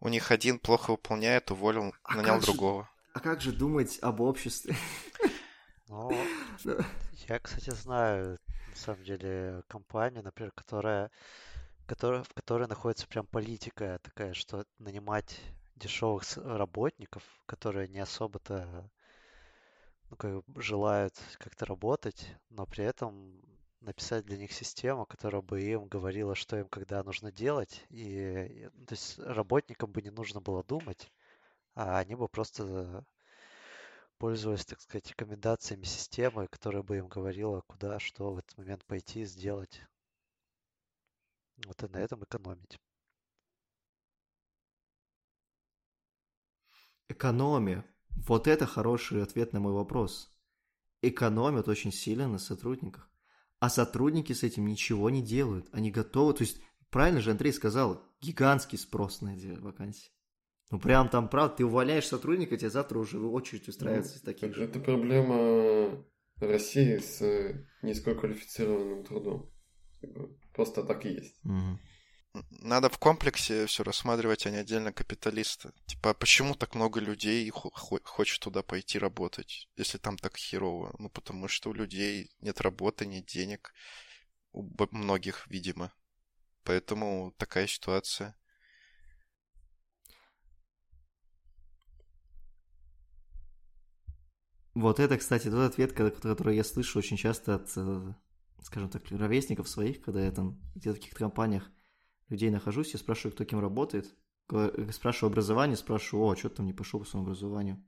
У 0.00 0.08
них 0.08 0.30
один 0.30 0.58
плохо 0.58 0.92
выполняет, 0.92 1.50
уволил, 1.50 1.94
А 2.04 2.16
нанял 2.16 2.34
как 2.36 2.40
же- 2.40 2.46
другого. 2.46 2.90
А 3.12 3.20
как 3.20 3.40
же 3.42 3.52
думать 3.52 3.98
об 4.00 4.20
обществе? 4.20 4.74
Ну, 5.88 6.10
я, 7.28 7.38
кстати, 7.40 7.70
знаю, 7.70 8.38
на 8.68 8.74
самом 8.76 9.04
деле, 9.04 9.62
компанию, 9.68 10.22
например, 10.22 10.50
которая, 10.52 11.10
которая, 11.86 12.22
в 12.22 12.32
которой 12.32 12.66
находится 12.68 13.06
прям 13.06 13.26
политика 13.26 14.00
такая, 14.02 14.32
что 14.32 14.64
нанимать 14.78 15.38
дешевых 15.76 16.24
с- 16.24 16.38
работников, 16.38 17.22
которые 17.46 17.88
не 17.88 17.98
особо-то 18.00 18.90
ну, 20.10 20.16
как 20.16 20.42
желают 20.56 21.14
как-то 21.38 21.66
работать, 21.66 22.34
но 22.48 22.66
при 22.66 22.84
этом 22.84 23.42
написать 23.84 24.24
для 24.26 24.36
них 24.36 24.52
систему, 24.52 25.06
которая 25.06 25.42
бы 25.42 25.60
им 25.62 25.86
говорила, 25.86 26.34
что 26.34 26.58
им 26.58 26.68
когда 26.68 27.02
нужно 27.02 27.30
делать. 27.32 27.84
И, 27.90 28.04
и, 28.04 28.70
ну, 28.74 28.86
то 28.86 28.94
есть 28.94 29.18
работникам 29.18 29.92
бы 29.92 30.02
не 30.02 30.10
нужно 30.10 30.40
было 30.40 30.64
думать, 30.64 31.12
а 31.74 31.98
они 31.98 32.14
бы 32.14 32.28
просто 32.28 33.04
пользовались, 34.18 34.64
так 34.64 34.80
сказать, 34.80 35.08
рекомендациями 35.10 35.84
системы, 35.84 36.46
которая 36.48 36.82
бы 36.82 36.98
им 36.98 37.08
говорила, 37.08 37.62
куда, 37.66 37.98
что 37.98 38.32
в 38.32 38.38
этот 38.38 38.56
момент 38.58 38.84
пойти 38.86 39.24
сделать. 39.24 39.82
Вот 41.66 41.82
и 41.82 41.88
на 41.88 41.98
этом 41.98 42.24
экономить. 42.24 42.78
Экономия. 47.08 47.84
Вот 48.08 48.48
это 48.48 48.66
хороший 48.66 49.22
ответ 49.22 49.52
на 49.52 49.60
мой 49.60 49.72
вопрос. 49.72 50.30
Экономят 51.02 51.68
очень 51.68 51.92
сильно 51.92 52.26
на 52.26 52.38
сотрудниках. 52.38 53.10
А 53.60 53.70
сотрудники 53.70 54.32
с 54.32 54.42
этим 54.42 54.66
ничего 54.66 55.10
не 55.10 55.22
делают. 55.22 55.68
Они 55.72 55.90
готовы. 55.90 56.34
То 56.34 56.42
есть, 56.42 56.60
правильно 56.90 57.20
же 57.20 57.30
Андрей 57.30 57.52
сказал, 57.52 58.02
гигантский 58.20 58.78
спрос 58.78 59.20
на 59.20 59.36
эти 59.36 59.58
вакансии. 59.58 60.10
Ну, 60.70 60.80
прям 60.80 61.08
там, 61.08 61.28
правда, 61.28 61.56
ты 61.56 61.64
увольняешь 61.64 62.06
сотрудника, 62.06 62.56
тебе 62.56 62.70
завтра 62.70 62.98
уже 62.98 63.18
в 63.18 63.32
очередь 63.32 63.68
устраивается 63.68 64.18
Ну, 64.22 64.32
таких 64.32 64.48
так 64.48 64.54
же. 64.54 64.64
Это 64.64 64.80
проблема 64.80 66.04
России 66.36 66.98
с 66.98 67.64
низкоквалифицированным 67.82 69.04
трудом. 69.04 69.50
Типа, 70.00 70.28
Просто 70.54 70.84
так 70.84 71.04
и 71.04 71.10
есть. 71.10 71.38
Мгм. 71.42 71.80
Надо 72.62 72.88
в 72.88 72.98
комплексе 72.98 73.66
все 73.66 73.82
рассматривать, 73.84 74.46
а 74.46 74.50
не 74.50 74.56
отдельно 74.58 74.92
капиталиста. 74.92 75.72
Типа, 75.86 76.10
а 76.10 76.14
почему 76.14 76.54
так 76.54 76.74
много 76.74 77.00
людей 77.00 77.48
хо- 77.50 77.70
хо- 77.70 78.00
хочет 78.04 78.40
туда 78.40 78.62
пойти 78.62 78.98
работать, 78.98 79.68
если 79.76 79.98
там 79.98 80.16
так 80.18 80.36
херово? 80.36 80.94
Ну, 80.98 81.08
потому 81.10 81.48
что 81.48 81.70
у 81.70 81.74
людей 81.74 82.30
нет 82.40 82.60
работы, 82.60 83.06
нет 83.06 83.26
денег. 83.26 83.72
У 84.52 84.64
многих, 84.92 85.46
видимо. 85.48 85.92
Поэтому 86.64 87.34
такая 87.38 87.66
ситуация. 87.68 88.36
Вот 94.74 94.98
это, 95.00 95.16
кстати, 95.18 95.50
тот 95.50 95.70
ответ, 95.72 95.92
ко- 95.92 96.10
который 96.10 96.56
я 96.56 96.64
слышу 96.64 96.98
очень 96.98 97.16
часто 97.16 97.54
от, 97.56 97.70
э, 97.76 98.12
скажем 98.62 98.88
так, 98.90 99.02
ровесников 99.10 99.68
своих, 99.68 100.00
когда 100.02 100.24
я 100.24 100.32
там 100.32 100.60
где-то 100.74 100.92
в 100.96 100.98
каких-то 101.00 101.18
компаниях 101.18 101.70
людей 102.34 102.50
нахожусь, 102.50 102.92
я 102.92 102.98
спрашиваю, 102.98 103.32
кто 103.34 103.44
кем 103.44 103.60
работает, 103.60 104.14
Г- 104.48 104.92
спрашиваю 104.92 105.30
образование, 105.30 105.76
спрашиваю, 105.76 106.26
о, 106.26 106.36
что 106.36 106.48
ты 106.50 106.56
там 106.56 106.66
не 106.66 106.72
пошел 106.74 107.00
по 107.00 107.06
своему 107.06 107.26
образованию? 107.26 107.82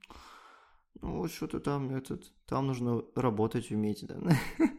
Ну, 1.02 1.18
вот 1.18 1.30
что-то 1.30 1.60
там, 1.60 1.90
этот, 1.94 2.32
там 2.46 2.66
нужно 2.66 3.02
работать 3.14 3.70
уметь, 3.70 4.06
да. 4.06 4.18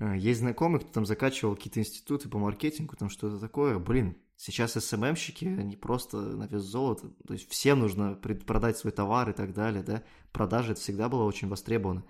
А, 0.00 0.14
Есть 0.16 0.40
знакомый, 0.40 0.80
кто 0.80 0.92
там 0.92 1.06
закачивал 1.06 1.56
какие-то 1.56 1.80
институты 1.80 2.28
по 2.28 2.38
маркетингу, 2.38 2.94
там 2.96 3.08
что-то 3.08 3.38
такое. 3.40 3.78
Блин, 3.80 4.16
сейчас 4.36 4.74
СММщики, 4.74 5.46
они 5.46 5.76
просто 5.76 6.18
на 6.18 6.46
вес 6.46 6.62
золота. 6.62 7.08
То 7.26 7.32
есть 7.34 7.48
всем 7.50 7.80
нужно 7.80 8.14
продать 8.14 8.78
свой 8.78 8.92
товар 8.92 9.30
и 9.30 9.32
так 9.32 9.52
далее, 9.52 9.82
да. 9.82 10.04
Продажа 10.32 10.72
это 10.72 10.80
всегда 10.80 11.08
было 11.08 11.24
очень 11.24 11.48
востребовано. 11.48 12.04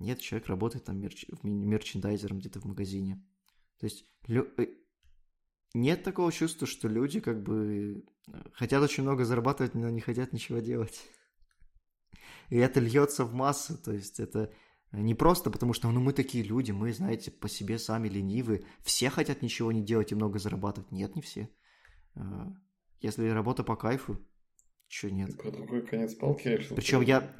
Нет, 0.00 0.20
человек 0.20 0.48
работает 0.48 0.84
там 0.84 1.00
мерч- 1.00 1.28
мерчендайзером 1.42 2.38
где-то 2.38 2.60
в 2.60 2.64
магазине. 2.64 3.24
То 3.78 3.84
есть 3.84 4.06
лю- 4.26 4.52
э, 4.58 4.66
нет 5.74 6.02
такого 6.02 6.32
чувства, 6.32 6.66
что 6.66 6.88
люди 6.88 7.20
как 7.20 7.42
бы 7.42 8.04
э, 8.28 8.42
хотят 8.52 8.82
очень 8.82 9.02
много 9.02 9.24
зарабатывать, 9.24 9.74
но 9.74 9.90
не 9.90 10.00
хотят 10.00 10.32
ничего 10.32 10.58
делать. 10.58 11.00
И 12.48 12.56
это 12.56 12.80
льется 12.80 13.24
в 13.24 13.34
массы, 13.34 13.76
то 13.76 13.92
есть 13.92 14.20
это 14.20 14.52
не 14.92 15.14
просто 15.14 15.50
потому, 15.50 15.72
что 15.72 15.90
ну 15.90 16.00
мы 16.00 16.12
такие 16.12 16.44
люди, 16.44 16.70
мы, 16.72 16.92
знаете, 16.92 17.30
по 17.30 17.48
себе 17.48 17.78
сами 17.78 18.08
ленивы, 18.08 18.64
все 18.82 19.10
хотят 19.10 19.42
ничего 19.42 19.72
не 19.72 19.82
делать 19.84 20.12
и 20.12 20.14
много 20.14 20.38
зарабатывать. 20.38 20.92
Нет, 20.92 21.16
не 21.16 21.22
все. 21.22 21.50
А, 22.14 22.52
Если 23.00 23.28
работа 23.28 23.64
по 23.64 23.76
кайфу, 23.76 24.18
чё 24.86 25.10
нет. 25.10 25.36
Про 25.36 25.50
другой 25.50 25.84
конец 25.86 26.14
палки 26.14 26.48
решил. 26.48 26.76
Причем 26.76 27.00
я-. 27.02 27.36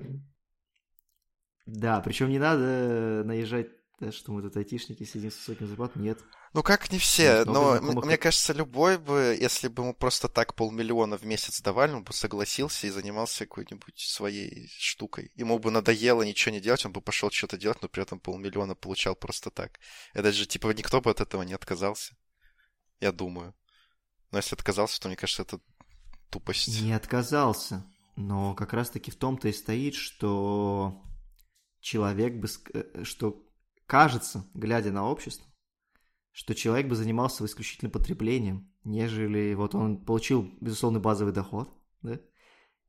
Да, 1.67 2.01
причем 2.01 2.29
не 2.29 2.39
надо 2.39 3.23
наезжать, 3.25 3.69
да, 3.99 4.13
что 4.13 4.33
мы 4.33 4.43
тут 4.43 4.57
айтишники 4.57 5.05
сидим 5.05 5.31
с 5.31 5.37
высоким 5.37 5.69
зарплатом. 5.69 6.03
Нет. 6.03 6.19
Ну, 6.53 6.63
как 6.63 6.91
не 6.93 6.99
все, 6.99 7.45
но 7.45 7.79
знакомых, 7.79 8.05
мне 8.05 8.19
кажется, 8.19 8.53
любой 8.53 8.99
бы, 8.99 9.37
если 9.39 9.69
бы 9.69 9.83
ему 9.83 9.95
просто 9.95 10.29
так 10.29 10.55
полмиллиона 10.55 11.17
в 11.19 11.25
месяц 11.25 11.61
давали, 11.61 11.93
он 11.93 12.05
бы 12.05 12.13
согласился 12.13 12.87
и 12.87 12.91
занимался 12.91 13.47
какой-нибудь 13.47 13.99
своей 13.99 14.69
штукой. 14.79 15.33
Ему 15.35 15.59
бы 15.59 15.71
надоело 15.71 16.23
ничего 16.23 16.55
не 16.55 16.61
делать, 16.61 16.85
он 16.85 16.93
бы 16.93 17.01
пошел 17.01 17.31
что-то 17.31 17.59
делать, 17.59 17.83
но 17.83 17.89
при 17.89 18.03
этом 18.03 18.21
полмиллиона 18.21 18.75
получал 18.75 19.17
просто 19.17 19.51
так. 19.51 19.79
Это 20.15 20.33
же, 20.33 20.47
типа, 20.47 20.69
никто 20.69 21.01
бы 21.01 21.11
от 21.11 21.21
этого 21.21 21.43
не 21.43 21.55
отказался. 21.55 22.17
Я 23.01 23.13
думаю. 23.13 23.55
Но 24.31 24.39
если 24.39 24.55
отказался, 24.55 25.01
то, 25.01 25.09
мне 25.09 25.17
кажется, 25.17 25.43
это 25.43 25.61
тупость. 26.31 26.81
Не 26.83 26.93
отказался. 26.93 27.85
Но 28.17 28.55
как 28.55 28.73
раз-таки 28.73 29.11
в 29.11 29.17
том-то 29.17 29.49
и 29.49 29.53
стоит, 29.53 29.95
что 29.95 31.03
человек 31.81 32.35
бы... 32.35 32.49
э, 32.73 33.05
Что 33.05 33.43
кажется, 33.87 34.49
глядя 34.55 34.93
на 34.93 35.09
общество, 35.09 35.47
что 36.33 36.55
человек 36.55 36.89
бы 36.89 36.97
занимался 36.97 37.45
исключительно 37.45 37.91
потреблением, 37.91 38.71
нежели 38.85 39.55
вот 39.55 39.75
он 39.75 40.05
получил, 40.05 40.51
безусловно, 40.61 41.01
базовый 41.01 41.33
доход, 41.33 41.73
да, 42.03 42.21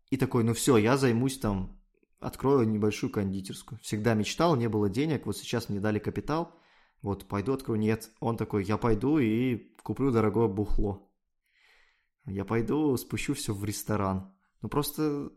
и 0.10 0.18
такой, 0.18 0.43
ну 0.43 0.54
все, 0.54 0.78
я 0.78 0.98
займусь 0.98 1.39
там, 1.39 1.82
открою 2.20 2.68
небольшую 2.68 3.12
кондитерскую. 3.12 3.80
Всегда 3.80 4.14
мечтал, 4.14 4.56
не 4.56 4.70
было 4.70 4.89
денег, 4.89 5.26
вот 5.26 5.38
сейчас 5.38 5.70
мне 5.70 5.80
дали 5.80 6.00
капитал, 6.00 6.58
вот 7.02 7.28
пойду 7.28 7.54
открою. 7.54 7.80
Нет, 7.80 8.12
он 8.20 8.38
такой, 8.38 8.64
я 8.64 8.78
пойду 8.78 9.20
и 9.20 9.74
куплю 9.84 10.12
дорогое 10.12 10.48
бухло. 10.48 11.12
Я 12.26 12.43
пойду 12.43 12.95
спущу 12.98 13.34
все 13.34 13.54
в 13.54 13.64
ресторан. 13.64 14.36
Ну 14.62 14.70
просто... 14.70 15.32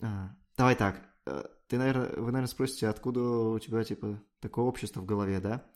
А, 0.00 0.36
давай 0.56 0.76
так. 0.76 1.02
э, 1.26 1.44
Ты, 1.66 1.76
наверное, 1.76 2.08
вы, 2.10 2.26
наверное, 2.26 2.46
спросите, 2.46 2.88
откуда 2.88 3.20
у 3.20 3.58
тебя, 3.58 3.82
типа, 3.84 4.22
такое 4.40 4.64
общество 4.64 5.00
в 5.00 5.06
голове, 5.06 5.40
да? 5.40 5.66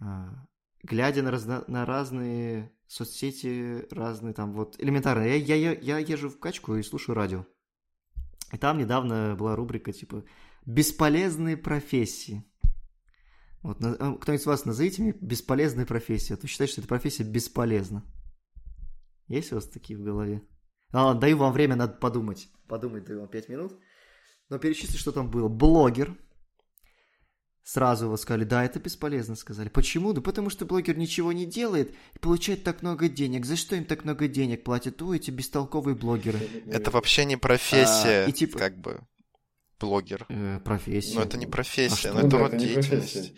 А, 0.00 0.46
глядя 0.82 1.22
на, 1.22 1.30
разно- 1.30 1.64
на 1.68 1.86
разные 1.86 2.72
соцсети, 2.86 3.86
разные 3.90 4.34
там 4.34 4.52
вот... 4.52 4.76
Элементарно, 4.78 5.22
я, 5.22 5.36
я, 5.36 5.72
я, 5.72 5.98
езжу 5.98 6.28
в 6.28 6.38
качку 6.38 6.76
и 6.76 6.82
слушаю 6.82 7.14
радио. 7.14 7.46
И 8.52 8.58
там 8.58 8.78
недавно 8.78 9.34
была 9.34 9.56
рубрика, 9.56 9.92
типа, 9.92 10.24
«Бесполезные 10.66 11.56
профессии». 11.56 12.44
Вот, 13.62 13.78
а, 13.80 14.16
кто-нибудь 14.16 14.42
из 14.42 14.46
вас 14.46 14.64
назовите 14.64 15.02
мне 15.02 15.12
бесполезные 15.20 15.86
профессии. 15.86 16.34
А 16.34 16.36
то 16.36 16.46
считаете, 16.46 16.72
что 16.72 16.80
эта 16.82 16.88
профессия 16.88 17.22
бесполезна. 17.22 18.04
Есть 19.28 19.52
у 19.52 19.54
вас 19.54 19.66
такие 19.68 19.98
в 19.98 20.02
голове? 20.02 20.42
Ладно, 20.92 21.20
даю 21.20 21.38
вам 21.38 21.52
время, 21.52 21.76
надо 21.76 21.94
подумать. 21.94 22.48
Подумать 22.68 23.04
даю 23.04 23.20
вам 23.20 23.28
5 23.28 23.48
минут. 23.48 23.78
Но 24.50 24.58
перечисли, 24.58 24.96
что 24.96 25.12
там 25.12 25.30
было. 25.30 25.48
Блогер. 25.48 26.18
Сразу 27.64 28.08
вы 28.08 28.18
сказали, 28.18 28.42
да, 28.44 28.64
это 28.64 28.80
бесполезно, 28.80 29.36
сказали. 29.36 29.68
Почему? 29.68 30.12
Да 30.12 30.20
потому 30.20 30.50
что 30.50 30.64
блогер 30.66 30.98
ничего 30.98 31.32
не 31.32 31.46
делает 31.46 31.94
и 32.14 32.18
получает 32.18 32.64
так 32.64 32.82
много 32.82 33.08
денег. 33.08 33.46
За 33.46 33.54
что 33.56 33.76
им 33.76 33.84
так 33.84 34.04
много 34.04 34.26
денег 34.26 34.64
платят? 34.64 35.00
Ой, 35.00 35.16
эти 35.18 35.30
бестолковые 35.30 35.94
блогеры. 35.94 36.40
Это 36.66 36.90
вообще 36.90 37.24
не 37.24 37.36
профессия, 37.36 38.24
А, 38.24 38.28
и 38.28 38.32
типа- 38.32 38.58
как 38.58 38.78
бы, 38.80 39.00
блогер. 39.78 40.26
Э, 40.28 40.58
профессия. 40.64 41.14
Но 41.14 41.22
это 41.22 41.38
не 41.38 41.46
профессия, 41.46 42.10
А 42.10 42.14
но 42.14 42.18
что? 42.18 42.26
это 42.26 42.26
Ну 42.26 42.30
да, 42.30 42.38
род 42.38 42.54
это 42.54 42.64
деятельности. 42.64 43.18
профессия. 43.18 43.32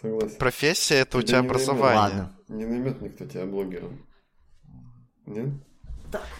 Согласен. 0.00 0.38
Профессия 0.38 0.94
это 0.94 1.18
у 1.18 1.22
Тебя 1.22 1.40
не 1.40 1.48
наймет. 1.48 1.50
образование. 1.50 2.18
Ладно. 2.22 2.38
Не 2.48 2.64
наймет 2.64 3.02
никто 3.02 3.26
тебя 3.26 3.44
блогером. 3.44 4.06
Нет? 5.26 5.48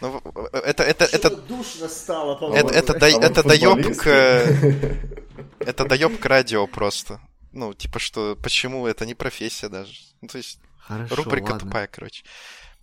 Ну, 0.01 0.21
это, 0.53 0.83
это, 0.83 1.05
это, 1.05 1.31
душно 1.37 1.89
стало, 1.89 2.55
Это- 2.55 2.75
это 2.75 2.99
да- 2.99 3.07
А 3.07 3.11
это 3.11 3.43
даёб 3.43 3.79
футболисты- 3.81 3.95
к- 4.01 5.41
это 5.61 5.85
доеб 5.85 6.18
к 6.18 6.25
радио 6.27 6.66
просто. 6.66 7.21
Ну, 7.53 7.75
типа, 7.75 7.99
что 7.99 8.37
почему 8.43 8.87
это 8.87 9.07
не 9.07 9.14
профессия 9.14 9.68
даже. 9.68 9.93
Ну, 10.21 10.29
то 10.29 10.39
есть, 10.39 10.59
Хорошо, 10.79 11.16
рубрика 11.16 11.53
ладно. 11.53 11.61
тупая, 11.61 11.87
короче. 11.87 12.25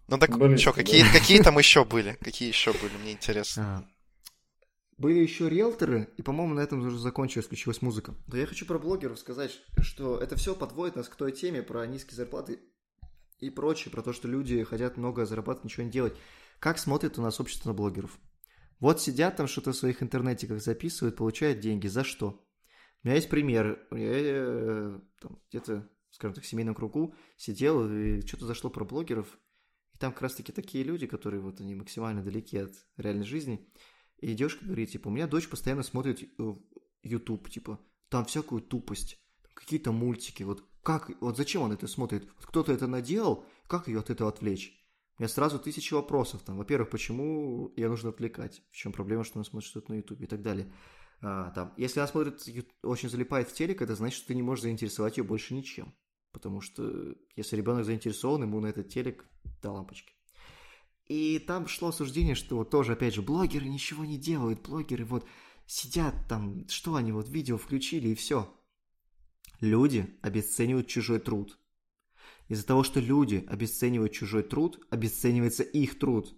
Ну 0.08 0.18
так 0.18 0.30
Футболисты, 0.32 0.62
что, 0.62 0.72
да. 0.72 0.76
какие, 0.78 1.04
какие 1.12 1.42
там 1.42 1.58
еще 1.58 1.84
были? 1.84 2.18
Какие 2.22 2.48
еще 2.50 2.72
были? 2.74 2.96
Мне 3.02 3.12
интересно. 3.14 3.64
А, 3.64 3.84
Были 4.98 5.20
еще 5.20 5.50
риэлторы, 5.50 6.10
и, 6.18 6.22
по-моему, 6.22 6.54
на 6.56 6.62
этом 6.62 6.80
уже 6.86 6.98
закончилась, 6.98 7.46
включилась 7.46 7.82
музыка. 7.82 8.14
Да 8.28 8.38
я 8.38 8.46
хочу 8.48 8.66
про 8.66 8.80
блогеров 8.80 9.20
сказать, 9.20 9.52
что 9.82 10.18
это 10.20 10.36
все 10.38 10.56
подводит 10.56 10.96
нас 10.96 11.08
к 11.10 11.16
той 11.16 11.32
теме 11.34 11.62
про 11.62 11.86
низкие 11.86 12.16
зарплаты 12.16 12.60
и 13.40 13.50
прочее, 13.50 13.92
про 13.92 14.02
то, 14.02 14.12
что 14.14 14.28
люди 14.28 14.64
хотят 14.64 14.98
много 14.98 15.26
зарабатывать, 15.26 15.66
ничего 15.66 15.84
не 15.84 15.92
делать. 15.92 16.16
Как 16.60 16.80
смотрит 16.80 17.18
у 17.18 17.22
нас 17.22 17.39
общество 17.39 17.70
на 17.70 17.74
блогеров? 17.74 18.20
Вот 18.80 19.01
сидят 19.01 19.38
там 19.38 19.47
что-то 19.47 19.72
в 19.72 19.76
своих 19.76 20.03
интернетиках 20.03 20.62
записывают, 20.62 21.16
получают 21.16 21.60
деньги. 21.60 21.88
За 21.88 22.03
что? 22.03 22.43
У 23.03 23.08
меня 23.08 23.16
есть 23.16 23.30
пример. 23.30 23.88
Я 23.91 23.99
э, 23.99 24.99
там, 25.22 25.39
где-то, 25.49 25.89
скажем 26.12 26.36
так, 26.36 26.43
в 26.43 26.47
семейном 26.47 26.76
кругу 26.76 27.16
сидел, 27.38 27.89
и 27.89 28.22
что-то 28.26 28.45
зашло 28.45 28.70
про 28.70 28.86
блогеров. 28.86 29.39
И 29.93 29.97
там 29.97 30.12
как 30.12 30.24
раз-таки 30.24 30.51
такие 30.51 30.84
люди, 30.84 31.08
которые 31.08 31.41
вот 31.41 31.60
они 31.60 31.76
максимально 31.76 32.24
далеки 32.24 32.58
от 32.58 32.72
реальной 32.97 33.26
жизни. 33.26 33.68
И 34.18 34.34
девушка 34.34 34.66
говорит, 34.66 34.91
типа, 34.91 35.08
у 35.08 35.12
меня 35.12 35.28
дочь 35.28 35.47
постоянно 35.47 35.84
смотрит 35.84 36.24
э, 36.24 36.53
YouTube, 37.03 37.49
типа, 37.49 37.80
там 38.10 38.26
всякую 38.26 38.62
тупость, 38.62 39.20
какие-то 39.53 39.91
мультики, 39.91 40.43
вот 40.43 40.68
как, 40.84 41.12
вот 41.20 41.36
зачем 41.36 41.64
он 41.64 41.74
это 41.74 41.88
смотрит? 41.88 42.30
Вот 42.38 42.45
кто-то 42.45 42.72
это 42.72 42.88
наделал, 42.88 43.45
как 43.68 43.88
ее 43.89 43.99
от 43.99 44.10
этого 44.10 44.30
отвлечь? 44.30 44.76
У 45.18 45.22
меня 45.22 45.30
сразу 45.30 45.57
тысячи 45.57 45.93
вопросов 45.93 46.43
там. 46.43 46.57
Во-первых, 46.57 46.91
почему 46.91 47.74
ее 47.76 47.89
нужно 47.89 48.09
отвлекать? 48.09 48.61
В 48.72 48.76
чем 48.76 48.91
проблема, 48.91 49.24
что 49.24 49.39
она 49.39 49.45
смотрит 49.45 49.70
что-то 49.70 49.91
на 49.91 49.97
YouTube 49.97 50.22
и 50.22 50.28
так 50.28 50.43
далее. 50.43 50.72
А, 51.22 51.49
там, 51.51 51.74
если 51.76 51.99
она 51.99 52.07
смотрит, 52.07 52.47
очень 52.84 53.09
залипает 53.09 53.49
в 53.49 53.53
телек, 53.53 53.82
это 53.82 53.95
значит, 53.95 54.20
что 54.20 54.28
ты 54.28 54.36
не 54.36 54.43
можешь 54.43 54.63
заинтересовать 54.63 55.18
ее 55.18 55.24
больше 55.24 55.55
ничем. 55.55 55.95
Потому 56.32 56.61
что 56.61 57.15
если 57.36 57.55
ребенок 57.55 57.86
заинтересован, 57.86 58.43
ему 58.43 58.59
на 58.59 58.68
этот 58.68 58.89
телек 58.89 59.26
до 59.63 59.72
лампочки. 59.72 60.13
И 61.07 61.39
там 61.39 61.68
шло 61.68 61.89
осуждение, 61.89 62.36
что 62.36 62.57
вот 62.57 62.70
тоже, 62.70 62.93
опять 62.93 63.15
же, 63.15 63.22
блогеры 63.24 63.68
ничего 63.68 64.05
не 64.05 64.18
делают, 64.20 64.61
блогеры 64.61 65.05
вот 65.05 65.26
сидят 65.65 66.13
там, 66.30 66.68
что 66.68 66.95
они 66.95 67.11
вот 67.11 67.30
видео 67.30 67.57
включили 67.57 68.09
и 68.09 68.15
все. 68.15 68.53
Люди 69.61 70.15
обесценивают 70.22 70.88
чужой 70.88 71.20
труд. 71.20 71.57
Из-за 72.47 72.65
того, 72.65 72.84
что 72.84 72.99
люди 72.99 73.45
обесценивают 73.49 74.13
чужой 74.13 74.43
труд, 74.43 74.86
обесценивается 74.89 75.63
их 75.63 75.99
труд. 75.99 76.36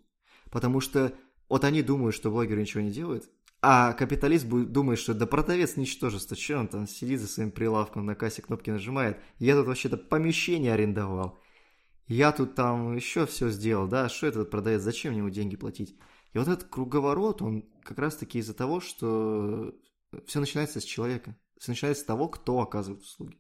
Потому 0.51 0.79
что 0.79 1.13
вот 1.47 1.63
они 1.63 1.81
думают, 1.81 2.15
что 2.15 2.31
блогер 2.31 2.57
ничего 2.57 2.81
не 2.81 2.91
делает, 2.91 3.29
а 3.61 3.93
капиталист 3.93 4.45
будет 4.45 4.71
думает, 4.71 4.99
что 4.99 5.13
да 5.13 5.25
продавец 5.25 5.75
ничтожество, 5.75 6.37
что 6.37 6.59
он 6.59 6.67
там 6.67 6.87
сидит 6.87 7.19
за 7.19 7.27
своим 7.27 7.51
прилавком, 7.51 8.05
на 8.05 8.15
кассе 8.15 8.41
кнопки 8.41 8.69
нажимает. 8.69 9.19
Я 9.37 9.55
тут 9.55 9.67
вообще-то 9.67 9.97
помещение 9.97 10.73
арендовал. 10.73 11.37
Я 12.07 12.31
тут 12.31 12.55
там 12.55 12.95
еще 12.95 13.25
все 13.25 13.49
сделал, 13.49 13.87
да, 13.87 14.09
что 14.09 14.27
этот 14.27 14.49
продавец, 14.49 14.81
зачем 14.81 15.15
ему 15.15 15.29
деньги 15.29 15.55
платить? 15.55 15.95
И 16.33 16.37
вот 16.37 16.47
этот 16.47 16.69
круговорот, 16.69 17.41
он 17.41 17.63
как 17.83 17.99
раз-таки 17.99 18.39
из-за 18.39 18.53
того, 18.53 18.79
что 18.79 19.75
все 20.25 20.39
начинается 20.39 20.79
с 20.79 20.83
человека. 20.83 21.37
Все 21.59 21.71
начинается 21.71 22.03
с 22.03 22.05
того, 22.05 22.29
кто 22.29 22.59
оказывает 22.61 23.03
услуги. 23.03 23.37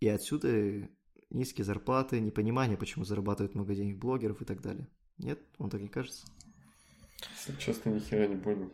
И 0.00 0.08
отсюда 0.08 0.88
низкие 1.30 1.64
зарплаты, 1.64 2.20
непонимание, 2.20 2.76
почему 2.76 3.04
зарабатывают 3.04 3.54
много 3.54 3.74
денег 3.74 3.98
блогеров 3.98 4.40
и 4.42 4.44
так 4.44 4.60
далее. 4.60 4.88
Нет? 5.18 5.40
Вам 5.58 5.70
так 5.70 5.80
не 5.80 5.88
кажется? 5.88 6.26
Если 7.36 7.56
честно, 7.58 7.90
ни 7.90 7.98
хера 7.98 8.26
не 8.26 8.36
понял. 8.36 8.72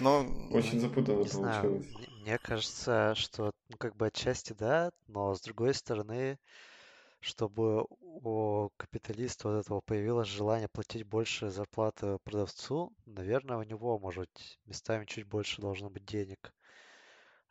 Но 0.00 0.26
Очень 0.50 0.80
запутанно 0.80 1.24
получилось. 1.24 1.86
мне 1.86 2.14
мне 2.24 2.38
кажется, 2.38 3.14
что, 3.16 3.52
ну, 3.68 3.76
как 3.76 3.96
бы 3.96 4.06
отчасти 4.06 4.54
да, 4.54 4.90
но 5.08 5.34
с 5.34 5.42
другой 5.42 5.74
стороны, 5.74 6.38
чтобы 7.20 7.86
у 8.00 8.70
капиталиста 8.78 9.48
вот 9.48 9.58
этого 9.60 9.82
появилось 9.82 10.28
желание 10.28 10.68
платить 10.68 11.04
больше 11.04 11.50
зарплаты 11.50 12.16
продавцу, 12.24 12.94
наверное, 13.04 13.58
у 13.58 13.62
него, 13.62 13.98
может, 13.98 14.20
быть, 14.20 14.58
местами 14.64 15.04
чуть 15.04 15.26
больше 15.26 15.60
должно 15.60 15.90
быть 15.90 16.06
денег. 16.06 16.54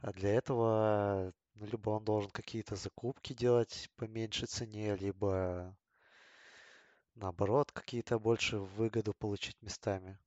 А 0.03 0.13
для 0.13 0.35
этого, 0.35 1.33
ну, 1.55 1.65
либо 1.65 1.89
он 1.89 2.05
должен 2.05 2.29
какие-то 2.29 2.75
закупки 2.75 3.33
делать 3.33 3.89
по 3.95 4.03
меньшей 4.03 4.47
цене, 4.47 4.95
либо 4.95 5.75
наоборот, 7.15 7.71
какие-то 7.71 8.19
больше 8.19 8.59
выгоду 8.59 9.15
получить 9.15 9.59
местами. 9.63 10.19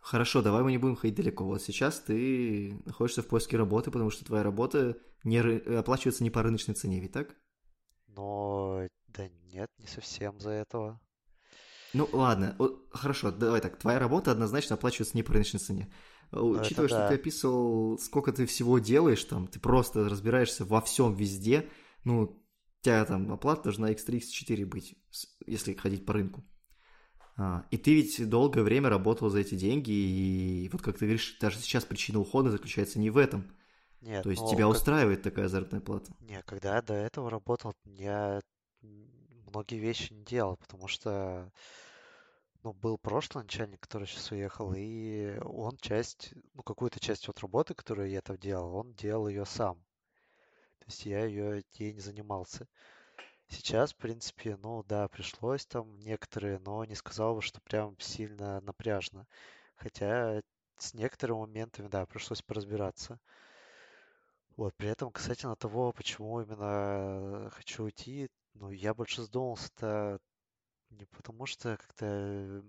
Хорошо, 0.00 0.42
давай 0.42 0.62
мы 0.62 0.70
не 0.72 0.78
будем 0.78 0.96
ходить 0.96 1.16
далеко. 1.16 1.44
Вот 1.44 1.62
сейчас 1.62 2.00
ты 2.00 2.74
находишься 2.86 3.22
в 3.22 3.26
поиске 3.28 3.56
работы, 3.56 3.90
потому 3.90 4.10
что 4.10 4.24
твоя 4.24 4.42
работа 4.42 4.96
не 5.24 5.38
ры- 5.40 5.76
оплачивается 5.76 6.24
не 6.24 6.30
по 6.30 6.42
рыночной 6.42 6.74
цене, 6.74 7.00
ведь 7.00 7.12
так? 7.12 7.36
Но 8.08 8.86
да 9.08 9.26
нет, 9.46 9.70
не 9.78 9.86
совсем 9.86 10.38
за 10.38 10.50
этого. 10.50 11.00
Ну 11.92 12.08
ладно, 12.12 12.56
хорошо, 12.92 13.30
давай 13.32 13.60
так. 13.60 13.78
Твоя 13.78 13.98
работа 13.98 14.30
однозначно 14.30 14.74
оплачивается 14.76 15.16
не 15.16 15.22
по 15.22 15.32
рыночной 15.32 15.60
цене. 15.60 15.90
Это 16.30 16.42
Учитывая, 16.42 16.88
что 16.88 16.98
да. 16.98 17.08
ты 17.08 17.14
описывал, 17.14 17.98
сколько 17.98 18.32
ты 18.32 18.46
всего 18.46 18.78
делаешь, 18.78 19.24
там, 19.24 19.46
ты 19.48 19.58
просто 19.58 20.08
разбираешься 20.08 20.64
во 20.64 20.80
всем 20.80 21.14
везде, 21.14 21.68
ну, 22.04 22.22
у 22.22 22.82
тебя 22.82 23.04
там 23.04 23.32
оплата 23.32 23.64
должна 23.64 23.90
X3, 23.92 24.20
X4 24.20 24.64
быть, 24.64 24.94
если 25.46 25.74
ходить 25.74 26.06
по 26.06 26.12
рынку. 26.12 26.44
А, 27.36 27.64
и 27.70 27.78
ты 27.78 27.94
ведь 27.94 28.28
долгое 28.28 28.62
время 28.62 28.90
работал 28.90 29.28
за 29.28 29.40
эти 29.40 29.54
деньги, 29.54 29.90
и 29.90 30.68
вот 30.70 30.82
как 30.82 30.98
ты 30.98 31.06
говоришь, 31.06 31.36
даже 31.40 31.58
сейчас 31.58 31.84
причина 31.84 32.20
ухода 32.20 32.50
заключается 32.50 32.98
не 32.98 33.10
в 33.10 33.16
этом. 33.16 33.50
Нет, 34.00 34.22
То 34.22 34.30
есть 34.30 34.42
ну, 34.42 34.50
тебя 34.50 34.64
как- 34.64 34.76
устраивает 34.76 35.22
такая 35.22 35.48
заработная 35.48 35.80
плата. 35.80 36.12
Не, 36.20 36.42
когда 36.42 36.76
я 36.76 36.82
до 36.82 36.94
этого 36.94 37.30
работал, 37.30 37.74
я 37.84 38.40
многие 38.82 39.78
вещи 39.78 40.12
не 40.12 40.24
делал, 40.24 40.56
потому 40.56 40.88
что, 40.88 41.50
ну, 42.62 42.72
был 42.74 42.98
прошлый 42.98 43.44
начальник, 43.44 43.80
который 43.80 44.06
сейчас 44.06 44.30
уехал, 44.30 44.72
и 44.76 45.38
он 45.40 45.76
часть, 45.78 46.32
ну, 46.54 46.62
какую-то 46.62 47.00
часть 47.00 47.26
вот 47.26 47.40
работы, 47.40 47.74
которую 47.74 48.10
я 48.10 48.20
там 48.20 48.36
делал, 48.36 48.74
он 48.74 48.94
делал 48.94 49.28
ее 49.28 49.46
сам. 49.46 49.76
То 50.80 50.86
есть 50.86 51.06
я 51.06 51.24
ее 51.24 51.62
ей 51.74 51.92
не 51.92 52.00
занимался. 52.00 52.66
Сейчас, 53.48 53.92
в 53.92 53.96
принципе, 53.96 54.56
ну 54.56 54.84
да, 54.84 55.08
пришлось 55.08 55.66
там 55.66 55.98
некоторые, 56.00 56.58
но 56.60 56.84
не 56.84 56.94
сказал 56.94 57.34
бы, 57.34 57.42
что 57.42 57.60
прям 57.60 57.98
сильно 57.98 58.60
напряжно. 58.60 59.26
Хотя 59.74 60.40
с 60.76 60.94
некоторыми 60.94 61.40
моментами, 61.40 61.88
да, 61.88 62.06
пришлось 62.06 62.42
поразбираться. 62.42 63.18
Вот, 64.56 64.74
при 64.76 64.88
этом 64.88 65.10
касательно 65.10 65.56
того, 65.56 65.92
почему 65.92 66.40
именно 66.40 67.50
хочу 67.50 67.84
уйти, 67.84 68.28
ну, 68.54 68.70
я 68.70 68.94
больше 68.94 69.22
задумался-то 69.22 70.20
не 70.90 71.06
потому, 71.06 71.46
что 71.46 71.76
как-то 71.76 72.62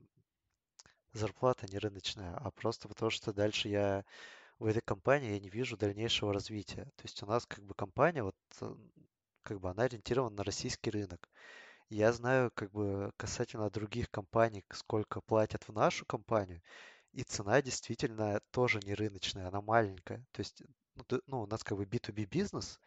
зарплата 1.13 1.67
не 1.67 1.77
рыночная, 1.77 2.35
а 2.37 2.51
просто 2.51 2.87
потому, 2.87 3.11
что 3.11 3.33
дальше 3.33 3.67
я 3.67 4.05
в 4.59 4.65
этой 4.65 4.81
компании 4.81 5.33
я 5.33 5.39
не 5.39 5.49
вижу 5.49 5.77
дальнейшего 5.77 6.33
развития. 6.33 6.85
То 6.95 7.03
есть 7.03 7.21
у 7.23 7.25
нас 7.25 7.45
как 7.45 7.63
бы 7.65 7.73
компания, 7.73 8.23
вот 8.23 8.35
э, 8.61 8.75
как 9.43 9.59
бы 9.59 9.69
она 9.69 9.83
ориентирована 9.83 10.37
на 10.37 10.43
российский 10.43 10.91
рынок. 10.91 11.29
Я 11.89 12.13
знаю 12.13 12.51
как 12.53 12.71
бы 12.71 13.11
касательно 13.17 13.69
других 13.69 14.09
компаний, 14.11 14.63
сколько 14.71 15.21
платят 15.21 15.67
в 15.67 15.73
нашу 15.73 16.05
компанию, 16.05 16.61
и 17.13 17.23
цена 17.23 17.61
действительно 17.61 18.39
тоже 18.51 18.79
не 18.85 18.93
рыночная, 18.93 19.47
она 19.47 19.61
маленькая. 19.61 20.25
То 20.31 20.39
есть 20.41 20.63
ну, 20.95 21.21
ну, 21.27 21.41
у 21.41 21.47
нас 21.47 21.63
как 21.63 21.77
бы 21.77 21.85
B2B 21.85 22.25
бизнес, 22.25 22.79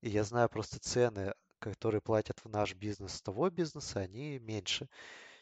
и 0.00 0.10
я 0.10 0.24
знаю 0.24 0.48
просто 0.48 0.78
цены, 0.78 1.34
которые 1.58 2.00
платят 2.00 2.40
в 2.44 2.48
наш 2.48 2.74
бизнес 2.74 3.14
с 3.14 3.22
того 3.22 3.50
бизнеса, 3.50 4.00
они 4.00 4.38
меньше, 4.38 4.88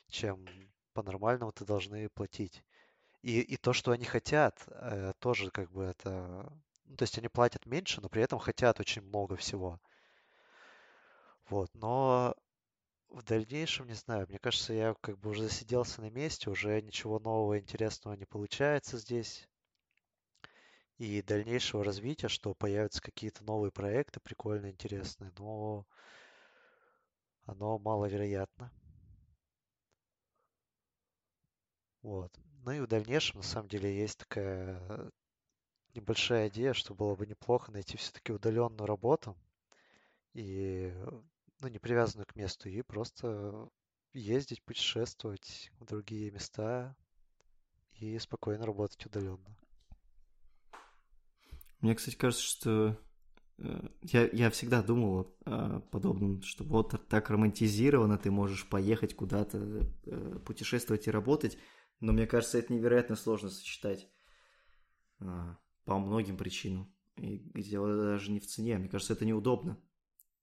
чем 0.08 0.46
по-нормальному 0.92 1.52
ты 1.52 1.64
должны 1.64 2.08
платить. 2.08 2.64
И, 3.22 3.40
и 3.40 3.56
то, 3.56 3.72
что 3.72 3.92
они 3.92 4.04
хотят, 4.04 4.62
э, 4.68 5.12
тоже 5.18 5.50
как 5.50 5.70
бы 5.72 5.84
это... 5.84 6.52
Ну, 6.84 6.96
то 6.96 7.04
есть 7.04 7.16
они 7.18 7.28
платят 7.28 7.66
меньше, 7.66 8.00
но 8.00 8.08
при 8.08 8.22
этом 8.22 8.38
хотят 8.38 8.80
очень 8.80 9.02
много 9.02 9.36
всего. 9.36 9.80
Вот, 11.48 11.70
но 11.74 12.34
в 13.08 13.22
дальнейшем, 13.22 13.86
не 13.86 13.94
знаю, 13.94 14.26
мне 14.28 14.38
кажется, 14.38 14.72
я 14.72 14.94
как 15.00 15.18
бы 15.18 15.30
уже 15.30 15.44
засиделся 15.44 16.02
на 16.02 16.10
месте, 16.10 16.50
уже 16.50 16.80
ничего 16.82 17.18
нового 17.18 17.58
интересного 17.58 18.14
не 18.14 18.26
получается 18.26 18.98
здесь. 18.98 19.48
И 20.98 21.22
дальнейшего 21.22 21.82
развития, 21.82 22.28
что 22.28 22.54
появятся 22.54 23.02
какие-то 23.02 23.42
новые 23.44 23.72
проекты 23.72 24.20
прикольные, 24.20 24.72
интересные, 24.72 25.32
но 25.38 25.86
оно 27.46 27.78
маловероятно. 27.78 28.70
Вот. 32.02 32.32
Ну 32.64 32.70
и 32.72 32.80
в 32.80 32.86
дальнейшем, 32.86 33.38
на 33.38 33.42
самом 33.42 33.68
деле, 33.68 33.96
есть 33.96 34.18
такая 34.18 35.10
небольшая 35.94 36.48
идея, 36.48 36.72
что 36.72 36.94
было 36.94 37.14
бы 37.14 37.26
неплохо 37.26 37.72
найти 37.72 37.96
все-таки 37.96 38.32
удаленную 38.32 38.86
работу 38.86 39.36
и, 40.32 40.92
ну, 41.60 41.68
не 41.68 41.78
привязанную 41.78 42.26
к 42.26 42.36
месту, 42.36 42.68
и 42.68 42.82
просто 42.82 43.68
ездить, 44.12 44.62
путешествовать 44.62 45.70
в 45.78 45.84
другие 45.84 46.30
места 46.30 46.96
и 47.92 48.18
спокойно 48.18 48.66
работать 48.66 49.04
удаленно. 49.06 49.56
Мне, 51.84 51.94
кстати, 51.94 52.16
кажется, 52.16 52.42
что 52.42 52.98
э, 53.58 53.88
я, 54.00 54.26
я 54.32 54.48
всегда 54.48 54.82
думал 54.82 55.36
о 55.44 55.80
подобном, 55.80 56.40
что 56.40 56.64
вот 56.64 56.98
так 57.10 57.28
романтизировано, 57.28 58.16
ты 58.16 58.30
можешь 58.30 58.66
поехать 58.70 59.14
куда-то, 59.14 59.86
э, 60.06 60.38
путешествовать 60.46 61.06
и 61.06 61.10
работать, 61.10 61.58
но 62.00 62.14
мне 62.14 62.26
кажется, 62.26 62.56
это 62.56 62.72
невероятно 62.72 63.16
сложно 63.16 63.50
сочетать 63.50 64.08
а, 65.20 65.58
по 65.84 65.98
многим 65.98 66.38
причинам. 66.38 66.90
И 67.18 67.52
дело 67.54 67.94
даже 67.94 68.32
не 68.32 68.40
в 68.40 68.46
цене, 68.46 68.78
мне 68.78 68.88
кажется, 68.88 69.12
это 69.12 69.26
неудобно. 69.26 69.78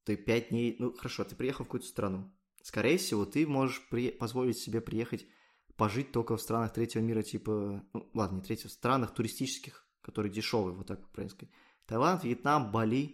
Ты 0.03 0.17
пять 0.17 0.49
дней, 0.49 0.75
ну 0.77 0.93
хорошо, 0.93 1.23
ты 1.23 1.35
приехал 1.35 1.65
в 1.65 1.69
какую-то 1.69 1.87
страну. 1.87 2.31
Скорее 2.61 2.99
всего, 2.99 3.25
ты 3.25 3.47
можешь 3.47 3.81
при... 3.89 4.11
позволить 4.11 4.59
себе 4.59 4.79
приехать 4.79 5.25
пожить 5.75 6.11
только 6.11 6.37
в 6.37 6.41
странах 6.41 6.71
третьего 6.73 7.01
мира, 7.01 7.23
типа, 7.23 7.83
ну 7.93 8.11
ладно, 8.13 8.35
не 8.35 8.41
третьего, 8.43 8.69
в 8.69 8.73
странах 8.73 9.15
туристических, 9.15 9.87
которые 10.01 10.31
дешевые, 10.31 10.75
вот 10.75 10.87
так 10.87 11.07
правильно 11.11 11.33
сказать. 11.35 11.53
Таиланд, 11.85 12.23
Вьетнам, 12.23 12.71
Бали. 12.71 13.07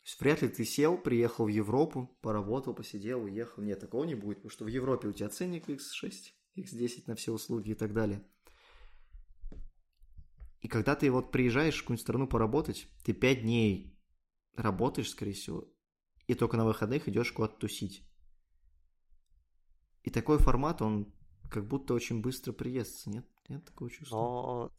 То 0.00 0.06
есть 0.06 0.20
вряд 0.20 0.42
ли 0.42 0.48
ты 0.48 0.64
сел, 0.64 0.98
приехал 0.98 1.44
в 1.44 1.48
Европу, 1.48 2.18
поработал, 2.20 2.74
посидел, 2.74 3.22
уехал. 3.22 3.62
Нет, 3.62 3.80
такого 3.80 4.04
не 4.04 4.14
будет, 4.14 4.38
потому 4.38 4.50
что 4.50 4.64
в 4.64 4.68
Европе 4.68 5.08
у 5.08 5.12
тебя 5.12 5.28
ценник 5.28 5.68
X6, 5.68 6.12
X10 6.56 7.04
на 7.06 7.14
все 7.14 7.32
услуги 7.32 7.70
и 7.70 7.74
так 7.74 7.92
далее. 7.92 8.24
И 10.60 10.68
когда 10.68 10.94
ты 10.94 11.10
вот 11.10 11.32
приезжаешь 11.32 11.76
в 11.76 11.80
какую-нибудь 11.82 12.02
страну 12.02 12.26
поработать, 12.26 12.88
ты 13.04 13.12
пять 13.12 13.42
дней 13.42 13.98
работаешь, 14.54 15.10
скорее 15.10 15.32
всего, 15.32 15.68
и 16.26 16.34
только 16.34 16.56
на 16.56 16.64
выходных 16.64 17.08
идешь 17.08 17.32
куда-то 17.32 17.58
тусить. 17.58 18.08
И 20.02 20.10
такой 20.10 20.38
формат, 20.38 20.82
он 20.82 21.12
как 21.50 21.66
будто 21.66 21.94
очень 21.94 22.20
быстро 22.22 22.52
приестся, 22.52 23.10
нет? 23.10 23.26
Нет 23.48 23.64
такого 23.64 23.90
чувства? 23.90 24.16
Но 24.16 24.72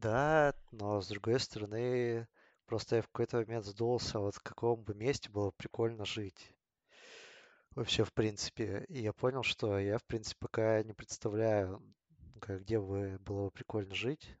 да, 0.00 0.54
но 0.72 1.00
с 1.00 1.08
другой 1.08 1.38
стороны, 1.40 2.26
просто 2.66 2.96
я 2.96 3.02
в 3.02 3.08
какой-то 3.08 3.38
момент 3.38 3.64
задумался, 3.64 4.18
вот 4.18 4.34
в 4.34 4.42
каком 4.42 4.82
бы 4.82 4.94
месте 4.94 5.30
было 5.30 5.50
прикольно 5.50 6.04
жить. 6.04 6.54
Вообще, 7.74 8.04
в 8.04 8.12
принципе. 8.12 8.84
И 8.88 9.02
я 9.02 9.12
понял, 9.12 9.42
что 9.42 9.78
я, 9.78 9.98
в 9.98 10.04
принципе, 10.04 10.38
пока 10.40 10.82
не 10.82 10.92
представляю, 10.92 11.82
как, 12.40 12.62
где 12.62 12.80
бы 12.80 13.18
было 13.20 13.44
бы 13.44 13.50
прикольно 13.50 13.94
жить. 13.94 14.36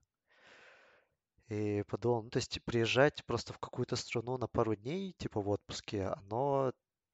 И 1.48 1.84
подумал, 1.88 2.22
ну, 2.22 2.30
то 2.30 2.38
есть 2.38 2.62
приезжать 2.64 3.24
просто 3.26 3.52
в 3.52 3.58
какую-то 3.58 3.96
страну 3.96 4.38
на 4.38 4.46
пару 4.46 4.74
дней, 4.76 5.12
типа 5.18 5.40
в 5.40 5.48
отпуске, 5.48 6.06
оно 6.06 6.72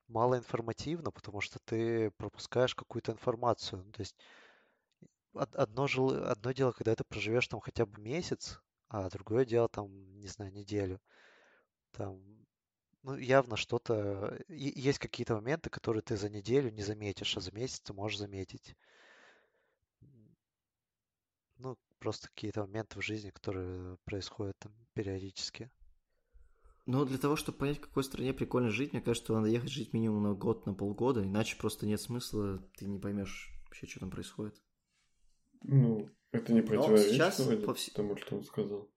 мало 0.09 0.37
информативно, 0.37 1.11
потому 1.11 1.41
что 1.41 1.59
ты 1.65 2.11
пропускаешь 2.13 2.75
какую-то 2.75 3.13
информацию. 3.13 3.83
Ну, 3.85 3.93
то 3.93 4.01
есть 4.01 4.17
одно, 5.39 5.87
жел... 5.87 6.11
одно 6.11 6.53
дело, 6.53 6.72
когда 6.72 6.95
ты 6.95 7.05
проживешь 7.05 7.49
там 7.49 7.61
хотя 7.61 7.87
бы 7.87 8.01
месяц, 8.01 8.61
а 8.89 9.09
другое 9.11 9.45
дело 9.45 9.68
там, 9.68 10.18
не 10.18 10.28
знаю, 10.28 10.53
неделю. 10.53 11.01
Там, 11.93 12.20
ну, 13.03 13.16
явно 13.16 13.57
что-то... 13.57 14.39
Есть 14.49 14.99
какие-то 14.99 15.34
моменты, 15.34 15.70
которые 15.70 16.03
ты 16.03 16.16
за 16.16 16.28
неделю 16.28 16.70
не 16.70 16.82
заметишь, 16.82 17.37
а 17.37 17.41
за 17.41 17.53
месяц 17.53 17.80
ты 17.80 17.93
можешь 17.93 18.18
заметить. 18.18 18.76
Ну, 21.59 21.76
просто 21.99 22.28
какие-то 22.28 22.62
моменты 22.62 22.99
в 22.99 23.03
жизни, 23.03 23.30
которые 23.30 23.97
происходят 24.05 24.59
там 24.59 24.74
периодически. 24.93 25.70
Ну, 26.84 27.05
для 27.05 27.18
того, 27.18 27.34
чтобы 27.34 27.59
понять, 27.59 27.78
в 27.78 27.80
какой 27.80 28.05
стране 28.05 28.32
прикольно 28.32 28.70
жить, 28.70 28.93
мне 28.93 29.03
кажется, 29.03 29.32
надо 29.32 29.49
ехать 29.49 29.70
жить 29.70 29.93
минимум 29.93 30.22
на 30.22 30.34
год, 30.34 30.66
на 30.66 30.74
полгода, 30.74 31.24
иначе 31.24 31.57
просто 31.57 31.84
нет 31.84 32.01
смысла, 32.01 32.59
ты 32.76 32.87
не 32.87 33.01
поймешь 33.01 33.51
вообще, 33.64 33.87
что 33.87 34.01
там 34.01 34.11
происходит. 34.11 34.62
Ну, 35.63 36.09
это 36.33 36.53
не 36.53 36.63
противоречит 36.63 37.13
сейчас 37.13 37.41
по 37.65 37.75
вс... 37.75 37.91
тому, 37.93 38.17
что 38.17 38.37
он 38.37 38.45
сказал. 38.45 38.91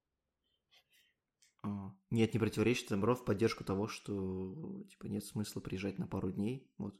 А, 1.61 1.91
нет, 2.09 2.33
не 2.33 2.39
противоречит, 2.39 2.89
наоборот, 2.89 3.19
в 3.19 3.25
поддержку 3.25 3.63
того, 3.63 3.87
что 3.87 4.83
типа 4.89 5.07
нет 5.07 5.25
смысла 5.25 5.59
приезжать 5.61 5.99
на 5.99 6.07
пару 6.07 6.31
дней. 6.31 6.69
Вот. 6.77 6.95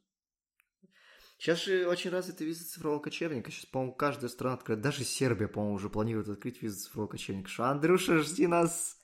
Сейчас 1.37 1.63
же 1.63 1.87
очень 1.87 2.09
развита 2.09 2.43
виза 2.43 2.65
цифрового 2.65 2.99
кочевника. 2.99 3.49
Сейчас, 3.49 3.65
по-моему, 3.67 3.93
каждая 3.95 4.29
страна 4.29 4.55
открывает. 4.55 4.83
Даже 4.83 5.05
Сербия, 5.05 5.47
по-моему, 5.47 5.75
уже 5.75 5.89
планирует 5.89 6.27
открыть 6.27 6.61
визу 6.61 6.77
цифрового 6.77 7.11
кочевника. 7.11 7.49
Что, 7.49 7.69
Андрюша, 7.69 8.19
жди 8.19 8.45
нас! 8.47 9.01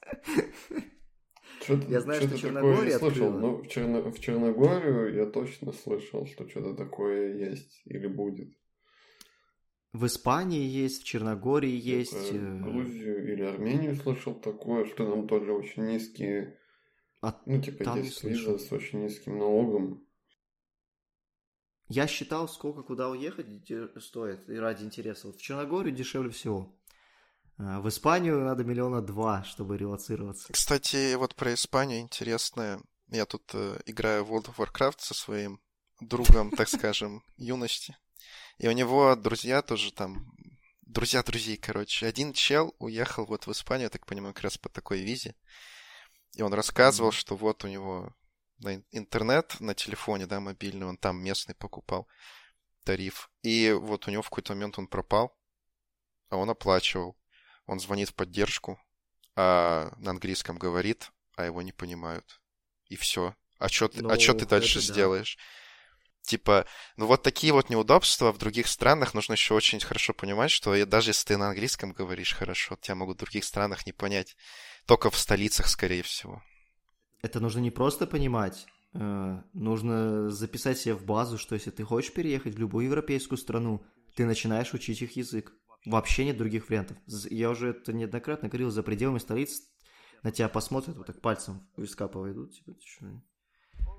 Что-то, 1.62 1.88
я 1.88 2.02
знаю, 2.02 2.20
что, 2.20 2.30
что 2.32 2.40
Черногория 2.40 3.00
слышал, 3.00 3.32
но 3.32 3.58
в, 3.58 3.68
Черно... 3.70 4.12
в 4.12 4.20
Черногорию 4.20 5.16
я 5.16 5.26
точно 5.26 5.72
слышал, 5.72 6.28
что 6.28 6.48
что-то 6.50 6.76
такое 6.76 7.50
есть 7.50 7.82
или 7.86 8.08
будет. 8.08 8.54
В 9.96 10.08
Испании 10.08 10.68
есть, 10.68 11.04
в 11.04 11.06
Черногории 11.06 11.72
есть. 11.72 12.12
В 12.12 12.36
э, 12.36 12.60
Грузию 12.60 13.32
или 13.32 13.44
Армению 13.44 13.96
слышал 13.96 14.36
такое, 14.36 14.86
что 14.88 15.10
там 15.10 15.26
тоже 15.26 15.54
очень 15.54 15.86
низкие... 15.86 16.60
А 17.22 17.42
ну, 17.46 17.62
типа, 17.62 17.86
там 17.86 18.02
есть 18.02 18.22
виза 18.22 18.58
с 18.58 18.70
очень 18.74 19.04
низким 19.04 19.40
налогом. 19.40 20.06
Я 21.88 22.08
считал, 22.08 22.50
сколько 22.50 22.84
куда 22.84 23.10
уехать 23.10 23.48
стоит, 24.00 24.50
и 24.50 24.56
ради 24.58 24.84
интереса. 24.84 25.28
Вот 25.28 25.38
в 25.38 25.42
Черногорию 25.42 25.96
дешевле 25.96 26.30
всего. 26.30 26.78
А, 27.58 27.80
в 27.80 27.88
Испанию 27.88 28.42
надо 28.42 28.66
миллиона 28.66 29.02
два, 29.02 29.46
чтобы 29.46 29.78
релацироваться. 29.78 30.52
Кстати, 30.52 31.16
вот 31.16 31.36
про 31.36 31.54
Испанию 31.54 32.02
интересное. 32.02 32.82
Я 33.08 33.26
тут 33.26 33.44
э, 33.54 33.80
играю 33.86 34.26
в 34.26 34.34
World 34.34 34.54
of 34.54 34.58
Warcraft 34.58 34.98
со 35.00 35.14
своим 35.14 35.62
другом, 36.02 36.52
так 36.52 36.68
скажем, 36.68 37.24
юности. 37.38 37.96
И 38.58 38.68
у 38.68 38.72
него 38.72 39.16
друзья 39.16 39.62
тоже 39.62 39.92
там, 39.92 40.32
друзья 40.82 41.24
друзей, 41.24 41.58
короче. 41.58 42.08
Один 42.08 42.34
чел 42.34 42.76
уехал 42.80 43.26
вот 43.26 43.48
в 43.48 43.52
Испанию, 43.52 43.86
я 43.86 43.90
так 43.90 44.06
понимаю, 44.06 44.34
как 44.34 44.44
раз 44.44 44.58
по 44.58 44.70
такой 44.70 45.02
визе. 45.02 45.36
И 46.34 46.42
он 46.42 46.54
рассказывал, 46.54 47.10
mm-hmm. 47.10 47.14
что 47.14 47.36
вот 47.36 47.64
у 47.64 47.68
него 47.68 48.14
на 48.60 48.82
интернет 48.92 49.60
на 49.60 49.74
телефоне, 49.74 50.26
да, 50.28 50.40
мобильный, 50.40 50.86
он 50.86 50.98
там 50.98 51.24
местный 51.24 51.56
покупал 51.56 52.08
тариф. 52.84 53.30
И 53.42 53.72
вот 53.72 54.08
у 54.08 54.12
него 54.12 54.22
в 54.22 54.30
какой-то 54.30 54.54
момент 54.54 54.80
он 54.80 54.88
пропал, 54.88 55.38
а 56.30 56.38
он 56.38 56.50
оплачивал 56.50 57.18
он 57.66 57.80
звонит 57.80 58.10
в 58.10 58.14
поддержку, 58.14 58.80
а 59.36 59.94
на 59.98 60.12
английском 60.12 60.58
говорит, 60.58 61.12
а 61.36 61.46
его 61.46 61.62
не 61.62 61.72
понимают. 61.72 62.42
И 62.88 62.96
все. 62.96 63.36
А 63.58 63.70
что 63.70 63.90
ну, 63.94 64.10
а 64.10 64.18
ты 64.18 64.46
дальше 64.46 64.80
да. 64.80 64.82
сделаешь? 64.82 65.38
Типа, 66.26 66.66
ну 66.98 67.06
вот 67.06 67.22
такие 67.22 67.54
вот 67.54 67.70
неудобства 67.70 68.32
в 68.32 68.38
других 68.38 68.68
странах 68.68 69.14
нужно 69.14 69.34
еще 69.34 69.54
очень 69.54 69.80
хорошо 69.80 70.14
понимать, 70.14 70.52
что 70.52 70.86
даже 70.86 71.12
если 71.12 71.28
ты 71.28 71.38
на 71.38 71.50
английском 71.50 71.92
говоришь 71.92 72.34
хорошо, 72.34 72.78
тебя 72.82 72.96
могут 72.96 73.18
в 73.18 73.20
других 73.20 73.44
странах 73.44 73.86
не 73.86 73.94
понять. 73.94 74.36
Только 74.86 75.10
в 75.10 75.18
столицах, 75.18 75.68
скорее 75.68 76.02
всего. 76.02 76.42
Это 77.22 77.40
нужно 77.40 77.60
не 77.60 77.72
просто 77.72 78.08
понимать, 78.08 78.66
э, 78.94 79.42
нужно 79.54 80.30
записать 80.30 80.78
себе 80.78 80.96
в 80.96 81.06
базу, 81.06 81.38
что 81.38 81.56
если 81.56 81.72
ты 81.72 81.84
хочешь 81.84 82.14
переехать 82.14 82.56
в 82.56 82.60
любую 82.60 82.86
европейскую 82.86 83.38
страну, 83.38 83.86
ты 84.16 84.26
начинаешь 84.26 84.74
учить 84.74 85.02
их 85.02 85.16
язык. 85.16 85.54
Вообще 85.86 86.26
нет 86.26 86.38
других 86.38 86.70
вариантов. 86.70 86.98
Я 87.30 87.52
уже 87.52 87.70
это 87.70 87.94
неоднократно 87.94 88.48
говорил, 88.48 88.72
за 88.72 88.82
пределами 88.82 89.20
столиц 89.20 89.62
на 90.24 90.32
тебя 90.32 90.50
посмотрят, 90.50 90.98
вот 90.98 91.06
так 91.06 91.22
пальцем 91.22 91.68
виска 91.78 92.08
поведут. 92.08 92.54
Типа, 92.54 92.74
ты 92.74 92.82
что? 92.86 93.22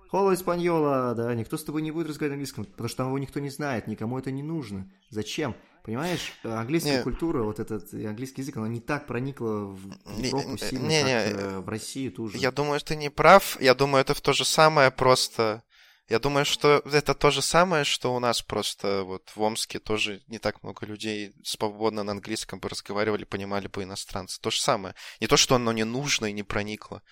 Холо 0.08 0.34
испаньола, 0.34 1.14
да, 1.14 1.34
никто 1.34 1.56
с 1.56 1.64
тобой 1.64 1.82
не 1.82 1.90
будет 1.90 2.08
разговаривать 2.08 2.30
на 2.30 2.34
английском, 2.34 2.64
потому 2.64 2.88
что 2.88 2.98
там 2.98 3.06
его 3.08 3.18
никто 3.18 3.40
не 3.40 3.50
знает, 3.50 3.86
никому 3.86 4.18
это 4.18 4.30
не 4.30 4.42
нужно. 4.42 4.90
Зачем? 5.10 5.54
Понимаешь, 5.84 6.32
английская 6.42 6.98
не. 6.98 7.02
культура, 7.02 7.42
вот 7.42 7.60
этот 7.60 7.92
английский 7.92 8.42
язык, 8.42 8.56
она 8.56 8.68
не 8.68 8.80
так 8.80 9.06
проникла 9.06 9.66
в 9.66 10.20
Европу 10.20 10.58
сильно, 10.58 10.86
не, 10.86 11.02
не, 11.02 11.12
как 11.12 11.40
э, 11.40 11.58
в 11.60 11.68
Россию 11.68 12.12
тоже. 12.12 12.38
Я 12.38 12.50
думаю, 12.50 12.80
ты 12.80 12.96
не 12.96 13.08
прав. 13.08 13.60
Я 13.60 13.74
думаю, 13.74 14.00
это 14.00 14.20
то 14.20 14.32
же 14.32 14.44
самое, 14.44 14.90
просто 14.90 15.62
я 16.08 16.20
думаю, 16.20 16.44
что 16.44 16.82
это 16.84 17.14
то 17.14 17.32
же 17.32 17.42
самое, 17.42 17.82
что 17.82 18.14
у 18.14 18.20
нас 18.20 18.40
просто 18.40 19.02
вот 19.02 19.32
в 19.34 19.42
Омске 19.42 19.80
тоже 19.80 20.22
не 20.28 20.38
так 20.38 20.62
много 20.62 20.86
людей 20.86 21.32
свободно 21.42 22.04
на 22.04 22.12
английском 22.12 22.60
бы 22.60 22.68
разговаривали, 22.68 23.24
понимали 23.24 23.66
бы 23.66 23.82
иностранцы. 23.82 24.40
То 24.40 24.50
же 24.50 24.60
самое. 24.60 24.94
Не 25.20 25.26
то, 25.26 25.36
что 25.36 25.56
оно 25.56 25.72
не 25.72 25.84
нужно 25.84 26.26
и 26.26 26.32
не 26.32 26.44
проникло. 26.44 27.02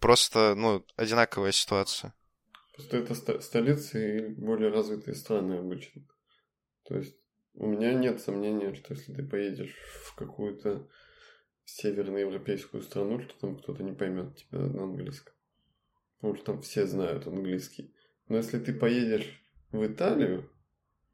Просто, 0.00 0.54
ну, 0.54 0.84
одинаковая 0.96 1.52
ситуация. 1.52 2.14
Просто 2.74 2.96
это 2.96 3.40
столицы 3.40 4.18
и 4.18 4.28
более 4.28 4.70
развитые 4.70 5.14
страны 5.14 5.58
обычно. 5.58 6.02
То 6.84 6.96
есть 6.96 7.16
у 7.54 7.66
меня 7.66 7.94
нет 7.94 8.20
сомнения, 8.20 8.74
что 8.74 8.94
если 8.94 9.12
ты 9.12 9.22
поедешь 9.22 9.74
в 10.06 10.14
какую-то 10.16 10.88
северноевропейскую 11.64 12.82
страну, 12.82 13.20
что 13.20 13.34
там 13.40 13.56
кто-то 13.56 13.82
не 13.82 13.92
поймет 13.92 14.36
тебя 14.36 14.58
на 14.58 14.82
английском 14.82 15.34
потому 16.24 16.36
что 16.36 16.52
там 16.52 16.62
все 16.62 16.86
знают 16.86 17.26
английский. 17.26 17.94
Но 18.28 18.38
если 18.38 18.58
ты 18.58 18.72
поедешь 18.72 19.42
в 19.72 19.84
Италию, 19.84 20.50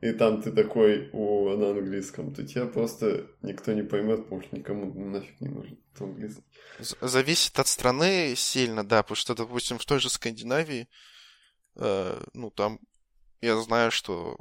и 0.01 0.13
там 0.13 0.41
ты 0.41 0.51
такой 0.51 1.11
о, 1.13 1.57
на 1.57 1.71
английском, 1.71 2.35
то 2.35 2.47
тебя 2.47 2.67
просто 2.67 3.27
никто 3.43 3.73
не 3.73 3.83
поймет, 3.83 4.25
потому 4.25 4.43
что 4.43 4.57
никому 4.57 4.93
нафиг 5.05 5.41
не 5.41 5.49
нужен 5.49 5.79
английский. 5.99 6.43
Зависит 6.79 7.59
от 7.59 7.69
страны 7.69 8.35
сильно, 8.37 8.87
да, 8.87 9.03
потому 9.03 9.17
что, 9.17 9.35
допустим, 9.35 9.79
в 9.79 9.85
той 9.85 10.01
же 10.01 10.09
Скандинавии, 10.09 10.89
э, 11.77 12.23
ну, 12.33 12.51
там 12.51 12.81
я 13.41 13.61
знаю, 13.61 13.91
что 13.91 14.39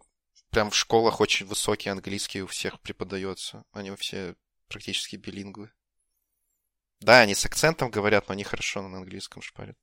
прям 0.50 0.70
в 0.70 0.76
школах 0.76 1.20
очень 1.20 1.46
высокий 1.46 1.90
английский 1.90 2.42
у 2.42 2.48
всех 2.48 2.80
преподается. 2.80 3.64
Они 3.72 3.94
все 3.96 4.36
практически 4.68 5.16
билингвы. 5.16 5.72
Да, 7.02 7.22
они 7.22 7.36
с 7.36 7.46
акцентом 7.46 7.92
говорят, 7.92 8.28
но 8.28 8.34
они 8.34 8.44
хорошо 8.44 8.88
на 8.88 8.98
английском 8.98 9.42
шпарят. 9.42 9.78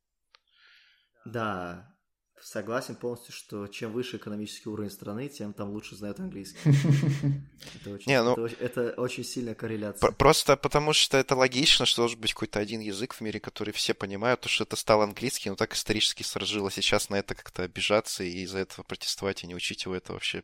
Да, 1.25 1.96
согласен 2.41 2.97
полностью, 2.97 3.33
что 3.33 3.67
чем 3.67 3.93
выше 3.93 4.17
экономический 4.17 4.69
уровень 4.69 4.91
страны, 4.91 5.29
тем 5.29 5.53
там 5.53 5.71
лучше 5.71 5.97
знают 5.97 6.21
английский. 6.21 6.59
Это 7.81 7.91
очень, 7.95 8.11
Не, 8.11 8.23
ну, 8.23 8.35
это, 8.35 8.65
это 8.65 9.01
очень 9.01 9.25
сильная 9.25 9.55
корреляция. 9.55 10.11
Просто 10.13 10.57
потому 10.57 10.93
что 10.93 11.17
это 11.17 11.35
логично, 11.35 11.87
что 11.87 12.03
должен 12.03 12.21
быть 12.21 12.33
какой-то 12.33 12.61
один 12.61 12.81
язык 12.81 13.15
в 13.15 13.21
мире, 13.21 13.41
который 13.41 13.73
все 13.73 13.95
понимают, 13.95 14.41
то, 14.41 14.49
что 14.49 14.65
это 14.65 14.77
стал 14.77 15.03
английский, 15.03 15.51
но 15.51 15.57
так 15.57 15.75
исторически 15.75 16.23
сложилось. 16.23 16.75
Сейчас 16.75 17.09
на 17.09 17.17
это 17.17 17.35
как-то 17.35 17.63
обижаться 17.63 18.23
и 18.23 18.43
из-за 18.43 18.59
этого 18.59 18.85
протестовать 18.85 19.43
и 19.43 19.47
не 19.47 19.55
учить 19.55 19.85
его, 19.85 19.95
это 19.95 20.13
вообще 20.13 20.43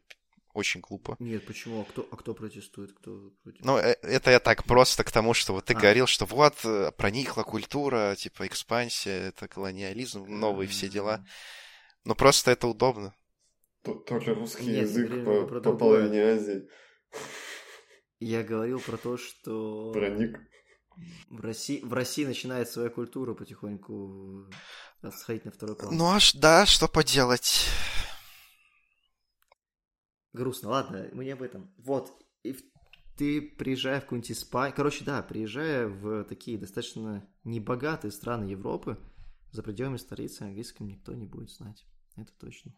очень 0.54 0.80
глупо. 0.80 1.16
Нет, 1.18 1.46
почему? 1.46 1.80
А 1.80 1.84
кто, 1.84 2.06
а 2.10 2.16
кто 2.16 2.34
протестует? 2.34 2.92
Кто 2.92 3.30
против? 3.42 3.64
Ну, 3.64 3.78
э, 3.78 3.96
это 4.02 4.30
я 4.30 4.40
так 4.40 4.64
просто 4.64 5.04
к 5.04 5.10
тому, 5.10 5.34
что 5.34 5.54
вот 5.54 5.64
ты 5.66 5.74
а. 5.74 5.78
говорил, 5.78 6.06
что 6.06 6.26
вот 6.26 6.56
э, 6.64 6.90
проникла 6.96 7.42
культура, 7.42 8.14
типа 8.16 8.46
экспансия, 8.46 9.28
это 9.28 9.48
колониализм, 9.48 10.26
новые 10.26 10.68
все 10.68 10.88
дела. 10.88 11.24
Но 12.04 12.14
просто 12.14 12.50
это 12.50 12.66
удобно. 12.66 13.14
Тоже 13.82 14.34
русский 14.34 14.66
Нет, 14.66 14.82
язык 14.82 15.24
по, 15.24 15.46
по, 15.46 15.60
по 15.60 15.76
половине 15.76 16.22
Азии. 16.22 16.68
Я 18.20 18.42
говорил 18.42 18.80
про 18.80 18.96
то, 18.96 19.16
что... 19.16 19.92
Проник. 19.92 20.38
В 21.30 21.40
России, 21.40 21.80
в 21.82 21.92
России 21.92 22.24
начинает 22.24 22.68
своя 22.68 22.90
культура 22.90 23.34
потихоньку 23.34 24.46
сходить 25.10 25.44
на 25.44 25.50
второй 25.50 25.74
план. 25.74 25.96
Ну 25.96 26.10
аж 26.10 26.34
да, 26.34 26.66
что 26.66 26.86
поделать. 26.86 27.66
Грустно, 30.32 30.70
ладно, 30.70 31.08
мы 31.12 31.24
не 31.24 31.30
об 31.30 31.42
этом. 31.42 31.74
Вот, 31.78 32.12
и 32.42 32.56
ты 33.16 33.40
приезжая 33.42 34.00
в 34.00 34.04
какую-нибудь 34.04 34.32
Испанию, 34.32 34.76
короче, 34.76 35.04
да, 35.04 35.22
приезжая 35.22 35.86
в 35.88 36.24
такие 36.24 36.58
достаточно 36.58 37.28
небогатые 37.44 38.12
страны 38.12 38.44
Европы, 38.44 38.98
за 39.50 39.62
пределами 39.62 39.96
столицы 39.96 40.42
английском 40.42 40.86
никто 40.86 41.12
не 41.14 41.26
будет 41.26 41.50
знать. 41.50 41.86
Это 42.16 42.32
точно. 42.38 42.72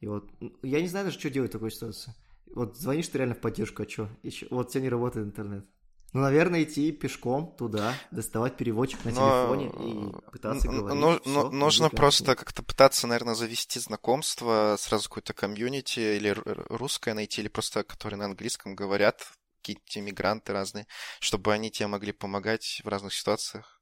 И 0.00 0.06
вот, 0.06 0.30
я 0.62 0.80
не 0.80 0.88
знаю 0.88 1.06
даже, 1.06 1.18
что 1.18 1.30
делать 1.30 1.50
в 1.50 1.52
такой 1.52 1.70
ситуации. 1.70 2.14
Вот 2.54 2.76
звонишь 2.76 3.08
ты 3.08 3.18
реально 3.18 3.34
в 3.34 3.40
поддержку, 3.40 3.82
а 3.82 3.88
что? 3.88 4.08
Еще, 4.22 4.46
вот 4.50 4.68
у 4.68 4.70
тебя 4.70 4.82
не 4.82 4.88
работает 4.88 5.26
интернет. 5.26 5.66
Ну, 6.12 6.22
наверное, 6.22 6.64
идти 6.64 6.90
пешком 6.90 7.54
туда, 7.56 7.94
доставать 8.10 8.56
переводчик 8.56 9.04
на 9.04 9.12
Но- 9.12 9.16
телефоне 9.16 9.66
и 9.68 10.30
пытаться 10.32 10.66
Н- 10.66 10.78
говорить. 10.78 11.00
ну- 11.00 11.20
всё, 11.20 11.30
ну- 11.30 11.50
нужно 11.52 11.88
просто 11.90 12.34
как-то 12.34 12.64
пытаться, 12.64 13.06
наверное, 13.06 13.34
завести 13.36 13.78
знакомство, 13.78 14.74
сразу 14.78 15.08
какое-то 15.08 15.34
комьюнити 15.34 16.00
или 16.16 16.30
русское 16.68 17.14
найти, 17.14 17.40
или 17.42 17.48
просто 17.48 17.84
которые 17.84 18.18
на 18.18 18.24
английском 18.24 18.74
говорят, 18.74 19.24
какие-то 19.62 20.00
иммигранты 20.00 20.52
разные, 20.52 20.88
чтобы 21.20 21.52
они 21.52 21.70
тебе 21.70 21.86
могли 21.86 22.10
помогать 22.10 22.80
в 22.82 22.88
разных 22.88 23.14
ситуациях, 23.14 23.79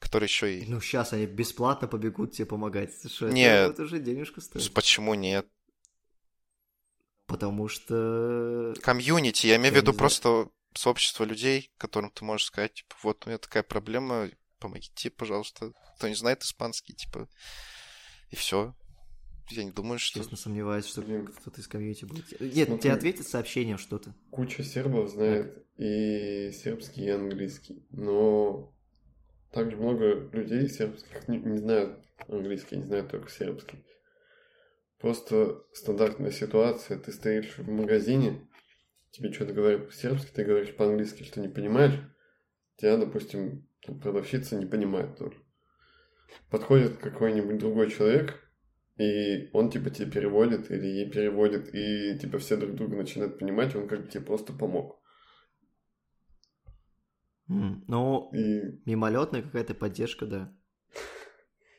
которые 0.00 0.26
еще 0.26 0.58
и... 0.58 0.66
Ну, 0.66 0.80
сейчас 0.80 1.12
они 1.12 1.26
бесплатно 1.26 1.86
побегут 1.86 2.32
тебе 2.32 2.46
помогать. 2.46 2.92
Что, 3.08 3.26
это- 3.26 3.34
Нет. 3.34 3.70
это 3.70 3.82
уже 3.82 4.00
денежку 4.00 4.40
стоит. 4.40 4.72
Почему 4.74 5.14
нет? 5.14 5.46
Потому 7.26 7.68
что... 7.68 8.74
Комьюнити, 8.82 9.46
я 9.46 9.56
имею 9.56 9.72
в 9.72 9.76
виду 9.76 9.92
просто 9.92 10.48
сообщество 10.74 11.24
людей, 11.24 11.70
которым 11.76 12.10
ты 12.10 12.24
можешь 12.24 12.46
сказать, 12.46 12.74
типа, 12.74 12.96
вот 13.02 13.24
у 13.24 13.28
меня 13.28 13.38
такая 13.38 13.62
проблема, 13.62 14.30
помогите, 14.58 15.10
пожалуйста. 15.10 15.72
Кто 15.96 16.08
не 16.08 16.14
знает 16.14 16.42
испанский, 16.42 16.94
типа, 16.94 17.28
и 18.30 18.36
все. 18.36 18.74
Я 19.50 19.64
не 19.64 19.72
думаю, 19.72 19.98
что... 19.98 20.18
Честно 20.20 20.36
сомневаюсь, 20.36 20.86
что 20.86 21.02
Блин. 21.02 21.26
кто-то 21.26 21.60
из 21.60 21.66
комьюнити 21.68 22.04
будет. 22.04 22.40
Нет, 22.40 22.68
Смотри. 22.68 22.82
тебе 22.82 22.92
ответит 22.92 23.28
сообщением 23.28 23.78
что-то. 23.78 24.14
Куча 24.30 24.62
сербов 24.62 25.10
знает 25.10 25.66
и 25.76 26.52
сербский, 26.52 27.04
и 27.04 27.10
английский. 27.10 27.84
Но 27.90 28.72
также 29.52 29.76
много 29.76 30.28
людей 30.32 30.68
сербских 30.68 31.28
не, 31.28 31.38
не 31.38 31.58
знают 31.58 31.98
английский, 32.28 32.76
не 32.76 32.84
знают 32.84 33.10
только 33.10 33.30
сербский. 33.30 33.84
Просто 34.98 35.64
стандартная 35.72 36.30
ситуация. 36.30 36.98
Ты 36.98 37.12
стоишь 37.12 37.56
в 37.56 37.68
магазине, 37.68 38.46
тебе 39.10 39.32
что-то 39.32 39.52
говорят 39.52 39.88
по-сербски, 39.88 40.30
ты 40.32 40.44
говоришь 40.44 40.76
по-английски, 40.76 41.24
что 41.24 41.40
не 41.40 41.48
понимаешь. 41.48 41.98
Тебя, 42.76 42.96
допустим, 42.96 43.66
продавщица 44.02 44.56
не 44.56 44.66
понимает 44.66 45.16
тоже. 45.16 45.36
Подходит 46.50 46.98
какой-нибудь 46.98 47.58
другой 47.58 47.90
человек, 47.90 48.38
и 48.98 49.48
он 49.52 49.70
типа 49.70 49.90
тебе 49.90 50.10
переводит, 50.10 50.70
или 50.70 50.86
ей 50.86 51.10
переводит, 51.10 51.74
и 51.74 52.18
типа 52.18 52.38
все 52.38 52.56
друг 52.56 52.74
друга 52.74 52.96
начинают 52.96 53.38
понимать, 53.38 53.74
он 53.74 53.88
как 53.88 54.04
бы 54.04 54.08
тебе 54.10 54.22
просто 54.22 54.52
помог. 54.52 54.99
Ну, 57.50 58.30
И 58.32 58.80
мимолетная 58.86 59.42
какая-то 59.42 59.74
поддержка, 59.74 60.24
да. 60.26 60.54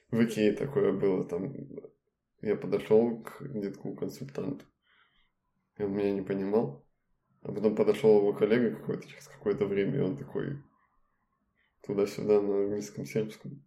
в 0.10 0.22
Икее 0.22 0.52
такое 0.52 0.92
было, 0.92 1.24
там 1.24 1.54
я 2.42 2.58
подошел 2.58 3.24
к 3.24 3.38
детку 3.42 3.96
консультанту, 3.96 4.66
и 5.78 5.84
он 5.84 5.94
меня 5.94 6.12
не 6.12 6.24
понимал, 6.24 6.86
а 7.42 7.54
потом 7.54 7.76
подошел 7.78 8.18
его 8.18 8.34
коллега 8.34 8.76
какой-то 8.76 9.08
через 9.08 9.30
какое-то 9.30 9.66
время, 9.66 10.00
и 10.00 10.02
он 10.02 10.18
такой 10.18 10.62
туда-сюда 11.84 12.42
на 12.42 12.64
английском, 12.64 13.06
сербском. 13.06 13.64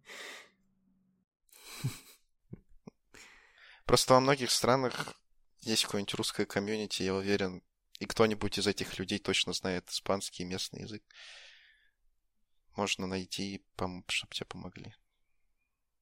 Просто 3.85 4.13
во 4.13 4.19
многих 4.19 4.51
странах 4.51 5.19
есть 5.61 5.85
какое-нибудь 5.85 6.13
русское 6.13 6.45
комьюнити, 6.45 7.01
я 7.01 7.15
уверен, 7.15 7.63
и 7.99 8.05
кто-нибудь 8.05 8.59
из 8.59 8.67
этих 8.67 8.99
людей 8.99 9.17
точно 9.17 9.53
знает 9.53 9.89
испанский 9.89 10.43
и 10.43 10.45
местный 10.45 10.81
язык. 10.81 11.01
Можно 12.75 13.07
найти, 13.07 13.65
чтобы 14.07 14.33
тебе 14.33 14.45
помогли. 14.45 14.93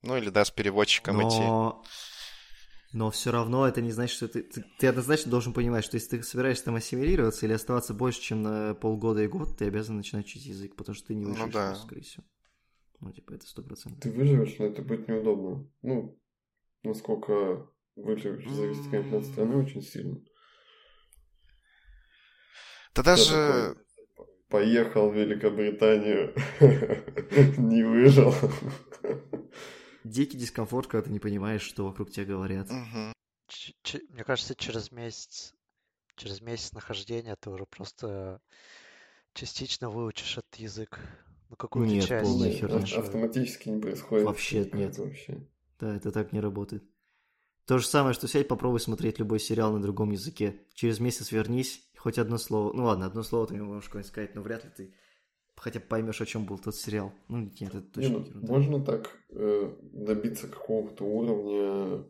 Ну 0.01 0.17
или 0.17 0.30
да, 0.30 0.43
с 0.43 0.51
переводчиком 0.51 1.21
идти. 1.28 1.39
Но... 1.39 1.84
Но 2.93 3.09
все 3.09 3.32
равно 3.32 3.67
это 3.67 3.82
не 3.82 3.91
значит, 3.91 4.15
что 4.15 4.28
ты, 4.28 4.43
ты... 4.43 4.63
Ты 4.78 4.88
однозначно 4.88 5.32
должен 5.32 5.51
понимать, 5.51 5.84
что 5.84 5.95
если 5.95 6.17
ты 6.17 6.24
собираешься 6.24 6.65
там 6.65 6.76
ассимилироваться 6.76 7.45
или 7.45 7.53
оставаться 7.53 7.95
больше, 7.95 8.21
чем 8.21 8.43
на 8.43 8.76
полгода 8.76 9.24
и 9.24 9.28
год, 9.28 9.57
ты 9.57 9.65
обязан 9.65 9.97
начинать 9.97 10.26
учить 10.26 10.45
язык, 10.45 10.76
потому 10.76 10.95
что 10.95 11.07
ты 11.07 11.15
не 11.15 11.24
Ну 11.26 11.32
выживешь, 11.32 11.53
да. 11.53 11.67
просто, 11.69 11.86
скорее 11.88 12.01
всего. 12.03 12.24
Ну, 12.99 13.11
типа, 13.11 13.34
это 13.34 13.47
сто 13.47 13.63
процентов. 13.63 13.99
Ты 13.99 14.11
выживешь, 14.11 14.55
но 14.59 14.65
это 14.65 14.84
будет 14.84 15.07
неудобно. 15.07 15.67
Ну, 15.82 16.21
насколько 16.84 17.67
выживешь, 17.95 18.47
зависит, 18.47 18.91
конечно, 18.91 19.17
от 19.17 19.26
страны 19.26 19.57
очень 19.57 19.82
сильно. 19.82 20.21
Да 22.93 23.01
даже... 23.01 23.32
такой, 23.32 23.84
Поехал 24.53 25.09
в 25.09 25.15
Великобританию, 25.15 26.31
не 27.57 27.81
выжил. 27.81 28.31
Дикий 30.03 30.37
дискомфорт, 30.37 30.85
когда 30.85 31.05
ты 31.05 31.11
не 31.11 31.17
понимаешь, 31.17 31.63
что 31.63 31.87
вокруг 31.87 32.11
тебя 32.11 32.25
говорят. 32.25 32.69
Мне 32.69 34.23
кажется, 34.23 34.53
через 34.53 34.91
месяц, 34.91 35.55
через 36.17 36.39
месяц 36.41 36.71
нахождения 36.71 37.35
ты 37.35 37.49
уже 37.49 37.65
просто 37.65 38.41
частично 39.33 39.89
выучишь 39.89 40.37
этот 40.37 40.53
язык. 40.59 40.99
Ну, 41.49 41.55
какую-то 41.55 41.91
Нет, 41.91 42.05
часть. 42.05 42.23
полная 42.29 42.51
херня. 42.51 42.75
ав- 42.77 42.93
автоматически 42.93 43.69
не 43.69 43.81
происходит. 43.81 44.27
Вообще 44.27 44.69
нет. 44.71 44.95
Вообще. 44.99 45.47
Да, 45.79 45.95
это 45.95 46.11
так 46.11 46.31
не 46.31 46.39
работает. 46.39 46.83
То 47.65 47.79
же 47.79 47.87
самое, 47.87 48.13
что 48.13 48.27
сядь, 48.27 48.47
попробуй 48.47 48.81
смотреть 48.81 49.17
любой 49.17 49.39
сериал 49.39 49.73
на 49.73 49.81
другом 49.81 50.11
языке. 50.11 50.61
Через 50.75 50.99
месяц 50.99 51.31
вернись, 51.31 51.89
хоть 52.03 52.17
одно 52.17 52.37
слово. 52.37 52.73
Ну 52.73 52.83
ладно, 52.83 53.05
одно 53.05 53.23
слово 53.23 53.47
ты 53.47 53.55
можешь 53.55 53.85
какое-нибудь 53.85 54.11
сказать, 54.11 54.35
но 54.35 54.41
вряд 54.41 54.65
ли 54.65 54.71
ты 54.75 54.93
хотя 55.55 55.79
бы 55.79 55.85
поймешь, 55.85 56.19
о 56.19 56.25
чем 56.25 56.45
был 56.45 56.59
тот 56.59 56.75
сериал. 56.75 57.13
Ну, 57.29 57.49
нет, 57.61 57.73
это 57.75 58.01
Не, 58.01 58.09
точно 58.09 58.19
ну, 58.19 58.25
ерунда. 58.25 58.53
можно 58.53 58.83
так 58.83 59.17
э, 59.29 59.73
добиться 59.93 60.49
какого-то 60.49 61.05
уровня 61.05 62.03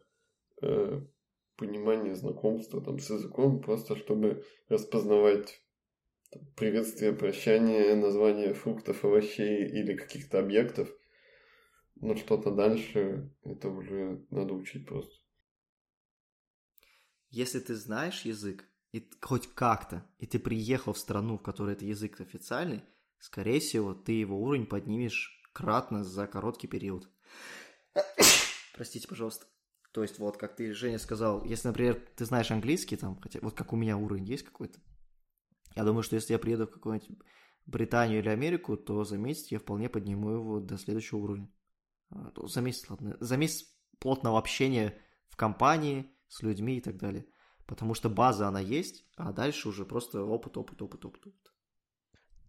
э, 0.63 1.01
понимания, 1.57 2.15
знакомства 2.15 2.81
там, 2.81 2.97
с 2.97 3.07
языком, 3.11 3.61
просто 3.61 3.95
чтобы 3.95 4.43
распознавать 4.67 5.61
там, 6.31 6.41
приветствие, 6.55 7.13
прощание, 7.13 7.93
название 7.95 8.55
фруктов, 8.55 9.05
овощей 9.05 9.67
или 9.67 9.95
каких-то 9.95 10.39
объектов. 10.39 10.89
Но 11.97 12.15
что-то 12.15 12.49
дальше, 12.49 13.31
это 13.43 13.69
уже 13.69 14.25
надо 14.31 14.55
учить 14.55 14.87
просто. 14.87 15.13
Если 17.29 17.59
ты 17.59 17.75
знаешь 17.75 18.25
язык, 18.25 18.67
и 18.93 19.09
хоть 19.21 19.47
как-то, 19.55 20.05
и 20.19 20.27
ты 20.27 20.39
приехал 20.39 20.93
в 20.93 20.99
страну, 20.99 21.37
в 21.37 21.41
которой 21.41 21.73
этот 21.73 21.83
язык 21.83 22.21
официальный, 22.21 22.83
скорее 23.17 23.59
всего, 23.59 23.93
ты 23.95 24.11
его 24.11 24.39
уровень 24.39 24.67
поднимешь 24.67 25.41
кратно 25.51 26.03
за 26.03 26.27
короткий 26.27 26.67
период. 26.67 27.09
Простите, 28.75 29.07
пожалуйста. 29.07 29.47
То 29.91 30.03
есть, 30.03 30.19
вот, 30.19 30.37
как 30.37 30.55
ты, 30.55 30.73
Женя, 30.73 30.99
сказал, 30.99 31.43
если, 31.43 31.67
например, 31.67 32.01
ты 32.15 32.25
знаешь 32.25 32.51
английский, 32.51 32.95
там, 32.95 33.19
хотя, 33.19 33.39
вот 33.41 33.55
как 33.55 33.73
у 33.73 33.75
меня 33.75 33.97
уровень 33.97 34.25
есть 34.25 34.43
какой-то, 34.43 34.79
я 35.75 35.83
думаю, 35.83 36.03
что 36.03 36.15
если 36.15 36.33
я 36.33 36.39
приеду 36.39 36.67
в 36.67 36.71
какую-нибудь 36.71 37.17
Британию 37.65 38.19
или 38.19 38.29
Америку, 38.29 38.77
то 38.77 39.03
за 39.03 39.17
месяц 39.17 39.47
я 39.51 39.59
вполне 39.59 39.89
подниму 39.89 40.31
его 40.31 40.59
до 40.59 40.77
следующего 40.77 41.19
уровня. 41.19 41.51
А, 42.11 42.31
За 42.35 42.61
месяц, 42.61 42.89
ладно, 42.89 43.17
за 43.19 43.37
месяц 43.37 43.65
плотного 43.99 44.37
общения 44.37 44.99
в 45.29 45.35
компании, 45.35 46.11
с 46.27 46.41
людьми 46.41 46.77
и 46.77 46.81
так 46.81 46.97
далее. 46.97 47.25
Потому 47.65 47.93
что 47.93 48.09
база, 48.09 48.47
она 48.47 48.59
есть, 48.59 49.05
а 49.15 49.31
дальше 49.31 49.69
уже 49.69 49.85
просто 49.85 50.23
опыт, 50.23 50.57
опыт, 50.57 50.81
опыт, 50.81 51.05
опыт, 51.05 51.27
опыт. 51.27 51.53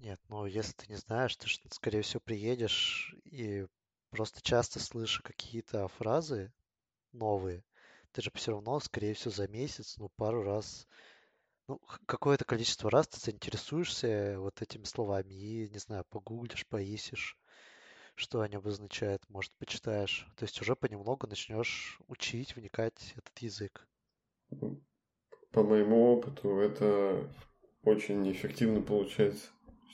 Нет, 0.01 0.21
ну 0.29 0.45
если 0.47 0.73
ты 0.73 0.87
не 0.89 0.97
знаешь, 0.97 1.37
ты, 1.37 1.49
ж, 1.49 1.61
скорее 1.71 2.03
всего, 2.03 2.21
приедешь 2.21 3.15
и 3.25 3.67
просто 4.11 4.43
часто 4.43 4.81
слышишь 4.81 5.21
какие-то 5.21 5.89
фразы 5.89 6.53
новые. 7.13 7.65
Ты 8.13 8.23
же 8.23 8.31
все 8.35 8.53
равно, 8.53 8.79
скорее 8.81 9.15
всего, 9.15 9.31
за 9.31 9.49
месяц, 9.49 9.97
ну, 9.97 10.09
пару 10.17 10.43
раз, 10.43 10.87
ну, 11.67 11.81
какое-то 12.07 12.45
количество 12.45 12.91
раз 12.91 13.09
ты 13.09 13.19
заинтересуешься 13.19 14.37
вот 14.39 14.61
этими 14.61 14.85
словами 14.85 15.35
и, 15.35 15.69
не 15.69 15.79
знаю, 15.79 16.05
погуглишь, 16.11 16.67
поищешь, 16.67 17.39
что 18.15 18.43
они 18.43 18.57
обозначают, 18.57 19.29
может, 19.29 19.53
почитаешь. 19.55 20.29
То 20.37 20.45
есть 20.45 20.61
уже 20.61 20.77
понемногу 20.77 21.27
начнешь 21.27 21.99
учить, 22.07 22.55
вникать 22.55 23.15
этот 23.17 23.37
язык. 23.39 23.89
По 25.55 25.63
моему 25.63 26.13
опыту, 26.13 26.59
это 26.59 27.31
очень 27.85 28.29
эффективно 28.33 28.83
получается. 28.83 29.51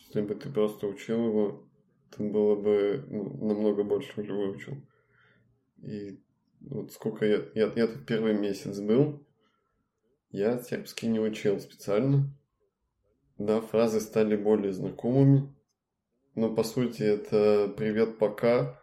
Если 0.07 0.23
бы 0.23 0.35
ты 0.35 0.49
просто 0.49 0.87
учил 0.87 1.27
его, 1.27 1.69
ты 2.17 2.23
было 2.23 2.57
бы 2.57 3.05
ну, 3.11 3.47
намного 3.47 3.85
больше 3.85 4.19
уже 4.19 4.33
выучил. 4.33 4.77
И 5.83 6.19
вот 6.61 6.93
сколько 6.93 7.27
я, 7.27 7.45
я... 7.55 7.71
Я 7.77 7.87
тут 7.89 8.07
первый 8.07 8.33
месяц 8.33 8.81
был, 8.81 9.23
я 10.31 10.59
сербский 10.61 11.09
не 11.09 11.21
учил 11.21 11.61
специально. 11.61 12.35
Да, 13.37 13.61
фразы 13.61 14.01
стали 14.01 14.37
более 14.37 14.73
знакомыми. 14.73 15.55
Но 16.37 16.55
по 16.55 16.63
сути 16.63 17.03
это 17.03 17.69
привет 17.77 18.17
пока, 18.17 18.81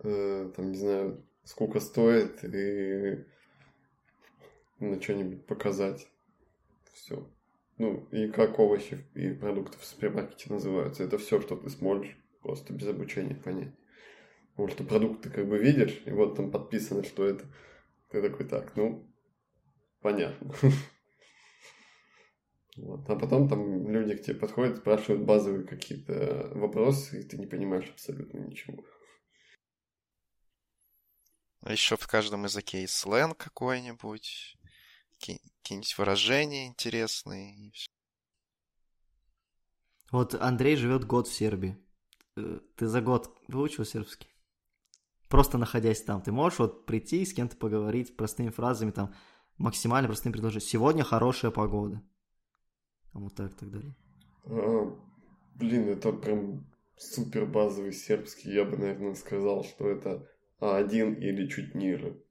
э, 0.00 0.52
там 0.54 0.72
не 0.72 0.76
знаю, 0.76 1.24
сколько 1.44 1.80
стоит 1.80 2.44
и 2.44 3.24
на 4.78 5.00
что-нибудь 5.00 5.46
показать. 5.46 6.08
Все. 6.92 7.30
Ну, 7.78 8.08
и 8.10 8.28
как 8.28 8.58
овощи 8.58 9.06
и 9.14 9.30
продукты 9.30 9.78
в 9.78 9.84
супермаркете 9.84 10.52
называются. 10.52 11.04
Это 11.04 11.18
все, 11.18 11.40
что 11.40 11.56
ты 11.56 11.70
сможешь 11.70 12.16
просто 12.42 12.72
без 12.72 12.88
обучения 12.88 13.34
понять. 13.34 13.74
Потому 14.50 14.68
что 14.68 14.84
продукты 14.84 15.30
как 15.30 15.48
бы 15.48 15.58
видишь, 15.58 16.02
и 16.04 16.10
вот 16.10 16.34
там 16.34 16.50
подписано, 16.50 17.04
что 17.04 17.24
это. 17.24 17.46
Ты 18.10 18.20
такой, 18.22 18.46
так, 18.46 18.74
ну, 18.76 19.08
понятно. 20.00 20.54
Вот. 22.80 23.10
А 23.10 23.16
потом 23.16 23.48
там 23.48 23.90
люди 23.90 24.14
к 24.14 24.22
тебе 24.22 24.36
подходят, 24.36 24.76
спрашивают 24.76 25.24
базовые 25.24 25.66
какие-то 25.66 26.52
вопросы, 26.54 27.20
и 27.20 27.24
ты 27.24 27.36
не 27.36 27.46
понимаешь 27.46 27.90
абсолютно 27.90 28.38
ничего. 28.38 28.84
А 31.62 31.72
еще 31.72 31.96
в 31.96 32.06
каждом 32.06 32.44
языке 32.44 32.82
есть 32.82 32.94
сленг 32.94 33.36
какой-нибудь, 33.36 34.57
какие-нибудь 35.18 35.98
выражения 35.98 36.66
интересные. 36.66 37.56
И 37.56 37.70
все. 37.72 37.88
Вот 40.10 40.34
Андрей 40.34 40.76
живет 40.76 41.04
год 41.04 41.28
в 41.28 41.32
Сербии. 41.32 41.76
Э, 42.36 42.60
ты 42.76 42.86
за 42.86 43.00
год 43.00 43.36
выучил 43.48 43.84
сербский? 43.84 44.28
Просто 45.28 45.58
находясь 45.58 46.02
там, 46.02 46.22
ты 46.22 46.32
можешь 46.32 46.58
вот 46.58 46.86
прийти 46.86 47.24
с 47.24 47.34
кем-то 47.34 47.56
поговорить 47.56 48.16
простыми 48.16 48.48
фразами, 48.48 48.92
там, 48.92 49.14
максимально 49.58 50.08
простым 50.08 50.32
предложить. 50.32 50.64
Сегодня 50.64 51.04
хорошая 51.04 51.50
погода. 51.50 52.02
Там 53.12 53.24
вот 53.24 53.34
так, 53.34 53.54
так 53.54 53.70
далее. 53.70 53.94
А, 54.44 54.96
блин, 55.56 55.88
это 55.88 56.12
прям 56.12 56.66
супер 56.96 57.44
базовый 57.44 57.92
сербский. 57.92 58.52
Я 58.52 58.64
бы, 58.64 58.78
наверное, 58.78 59.14
сказал, 59.14 59.64
что 59.64 59.86
это 59.86 60.26
А1 60.60 61.18
или 61.20 61.46
чуть 61.48 61.74
ниже. 61.74 62.22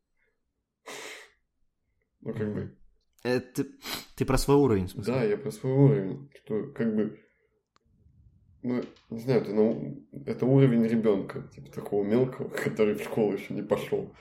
Ну, 2.22 2.34
как 2.34 2.54
бы... 2.54 2.78
Это 3.24 3.66
ты 4.16 4.26
про 4.26 4.38
свой 4.38 4.58
уровень, 4.58 4.88
в 4.88 4.92
смысле? 4.92 5.14
Да, 5.14 5.24
я 5.24 5.38
про 5.38 5.52
свой 5.52 5.74
уровень. 5.74 6.30
Что, 6.36 6.68
как 6.74 6.96
бы, 6.96 7.20
ну, 8.64 8.84
не 9.10 9.20
знаю, 9.20 9.42
это, 9.42 9.54
ну, 9.54 10.08
это 10.26 10.46
уровень 10.46 10.84
ребенка, 10.84 11.44
типа 11.54 11.72
такого 11.72 12.04
мелкого, 12.04 12.50
который 12.64 12.96
в 12.96 13.04
школу 13.04 13.34
еще 13.34 13.54
не 13.54 13.64
пошел. 13.64 14.14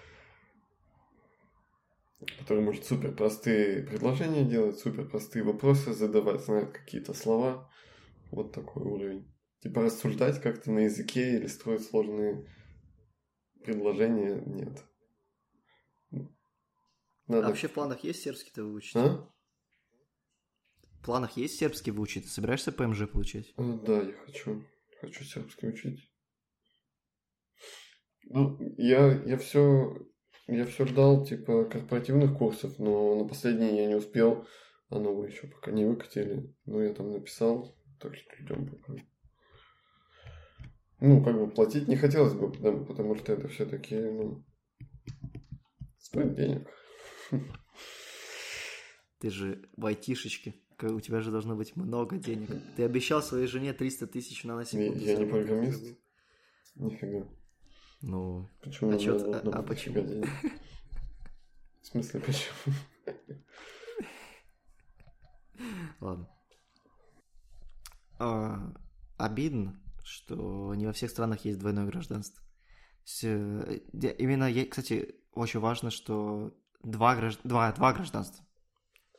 Который 2.38 2.62
может 2.62 2.84
супер 2.84 3.14
простые 3.14 3.82
предложения 3.82 4.44
делать, 4.44 4.78
супер 4.78 5.08
простые 5.08 5.44
вопросы 5.44 5.92
задавать, 5.92 6.44
знает 6.44 6.70
какие-то 6.70 7.14
слова. 7.14 7.70
Вот 8.30 8.52
такой 8.52 8.82
уровень. 8.82 9.30
Типа 9.60 9.82
рассуждать 9.82 10.40
как-то 10.40 10.70
на 10.70 10.80
языке 10.80 11.36
или 11.36 11.46
строить 11.46 11.84
сложные 11.84 12.46
предложения 13.64 14.42
нет. 14.46 14.84
Надо... 17.26 17.46
А 17.46 17.48
вообще 17.48 17.68
в 17.68 17.72
планах 17.72 18.04
есть 18.04 18.22
сербский-то 18.22 18.64
выучить? 18.64 18.96
А? 18.96 19.28
планах 21.06 21.36
есть 21.36 21.58
сербский 21.58 21.92
выучить? 21.92 22.24
Ты 22.24 22.30
собираешься 22.30 22.72
ПМЖ 22.72 23.08
получать? 23.08 23.54
А, 23.56 23.62
да, 23.62 24.02
я 24.02 24.12
хочу. 24.12 24.64
Хочу 25.00 25.24
сербский 25.24 25.68
учить. 25.68 26.10
Ну, 28.24 28.58
я, 28.76 29.22
я 29.24 29.38
все 29.38 29.96
я 30.48 30.64
все 30.64 30.84
ждал, 30.86 31.24
типа, 31.24 31.64
корпоративных 31.64 32.36
курсов, 32.36 32.78
но 32.78 33.14
на 33.16 33.28
последний 33.28 33.76
я 33.76 33.86
не 33.86 33.94
успел, 33.94 34.46
а 34.90 34.98
новые 34.98 35.32
еще 35.32 35.46
пока 35.46 35.70
не 35.70 35.84
выкатили. 35.84 36.52
Ну, 36.66 36.80
я 36.80 36.92
там 36.92 37.12
написал, 37.12 37.76
так 38.00 38.16
что 38.16 38.36
ждем 38.36 38.68
пока. 38.68 38.94
Ну, 40.98 41.22
как 41.22 41.38
бы 41.38 41.50
платить 41.50 41.88
не 41.88 41.96
хотелось 41.96 42.34
бы, 42.34 42.50
потому, 42.50 42.84
потому 42.84 43.14
что 43.16 43.32
это 43.32 43.48
все-таки, 43.48 43.96
ну, 43.96 44.44
стоит 45.98 46.34
денег. 46.34 46.68
Ты 49.18 49.30
же 49.30 49.68
в 49.76 49.86
айтишечке 49.86 50.54
у 50.82 51.00
тебя 51.00 51.20
же 51.20 51.30
должно 51.30 51.56
быть 51.56 51.74
много 51.76 52.18
денег. 52.18 52.50
Ты 52.76 52.84
обещал 52.84 53.22
своей 53.22 53.46
жене 53.46 53.72
300 53.72 54.06
тысяч 54.08 54.44
на 54.44 54.62
секунду. 54.64 54.98
Я, 54.98 55.12
я 55.12 55.18
не 55.18 55.24
программист. 55.24 55.96
Нифига. 56.74 57.26
Ну, 58.02 58.50
почему 58.60 58.90
а, 58.90 58.98
чё, 58.98 59.16
а, 59.32 59.58
а 59.58 59.62
почему? 59.62 60.02
Денег? 60.02 60.28
В 61.80 61.86
смысле, 61.86 62.20
почему? 62.20 62.74
Ладно. 66.00 66.28
А, 68.18 68.74
обидно, 69.16 69.80
что 70.04 70.74
не 70.74 70.86
во 70.86 70.92
всех 70.92 71.10
странах 71.10 71.46
есть 71.46 71.58
двойное 71.58 71.86
гражданство. 71.86 72.44
Э, 73.22 73.78
именно, 74.18 74.52
кстати, 74.66 75.14
очень 75.32 75.60
важно, 75.60 75.90
что 75.90 76.54
два, 76.82 77.16
гражд... 77.16 77.40
два, 77.44 77.72
два 77.72 77.92
гражданства. 77.92 78.44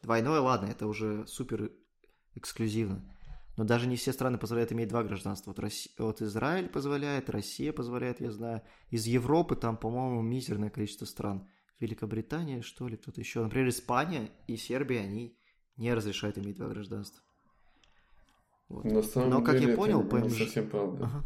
Двойное, 0.04 0.40
ладно, 0.40 0.68
это 0.68 0.88
уже 0.88 1.26
супер 1.28 1.72
эксклюзивно. 2.36 3.14
Но 3.58 3.64
даже 3.64 3.88
не 3.88 3.96
все 3.96 4.14
страны 4.14 4.38
позволяют 4.38 4.72
иметь 4.72 4.90
два 4.90 5.04
гражданства. 5.04 5.50
Вот, 5.50 5.60
Россия, 5.60 5.92
вот 5.98 6.22
Израиль 6.22 6.70
позволяет, 6.70 7.30
Россия 7.30 7.74
позволяет, 7.74 8.22
я 8.22 8.32
знаю. 8.32 8.62
Из 8.92 9.06
Европы 9.08 9.56
там, 9.56 9.78
по-моему, 9.78 10.22
мизерное 10.22 10.70
количество 10.70 11.06
стран. 11.06 11.50
Великобритания, 11.80 12.62
что 12.62 12.88
ли, 12.88 12.98
кто-то 12.98 13.20
еще. 13.20 13.44
Например, 13.44 13.70
Испания 13.70 14.32
и 14.48 14.58
Сербия, 14.58 15.02
они 15.02 15.38
не 15.76 15.94
разрешают 15.94 16.38
иметь 16.38 16.58
два 16.58 16.68
гражданства. 16.70 17.24
Вот. 18.70 18.84
На 18.86 19.02
самом 19.02 19.30
Но, 19.30 19.42
как 19.42 19.60
деле, 19.60 19.72
я 19.72 19.78
понял, 19.78 20.02
это 20.02 20.10
ПМЖ... 20.10 20.24
не 20.24 20.46
совсем 20.46 20.70
правда. 20.70 21.06
Ага. 21.06 21.24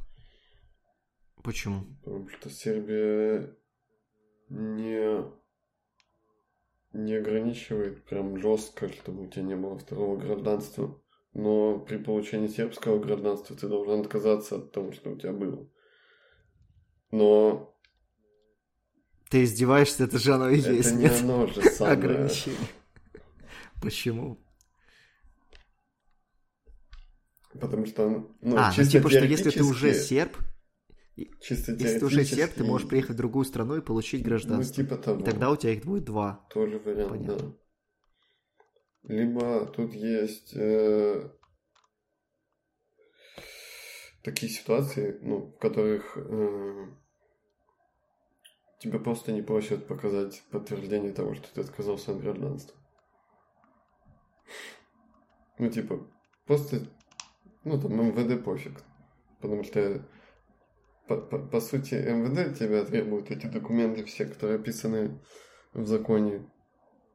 Почему? 1.43 1.85
Потому 2.03 2.29
что 2.29 2.49
Сербия 2.49 3.57
не 4.49 5.25
не 6.93 7.15
ограничивает 7.15 8.03
прям 8.05 8.37
жестко, 8.37 8.89
чтобы 8.89 9.23
у 9.23 9.27
тебя 9.27 9.43
не 9.43 9.55
было 9.55 9.77
второго 9.77 10.17
гражданства. 10.17 11.01
Но 11.33 11.79
при 11.79 11.97
получении 11.97 12.47
сербского 12.47 12.99
гражданства 12.99 13.55
ты 13.55 13.67
должен 13.67 14.01
отказаться 14.01 14.57
от 14.57 14.71
того, 14.71 14.91
что 14.91 15.11
у 15.11 15.17
тебя 15.17 15.31
было. 15.31 15.69
Но... 17.11 17.73
Ты 19.29 19.43
издеваешься, 19.43 20.03
это 20.03 20.19
же 20.19 20.33
оно 20.33 20.49
и 20.49 20.57
есть, 20.57 20.67
это 20.67 20.93
нет? 20.95 21.11
не 21.11 21.19
оно 21.19 21.47
же 21.47 21.61
самое. 21.61 21.93
Ограничение. 21.93 22.59
Почему? 23.81 24.37
Потому 27.53 27.85
что, 27.85 28.29
ну, 28.41 28.57
а, 28.57 28.73
ну 28.75 28.83
типа, 28.83 29.09
что 29.09 29.25
если 29.25 29.49
ты 29.49 29.63
уже 29.63 29.93
серб, 29.93 30.37
Чисто 31.41 31.73
Если 31.73 31.99
ты 31.99 32.05
уже 32.05 32.23
серб, 32.23 32.51
ты 32.53 32.63
можешь 32.63 32.87
приехать 32.87 33.15
в 33.15 33.17
другую 33.17 33.45
страну 33.45 33.75
и 33.75 33.81
получить 33.81 34.23
гражданство. 34.23 34.81
Ну, 34.81 34.87
типа 34.87 34.97
того. 35.01 35.21
И 35.21 35.23
тогда 35.23 35.51
у 35.51 35.55
тебя 35.55 35.73
их 35.73 35.83
будет 35.83 36.05
два. 36.05 36.47
Тоже 36.49 36.79
вариант, 36.79 37.09
Понятно. 37.09 37.37
да. 37.37 37.55
Либо 39.03 39.65
тут 39.65 39.93
есть 39.93 40.53
э, 40.55 41.29
такие 44.23 44.51
ситуации, 44.51 45.17
ну, 45.21 45.47
в 45.47 45.57
которых 45.57 46.15
э, 46.15 46.87
тебя 48.79 48.99
просто 48.99 49.31
не 49.31 49.41
просят 49.41 49.87
показать 49.87 50.43
подтверждение 50.51 51.11
того, 51.11 51.33
что 51.33 51.53
ты 51.53 51.61
отказался 51.61 52.11
от 52.11 52.21
гражданства. 52.21 52.77
Ну, 55.57 55.69
типа, 55.69 56.07
просто, 56.45 56.87
ну, 57.63 57.79
там, 57.81 57.93
МВД 57.93 58.43
пофиг. 58.43 58.81
Потому 59.41 59.63
что 59.63 60.07
по, 61.11 61.37
по, 61.37 61.39
по 61.39 61.59
сути, 61.59 61.95
МВД 61.95 62.57
тебя 62.57 62.85
требует 62.85 63.31
эти 63.31 63.47
документы 63.47 64.03
все, 64.05 64.25
которые 64.25 64.59
описаны 64.59 65.19
в 65.73 65.85
законе 65.85 66.49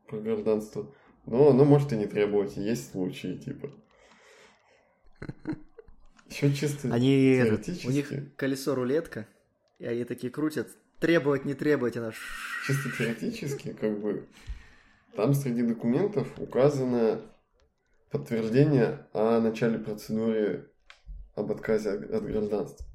про 0.09 0.21
гражданство. 0.21 0.95
Но 1.25 1.49
оно 1.49 1.65
может 1.65 1.93
и 1.93 1.97
не 1.97 2.07
требовать, 2.07 2.57
есть 2.57 2.93
случаи, 2.93 3.37
типа. 3.37 3.71
Еще 6.29 6.53
чисто 6.53 6.93
они, 6.93 7.37
теоретически. 7.37 7.87
У 7.87 7.91
них 7.91 8.37
колесо 8.37 8.75
рулетка, 8.75 9.27
и 9.79 9.87
они 9.87 10.05
такие 10.05 10.31
крутят. 10.33 10.69
Требовать, 11.01 11.45
не 11.45 11.55
требовать, 11.55 11.97
она... 11.97 12.13
Чисто 12.67 12.91
теоретически, 12.97 13.73
как 13.73 14.01
бы, 14.01 14.27
там 15.15 15.35
среди 15.35 15.63
документов 15.63 16.29
указано 16.39 17.21
подтверждение 18.11 19.07
о 19.13 19.41
начале 19.41 19.79
процедуры 19.79 20.71
об 21.35 21.53
отказе 21.53 21.91
от 21.91 22.25
гражданства. 22.25 22.87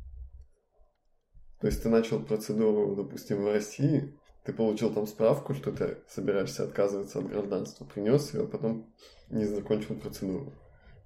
То 1.61 1.67
есть 1.67 1.83
ты 1.83 1.89
начал 1.89 2.19
процедуру, 2.19 2.95
допустим, 2.95 3.43
в 3.43 3.51
России, 3.51 4.17
ты 4.43 4.51
получил 4.51 4.91
там 4.91 5.05
справку, 5.05 5.53
что 5.53 5.71
ты 5.71 5.99
собираешься 6.09 6.63
отказываться 6.63 7.19
от 7.19 7.29
гражданства, 7.29 7.85
принес 7.85 8.33
ее, 8.33 8.45
а 8.45 8.47
потом 8.47 8.91
не 9.29 9.45
закончил 9.45 9.95
процедуру. 9.95 10.51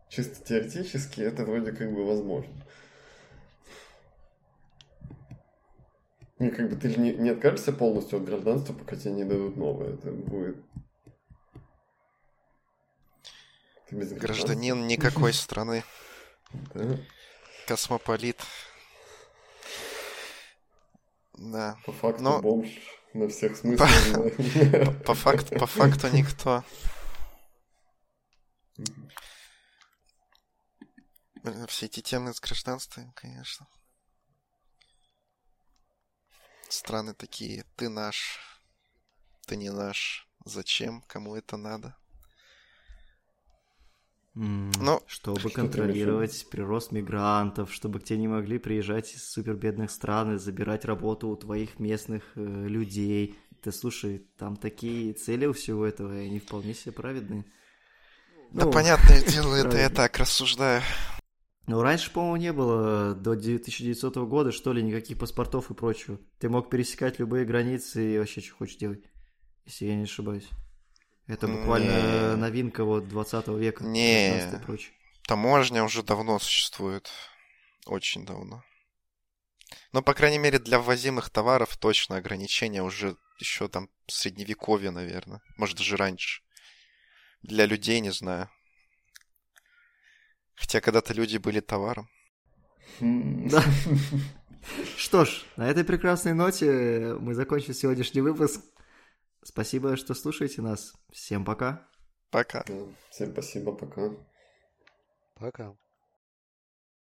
Чисто 0.08 0.42
теоретически 0.46 1.20
это 1.20 1.44
вроде 1.44 1.74
как 1.74 1.94
бы 1.94 2.06
возможно. 2.06 2.56
И 6.40 6.50
как 6.50 6.70
бы 6.70 6.78
ты 6.78 6.90
же 6.90 7.00
не, 7.02 7.14
не 7.14 7.32
откажешься 7.32 7.74
полностью 7.74 8.20
от 8.20 8.26
гражданства, 8.26 8.74
пока 8.74 8.96
тебе 8.96 9.12
не 9.12 9.24
дадут 9.26 9.58
новое. 9.58 9.96
Это 9.96 10.12
будет... 10.12 10.56
Гражданин 13.92 14.88
никакой 14.88 15.34
страны. 15.34 15.84
Космополит. 17.68 18.38
Да. 21.38 21.78
По 21.86 21.92
факту 21.92 22.24
Но... 22.24 22.42
бомж 22.42 22.70
на 23.14 23.28
всех 23.28 23.56
смыслах. 23.56 23.90
По, 25.06 25.14
факту, 25.14 25.58
по 25.58 25.68
факту 25.68 26.10
никто. 26.10 26.64
Все 31.68 31.86
эти 31.86 32.02
темы 32.02 32.34
с 32.34 32.40
гражданством, 32.40 33.12
конечно. 33.14 33.68
Страны 36.68 37.14
такие, 37.14 37.64
ты 37.76 37.90
наш, 37.90 38.40
ты 39.46 39.56
не 39.56 39.70
наш, 39.70 40.28
зачем, 40.44 41.02
кому 41.04 41.36
это 41.36 41.56
надо? 41.56 41.96
Ну, 44.36 45.02
чтобы 45.08 45.50
контролировать 45.50 46.48
прирост 46.52 46.92
мигрантов, 46.92 47.74
чтобы 47.74 48.02
к 48.02 48.04
тебе 48.04 48.20
не 48.20 48.28
могли 48.28 48.58
приезжать 48.58 49.14
из 49.14 49.30
супербедных 49.30 49.90
стран 49.90 50.36
и 50.36 50.38
забирать 50.38 50.84
работу 50.84 51.30
у 51.30 51.38
твоих 51.38 51.80
местных 51.80 52.24
э, 52.36 52.68
людей. 52.68 53.40
Ты 53.64 53.72
слушай, 53.72 54.28
там 54.38 54.58
такие 54.58 55.14
цели 55.14 55.46
у 55.46 55.54
всего 55.54 55.86
этого, 55.86 56.14
и 56.14 56.26
они 56.26 56.40
вполне 56.40 56.74
себе 56.74 56.92
праведные. 56.92 57.46
да 58.52 58.66
Ну, 58.66 58.72
понятное 58.72 59.22
дело, 59.22 59.56
это 59.56 59.78
я 59.78 59.90
так 59.90 60.18
рассуждаю. 60.18 60.82
Ну, 61.68 61.82
раньше, 61.82 62.12
по-моему, 62.12 62.36
не 62.36 62.52
было 62.52 63.16
до 63.16 63.32
1900 63.32 64.18
года, 64.18 64.52
что 64.52 64.74
ли, 64.74 64.84
никаких 64.84 65.18
паспортов 65.18 65.72
и 65.72 65.74
прочего. 65.74 66.20
Ты 66.40 66.50
мог 66.50 66.70
пересекать 66.70 67.20
любые 67.20 67.46
границы 67.46 68.16
и 68.16 68.20
вообще 68.20 68.42
что 68.42 68.54
хочешь 68.56 68.76
делать, 68.76 69.04
если 69.66 69.86
я 69.86 69.96
не 69.96 70.04
ошибаюсь. 70.04 70.50
Это 71.28 71.48
буквально 71.48 72.32
Не. 72.32 72.36
новинка 72.36 72.84
вот 72.84 73.08
20 73.08 73.48
века. 73.48 73.84
Не. 73.84 74.30
19 74.32 74.62
и 74.62 74.64
прочее. 74.64 74.92
Таможня 75.28 75.84
уже 75.84 76.04
давно 76.04 76.38
существует. 76.40 77.10
Очень 77.86 78.26
давно. 78.26 78.64
Но, 79.92 80.04
по 80.04 80.14
крайней 80.14 80.38
мере, 80.38 80.60
для 80.60 80.80
ввозимых 80.80 81.30
товаров 81.30 81.78
точно 81.78 82.18
ограничения 82.18 82.84
уже 82.84 83.18
еще 83.40 83.68
там 83.68 83.90
средневековье, 84.08 84.92
наверное. 84.92 85.42
Может, 85.58 85.78
даже 85.78 85.98
раньше. 85.98 86.42
Для 87.42 87.66
людей 87.66 88.00
не 88.00 88.12
знаю. 88.12 88.50
Хотя 90.56 90.80
когда-то 90.80 91.14
люди 91.14 91.38
были 91.38 91.60
товаром. 91.60 92.10
М. 93.02 93.48
Да. 93.50 93.64
Что 94.98 95.26
ж, 95.26 95.44
на 95.58 95.70
этой 95.70 95.84
прекрасной 95.84 96.34
ноте 96.34 97.16
мы 97.20 97.34
закончим 97.34 97.74
сегодняшний 97.74 98.22
выпуск. 98.22 98.62
Спасибо, 99.46 99.96
что 99.96 100.16
слушаете 100.16 100.62
нас. 100.64 100.94
Всем 101.12 101.46
пока. 101.46 101.88
Пока. 102.32 102.64
Да. 102.68 102.74
Всем 103.12 103.32
спасибо, 103.32 103.74
пока. 103.74 104.10
Пока. 105.36 105.76